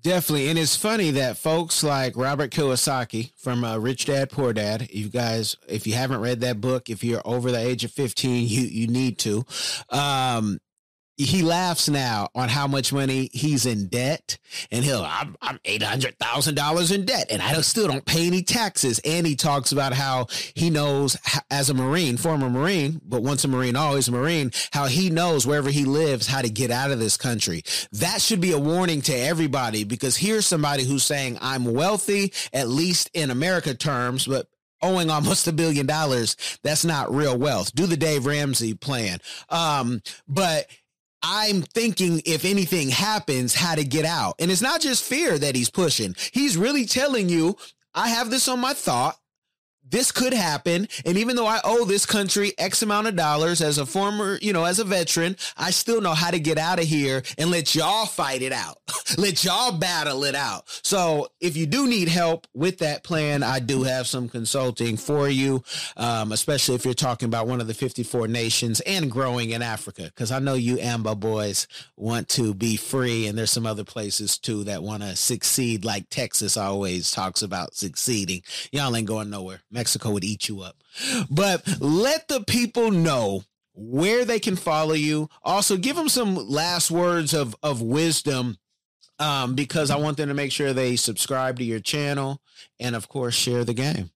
Definitely. 0.03 0.49
And 0.49 0.59
it's 0.59 0.77
funny 0.77 1.11
that 1.12 1.37
folks 1.37 1.83
like 1.83 2.16
Robert 2.16 2.51
Kiyosaki 2.51 3.33
from 3.37 3.64
uh, 3.64 3.79
Rich 3.79 4.07
Dad 4.07 4.31
Poor 4.31 4.53
Dad, 4.53 4.88
you 4.90 5.09
guys, 5.09 5.57
if 5.69 5.87
you 5.87 5.95
haven't 5.95 6.21
read 6.21 6.40
that 6.40 6.61
book, 6.61 6.90
if 6.90 7.03
you're 7.03 7.23
over 7.25 7.51
the 7.51 7.59
age 7.59 7.83
of 7.83 7.92
15, 7.92 8.47
you, 8.47 8.62
you 8.62 8.87
need 8.88 9.19
to. 9.21 9.45
Um, 9.88 10.59
he 11.16 11.42
laughs 11.42 11.88
now 11.88 12.29
on 12.35 12.48
how 12.48 12.66
much 12.66 12.92
money 12.92 13.31
he's 13.33 13.64
in 13.64 13.87
debt 13.87 14.38
and 14.70 14.85
he'll 14.85 15.05
i'm, 15.07 15.37
I'm 15.40 15.59
$800000 15.61 16.94
in 16.94 17.05
debt 17.05 17.26
and 17.31 17.40
i 17.40 17.59
still 17.62 17.88
don't 17.88 18.05
pay 18.05 18.26
any 18.26 18.42
taxes. 18.42 19.00
And 19.05 19.26
he 19.26 19.35
talks 19.35 19.72
about 19.72 19.92
how 19.92 20.26
he 20.55 20.70
knows 20.70 21.16
as 21.50 21.70
a 21.70 21.74
marine 21.74 22.16
former 22.16 22.50
marine 22.50 23.00
but 23.05 23.22
once 23.22 23.44
a 23.44 23.48
marine 23.48 23.76
always 23.76 24.09
a 24.09 24.12
marine 24.12 24.52
how 24.72 24.87
he 24.87 25.11
knows 25.11 25.46
wherever 25.46 25.70
he 25.70 25.85
lives 25.85 26.26
how 26.26 26.42
to 26.42 26.50
get 26.50 26.70
out 26.70 26.90
of 26.90 26.98
this 26.98 27.16
country. 27.16 27.62
That 27.92 28.20
should 28.20 28.40
be 28.40 28.52
a 28.52 28.59
warning 28.59 29.00
to 29.02 29.14
everybody 29.14 29.85
because 29.85 30.16
here's 30.16 30.46
somebody 30.46 30.85
who's 30.85 31.05
saying 31.05 31.38
i'm 31.40 31.64
wealthy 31.64 32.33
at 32.52 32.68
least 32.68 33.11
in 33.14 33.31
america 33.31 33.74
terms 33.74 34.26
but 34.26 34.48
owing 34.83 35.11
almost 35.11 35.48
a 35.48 35.52
billion 35.52 35.87
dollars 35.87 36.37
that's 36.62 36.85
not 36.85 37.14
real 37.14 37.37
wealth. 37.38 37.74
Do 37.74 37.87
the 37.87 37.96
dave 37.96 38.26
ramsey 38.26 38.74
plan. 38.74 39.18
Um 39.48 40.02
but 40.29 40.66
I'm 41.29 41.62
thinking 41.62 42.23
if 42.25 42.45
anything 42.45 42.89
happens, 42.89 43.53
how 43.53 43.75
to 43.75 43.83
get 43.83 44.05
out. 44.05 44.37
And 44.39 44.49
it's 44.49 44.62
not 44.62 44.81
just 44.81 45.03
fear 45.03 45.37
that 45.37 45.57
he's 45.57 45.69
pushing. 45.69 46.15
He's 46.31 46.57
really 46.57 46.87
telling 46.87 47.29
you, 47.29 47.57
I 47.95 48.11
have 48.11 48.31
this 48.31 48.47
on 48.47 48.61
my 48.61 48.75
thought 48.75 49.17
this 49.88 50.12
could 50.12 50.33
happen. 50.33 50.88
And 51.05 51.16
even 51.16 51.37
though 51.37 51.46
I 51.46 51.61
owe 51.64 51.85
this 51.85 52.07
country 52.07 52.53
X 52.59 52.83
amount 52.83 53.07
of 53.07 53.16
dollars 53.16 53.61
as 53.61 53.79
a 53.79 53.87
former, 53.87 54.38
you 54.42 54.53
know, 54.53 54.64
as 54.64 54.79
a 54.79 54.85
veteran, 54.85 55.37
I 55.57 55.70
still 55.70 56.01
know 56.01 56.14
how 56.14 56.31
to 56.31 56.40
get 56.40 56.59
out 56.59 56.79
of 56.79 56.87
here 56.87 57.22
and 57.38 57.51
let 57.51 57.75
y'all 57.75 58.07
fight 58.07 58.42
it 58.42 58.53
out. 58.53 58.79
let 59.18 59.44
y'all 59.44 59.72
battle 59.72 60.25
it 60.25 60.35
out. 60.35 60.64
So 60.83 61.29
if 61.40 61.57
you 61.57 61.66
do 61.66 61.87
need 61.87 62.09
help 62.09 62.46
with 62.55 62.79
that 62.79 63.05
plan, 63.05 63.42
I 63.42 63.61
do 63.61 63.85
have 63.85 64.07
some 64.07 64.29
consulting 64.29 64.96
for 64.96 65.29
you, 65.29 65.62
um, 65.96 66.33
especially 66.33 66.75
if 66.75 66.85
you're 66.85 66.94
talking 66.94 67.27
about 67.27 67.46
one 67.46 67.61
of 67.61 67.66
the 67.66 67.75
54 67.75 68.29
nations 68.29 68.81
and 68.81 69.11
growing 69.11 69.51
in 69.51 69.62
Africa. 69.62 70.11
Cause 70.16 70.33
I 70.33 70.38
know 70.38 70.55
you 70.55 70.77
AMBA 70.77 71.20
boys 71.20 71.68
want 71.96 72.29
to 72.31 72.55
be 72.55 72.77
free 72.77 73.27
and 73.27 73.38
there's 73.38 73.51
some 73.51 73.66
other 73.66 73.85
places 73.85 74.38
too 74.38 74.64
that 74.64 74.83
want 74.83 75.03
to 75.03 75.14
succeed 75.16 75.85
like 75.85 76.09
Texas 76.11 76.57
always 76.57 77.11
talks 77.11 77.42
about 77.42 77.75
succeeding. 77.75 78.42
Y'all 78.72 78.94
ain't 78.96 79.07
going 79.07 79.31
nowhere. 79.31 79.61
Mexico 79.77 80.11
would 80.11 80.25
eat 80.25 80.49
you 80.49 80.62
up. 80.62 80.83
But 81.31 81.62
let 81.81 82.29
the 82.29 82.41
people 82.41 82.91
know 82.91 83.45
where 83.75 84.25
they 84.25 84.41
can 84.41 84.57
follow 84.57 84.95
you. 84.95 85.29
Also, 85.43 85.77
give 85.77 85.97
them 85.97 86.09
some 86.09 86.35
last 86.35 86.91
words 86.91 87.35
of, 87.35 87.55
of 87.62 87.83
wisdom 87.83 88.57
um, 89.19 89.55
because 89.55 89.91
I 89.91 89.97
want 89.97 90.17
them 90.17 90.29
to 90.29 90.35
make 90.35 90.51
sure 90.51 90.73
they 90.73 90.97
subscribe 90.97 91.59
to 91.59 91.65
your 91.65 91.81
channel 91.81 92.41
and, 92.81 92.97
of 92.97 93.09
course, 93.09 93.35
share 93.35 93.65
the 93.65 93.75
game. 93.75 94.11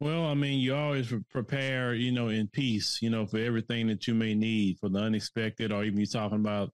Well, 0.00 0.26
I 0.26 0.34
mean, 0.34 0.58
you 0.58 0.74
always 0.74 1.12
prepare, 1.30 1.94
you 1.94 2.10
know, 2.10 2.28
in 2.28 2.48
peace, 2.48 2.98
you 3.02 3.10
know, 3.10 3.26
for 3.26 3.38
everything 3.38 3.86
that 3.86 4.08
you 4.08 4.14
may 4.14 4.34
need 4.34 4.78
for 4.78 4.88
the 4.88 4.98
unexpected, 4.98 5.72
or 5.72 5.84
even 5.84 6.00
you 6.00 6.06
talking 6.06 6.40
about, 6.40 6.72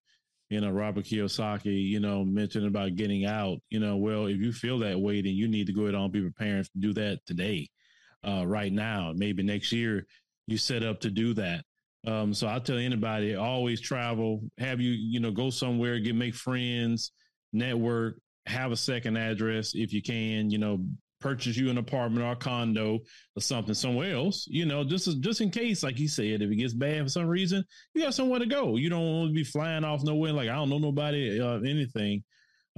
you 0.49 0.61
know, 0.61 0.71
Robert 0.71 1.05
Kiyosaki, 1.05 1.89
you 1.89 1.99
know, 1.99 2.25
mentioned 2.25 2.67
about 2.67 2.95
getting 2.95 3.25
out, 3.25 3.59
you 3.69 3.81
know, 3.81 3.97
well, 3.97 4.27
if 4.27 4.37
you 4.37 4.53
feel 4.53 4.79
that 4.81 5.01
way, 5.01 5.21
then 5.21 5.33
you 5.33 5.49
need 5.49 5.67
to 5.67 5.73
go 5.73 5.83
ahead 5.83 5.95
and 5.95 6.13
be 6.13 6.23
preparing 6.23 6.63
to 6.63 6.71
do 6.79 6.93
that 6.95 7.19
today 7.27 7.69
uh, 8.27 8.47
right 8.47 8.73
now. 8.73 9.13
Maybe 9.15 9.43
next 9.43 9.73
year 9.73 10.07
you 10.47 10.57
set 10.57 10.85
up 10.85 11.01
to 11.01 11.11
do 11.11 11.35
that. 11.35 11.65
Um, 12.07 12.33
so 12.33 12.47
I 12.47 12.61
tell 12.61 12.79
anybody, 12.79 13.35
always 13.35 13.81
travel, 13.81 14.43
have 14.59 14.81
you, 14.81 14.93
you 14.93 15.19
know, 15.19 15.33
go 15.33 15.51
somewhere, 15.51 15.99
get 15.99 16.15
make 16.15 16.35
friends, 16.35 17.11
network, 17.53 18.21
have 18.47 18.71
a 18.71 18.77
second 18.77 19.17
address 19.17 19.73
if 19.75 19.93
you 19.93 20.01
can, 20.01 20.51
you 20.51 20.59
know, 20.59 20.87
purchase 21.20 21.57
you 21.57 21.70
an 21.70 21.79
apartment 21.79 22.24
or 22.24 22.33
a 22.33 22.37
condo 22.37 23.00
or 23.37 23.40
something 23.40 23.74
somewhere 23.74 24.14
else, 24.14 24.46
you 24.48 24.66
know, 24.66 24.85
just 24.85 25.20
just 25.20 25.40
in 25.40 25.50
case, 25.50 25.83
like 25.83 25.98
you 25.98 26.09
said, 26.09 26.42
if 26.42 26.50
it 26.50 26.57
gets 26.57 26.74
bad 26.74 27.05
for 27.05 27.09
some 27.09 27.26
reason, 27.26 27.64
you 27.94 28.02
got 28.02 28.14
somewhere 28.14 28.38
to 28.38 28.46
go. 28.46 28.76
You 28.76 28.90
don't 28.90 29.12
want 29.12 29.31
to 29.31 29.35
be 29.35 29.44
flying 29.44 29.85
off 29.85 30.02
nowhere 30.02 30.33
like 30.33 30.48
I 30.48 30.55
don't 30.55 30.70
know 30.70 30.79
nobody, 30.79 31.40
uh, 31.40 31.61
anything. 31.61 32.22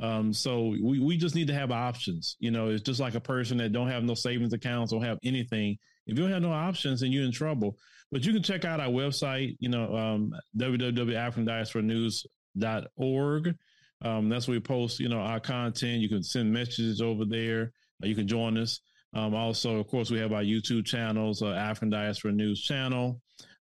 Um, 0.00 0.32
so 0.32 0.76
we, 0.80 1.00
we 1.00 1.16
just 1.16 1.34
need 1.34 1.48
to 1.48 1.54
have 1.54 1.72
options. 1.72 2.36
You 2.38 2.52
know, 2.52 2.68
it's 2.68 2.82
just 2.82 3.00
like 3.00 3.14
a 3.14 3.20
person 3.20 3.56
that 3.58 3.72
don't 3.72 3.88
have 3.88 4.04
no 4.04 4.14
savings 4.14 4.52
accounts, 4.52 4.92
don't 4.92 5.02
have 5.02 5.18
anything. 5.24 5.76
If 6.06 6.16
you 6.16 6.22
don't 6.22 6.32
have 6.32 6.42
no 6.42 6.52
options, 6.52 7.00
then 7.00 7.10
you're 7.12 7.24
in 7.24 7.32
trouble. 7.32 7.76
But 8.10 8.24
you 8.24 8.32
can 8.32 8.42
check 8.42 8.64
out 8.64 8.80
our 8.80 8.88
website, 8.88 9.56
you 9.58 9.68
know, 9.68 9.94
um, 9.94 10.32
www.africandiasporanews.org. 10.56 13.54
Um, 14.00 14.28
that's 14.28 14.46
where 14.46 14.56
we 14.56 14.60
post, 14.60 15.00
you 15.00 15.08
know, 15.08 15.18
our 15.18 15.40
content. 15.40 16.00
You 16.00 16.08
can 16.08 16.22
send 16.22 16.52
messages 16.52 17.00
over 17.00 17.24
there. 17.24 17.72
Uh, 18.02 18.06
you 18.06 18.14
can 18.14 18.28
join 18.28 18.56
us. 18.58 18.80
Um, 19.14 19.34
also, 19.34 19.78
of 19.78 19.86
course, 19.88 20.10
we 20.10 20.18
have 20.18 20.32
our 20.32 20.42
YouTube 20.42 20.84
channels, 20.84 21.42
uh, 21.42 21.48
African 21.48 21.90
Diaspora 21.90 22.32
News 22.32 22.60
channel. 22.60 23.20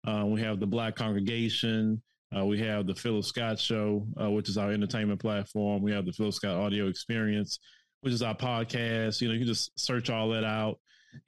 Uh, 0.07 0.25
we 0.25 0.41
have 0.41 0.59
the 0.59 0.67
Black 0.67 0.95
Congregation. 0.95 2.01
Uh, 2.35 2.45
we 2.45 2.59
have 2.59 2.87
the 2.87 2.95
Philip 2.95 3.23
Scott 3.23 3.59
Show, 3.59 4.07
uh, 4.19 4.29
which 4.31 4.49
is 4.49 4.57
our 4.57 4.71
entertainment 4.71 5.21
platform. 5.21 5.81
We 5.81 5.91
have 5.91 6.05
the 6.05 6.11
Philip 6.11 6.33
Scott 6.33 6.57
Audio 6.57 6.87
Experience, 6.87 7.59
which 8.01 8.13
is 8.13 8.23
our 8.23 8.35
podcast. 8.35 9.21
You 9.21 9.27
know, 9.27 9.33
you 9.33 9.41
can 9.41 9.47
just 9.47 9.71
search 9.79 10.09
all 10.09 10.29
that 10.29 10.43
out. 10.43 10.79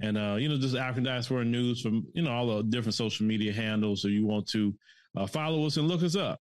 And, 0.02 0.18
uh, 0.18 0.36
you 0.38 0.50
know, 0.50 0.58
just 0.58 0.76
African 0.76 1.04
Diaspora 1.04 1.46
News 1.46 1.82
from, 1.82 2.08
you 2.14 2.24
know, 2.24 2.32
all 2.32 2.58
the 2.58 2.64
different 2.64 2.96
social 2.96 3.26
media 3.26 3.54
handles. 3.54 4.02
So 4.02 4.10
you 4.10 4.26
want 4.26 4.48
to 4.50 4.74
follow 5.30 5.66
us 5.66 5.78
and 5.78 5.88
look 5.88 6.04
us 6.04 6.16
up. 6.16 6.40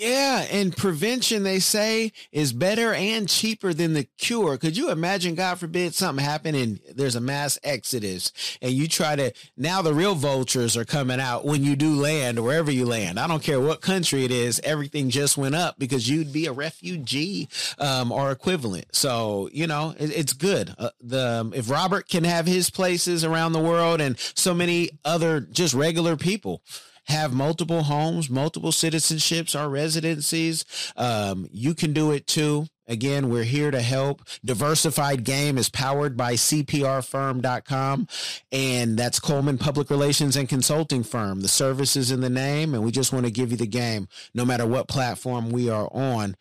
Yeah, 0.00 0.46
and 0.50 0.74
prevention 0.74 1.42
they 1.42 1.58
say 1.58 2.12
is 2.32 2.54
better 2.54 2.94
and 2.94 3.28
cheaper 3.28 3.74
than 3.74 3.92
the 3.92 4.04
cure. 4.16 4.56
Could 4.56 4.74
you 4.74 4.90
imagine, 4.90 5.34
God 5.34 5.58
forbid, 5.58 5.94
something 5.94 6.24
happen 6.24 6.54
and 6.54 6.80
there's 6.94 7.16
a 7.16 7.20
mass 7.20 7.58
exodus, 7.62 8.32
and 8.62 8.72
you 8.72 8.88
try 8.88 9.14
to 9.14 9.30
now 9.58 9.82
the 9.82 9.92
real 9.92 10.14
vultures 10.14 10.74
are 10.74 10.86
coming 10.86 11.20
out 11.20 11.44
when 11.44 11.62
you 11.62 11.76
do 11.76 12.00
land 12.00 12.42
wherever 12.42 12.70
you 12.70 12.86
land. 12.86 13.20
I 13.20 13.26
don't 13.26 13.42
care 13.42 13.60
what 13.60 13.82
country 13.82 14.24
it 14.24 14.30
is, 14.30 14.58
everything 14.64 15.10
just 15.10 15.36
went 15.36 15.54
up 15.54 15.78
because 15.78 16.08
you'd 16.08 16.32
be 16.32 16.46
a 16.46 16.52
refugee 16.52 17.50
um, 17.78 18.10
or 18.10 18.30
equivalent. 18.30 18.86
So 18.92 19.50
you 19.52 19.66
know 19.66 19.94
it, 19.98 20.16
it's 20.16 20.32
good. 20.32 20.74
Uh, 20.78 20.88
the 21.02 21.40
um, 21.42 21.52
if 21.54 21.68
Robert 21.68 22.08
can 22.08 22.24
have 22.24 22.46
his 22.46 22.70
places 22.70 23.22
around 23.22 23.52
the 23.52 23.60
world 23.60 24.00
and 24.00 24.18
so 24.18 24.54
many 24.54 24.88
other 25.04 25.40
just 25.40 25.74
regular 25.74 26.16
people 26.16 26.62
have 27.10 27.32
multiple 27.32 27.82
homes, 27.82 28.30
multiple 28.30 28.70
citizenships 28.70 29.58
or 29.58 29.68
residencies, 29.68 30.64
um, 30.96 31.48
you 31.52 31.74
can 31.74 31.92
do 31.92 32.10
it 32.12 32.26
too. 32.26 32.66
Again, 32.86 33.28
we're 33.28 33.44
here 33.44 33.70
to 33.70 33.80
help. 33.80 34.22
Diversified 34.44 35.22
Game 35.22 35.58
is 35.58 35.70
powered 35.70 36.16
by 36.16 36.34
CPRfirm.com, 36.34 38.08
and 38.50 38.98
that's 38.98 39.20
Coleman 39.20 39.58
Public 39.58 39.90
Relations 39.90 40.34
and 40.34 40.48
Consulting 40.48 41.04
Firm. 41.04 41.40
The 41.40 41.48
service 41.48 41.94
is 41.94 42.10
in 42.10 42.20
the 42.20 42.28
name, 42.28 42.74
and 42.74 42.84
we 42.84 42.90
just 42.90 43.12
want 43.12 43.26
to 43.26 43.32
give 43.32 43.52
you 43.52 43.56
the 43.56 43.66
game 43.66 44.08
no 44.34 44.44
matter 44.44 44.66
what 44.66 44.88
platform 44.88 45.50
we 45.50 45.70
are 45.70 45.88
on. 45.92 46.34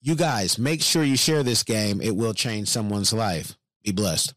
You 0.00 0.14
guys, 0.14 0.60
make 0.60 0.80
sure 0.80 1.02
you 1.02 1.16
share 1.16 1.42
this 1.42 1.64
game. 1.64 2.00
It 2.00 2.14
will 2.14 2.34
change 2.34 2.68
someone's 2.68 3.12
life. 3.12 3.56
Be 3.82 3.90
blessed. 3.90 4.34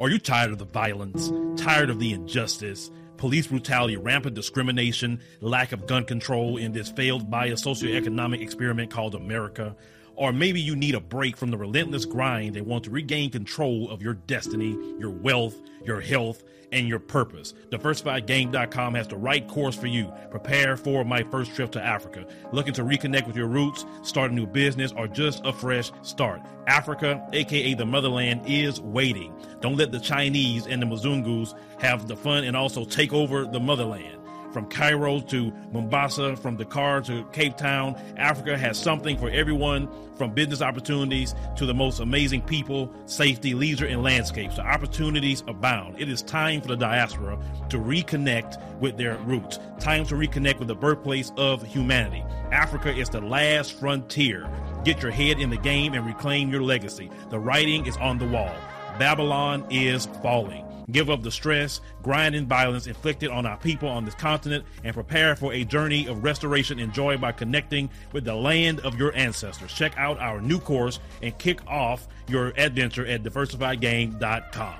Are 0.00 0.08
you 0.08 0.20
tired 0.20 0.52
of 0.52 0.58
the 0.58 0.64
violence, 0.64 1.32
tired 1.60 1.90
of 1.90 1.98
the 1.98 2.12
injustice, 2.12 2.88
police 3.16 3.48
brutality, 3.48 3.96
rampant 3.96 4.36
discrimination, 4.36 5.20
lack 5.40 5.72
of 5.72 5.88
gun 5.88 6.04
control 6.04 6.56
in 6.56 6.70
this 6.70 6.88
failed 6.88 7.28
bio 7.28 7.54
socioeconomic 7.54 8.40
experiment 8.40 8.92
called 8.92 9.16
America? 9.16 9.74
Or 10.18 10.32
maybe 10.32 10.60
you 10.60 10.74
need 10.74 10.96
a 10.96 11.00
break 11.00 11.36
from 11.36 11.52
the 11.52 11.56
relentless 11.56 12.04
grind 12.04 12.56
and 12.56 12.66
want 12.66 12.82
to 12.84 12.90
regain 12.90 13.30
control 13.30 13.88
of 13.88 14.02
your 14.02 14.14
destiny, 14.14 14.76
your 14.98 15.10
wealth, 15.10 15.54
your 15.84 16.00
health, 16.00 16.42
and 16.72 16.88
your 16.88 16.98
purpose. 16.98 17.54
DiversifiedGame.com 17.70 18.94
has 18.94 19.06
the 19.06 19.16
right 19.16 19.46
course 19.46 19.76
for 19.76 19.86
you. 19.86 20.12
Prepare 20.32 20.76
for 20.76 21.04
my 21.04 21.22
first 21.22 21.54
trip 21.54 21.70
to 21.70 21.82
Africa. 21.82 22.26
Looking 22.52 22.74
to 22.74 22.82
reconnect 22.82 23.28
with 23.28 23.36
your 23.36 23.46
roots, 23.46 23.86
start 24.02 24.32
a 24.32 24.34
new 24.34 24.46
business, 24.46 24.92
or 24.92 25.06
just 25.06 25.40
a 25.44 25.52
fresh 25.52 25.92
start. 26.02 26.42
Africa, 26.66 27.24
aka 27.32 27.74
the 27.74 27.86
motherland, 27.86 28.42
is 28.44 28.80
waiting. 28.80 29.32
Don't 29.60 29.76
let 29.76 29.92
the 29.92 30.00
Chinese 30.00 30.66
and 30.66 30.82
the 30.82 30.86
Mzungus 30.86 31.54
have 31.80 32.08
the 32.08 32.16
fun 32.16 32.42
and 32.42 32.56
also 32.56 32.84
take 32.84 33.12
over 33.12 33.46
the 33.46 33.60
motherland. 33.60 34.17
From 34.58 34.68
Cairo 34.70 35.20
to 35.20 35.52
Mombasa, 35.70 36.34
from 36.34 36.56
Dakar 36.56 37.00
to 37.02 37.22
Cape 37.32 37.56
Town, 37.56 37.94
Africa 38.16 38.58
has 38.58 38.76
something 38.76 39.16
for 39.16 39.30
everyone 39.30 39.88
from 40.16 40.32
business 40.34 40.62
opportunities 40.62 41.32
to 41.58 41.64
the 41.64 41.72
most 41.72 42.00
amazing 42.00 42.42
people, 42.42 42.92
safety, 43.06 43.54
leisure, 43.54 43.86
and 43.86 44.02
landscapes. 44.02 44.56
The 44.56 44.66
opportunities 44.66 45.44
abound. 45.46 46.00
It 46.00 46.08
is 46.08 46.22
time 46.22 46.60
for 46.60 46.66
the 46.66 46.76
diaspora 46.76 47.38
to 47.68 47.78
reconnect 47.78 48.80
with 48.80 48.96
their 48.96 49.16
roots. 49.18 49.60
Time 49.78 50.04
to 50.06 50.16
reconnect 50.16 50.58
with 50.58 50.66
the 50.66 50.74
birthplace 50.74 51.30
of 51.36 51.64
humanity. 51.64 52.24
Africa 52.50 52.92
is 52.92 53.08
the 53.08 53.20
last 53.20 53.78
frontier. 53.78 54.50
Get 54.84 55.04
your 55.04 55.12
head 55.12 55.38
in 55.38 55.50
the 55.50 55.56
game 55.56 55.94
and 55.94 56.04
reclaim 56.04 56.50
your 56.50 56.62
legacy. 56.62 57.12
The 57.30 57.38
writing 57.38 57.86
is 57.86 57.96
on 57.98 58.18
the 58.18 58.26
wall. 58.26 58.56
Babylon 58.98 59.64
is 59.70 60.06
falling 60.20 60.67
give 60.90 61.10
up 61.10 61.22
the 61.22 61.30
stress, 61.30 61.80
grind, 62.02 62.34
and 62.34 62.48
violence 62.48 62.86
inflicted 62.86 63.30
on 63.30 63.46
our 63.46 63.56
people 63.56 63.88
on 63.88 64.04
this 64.04 64.14
continent, 64.14 64.64
and 64.84 64.94
prepare 64.94 65.36
for 65.36 65.52
a 65.52 65.64
journey 65.64 66.06
of 66.06 66.24
restoration 66.24 66.78
and 66.78 66.92
joy 66.92 67.16
by 67.16 67.32
connecting 67.32 67.90
with 68.12 68.24
the 68.24 68.34
land 68.34 68.80
of 68.80 68.98
your 68.98 69.14
ancestors. 69.14 69.72
Check 69.72 69.92
out 69.96 70.18
our 70.18 70.40
new 70.40 70.58
course 70.58 71.00
and 71.22 71.36
kick 71.38 71.60
off 71.66 72.08
your 72.28 72.52
adventure 72.56 73.06
at 73.06 73.22
diversifiedgame.com. 73.22 74.74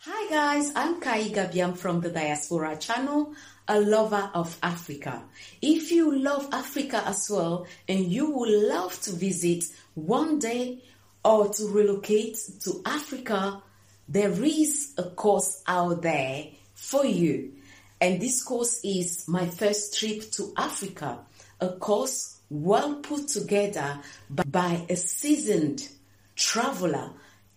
Hi 0.00 0.30
guys, 0.30 0.72
I'm 0.74 1.00
Kai 1.00 1.28
Gabiam 1.28 1.76
from 1.76 2.00
the 2.00 2.10
Diaspora 2.10 2.76
Channel, 2.76 3.34
a 3.66 3.80
lover 3.80 4.30
of 4.34 4.56
Africa. 4.62 5.22
If 5.60 5.90
you 5.92 6.16
love 6.16 6.48
Africa 6.52 7.02
as 7.06 7.28
well 7.30 7.66
and 7.86 8.06
you 8.06 8.30
would 8.30 8.48
love 8.50 8.98
to 9.02 9.12
visit 9.12 9.64
one 9.94 10.38
day 10.38 10.82
or 11.24 11.48
to 11.48 11.68
relocate 11.68 12.38
to 12.60 12.80
Africa, 12.86 13.62
there 14.08 14.32
is 14.42 14.94
a 14.96 15.02
course 15.04 15.62
out 15.66 16.00
there 16.02 16.46
for 16.74 17.04
you. 17.04 17.52
And 18.00 18.20
this 18.20 18.42
course 18.42 18.80
is 18.84 19.26
my 19.26 19.46
first 19.46 19.98
trip 19.98 20.30
to 20.32 20.52
Africa, 20.56 21.18
a 21.60 21.70
course 21.70 22.38
well 22.50 22.96
put 22.96 23.28
together 23.28 24.00
by 24.30 24.86
a 24.88 24.96
seasoned 24.96 25.88
traveler, 26.36 27.10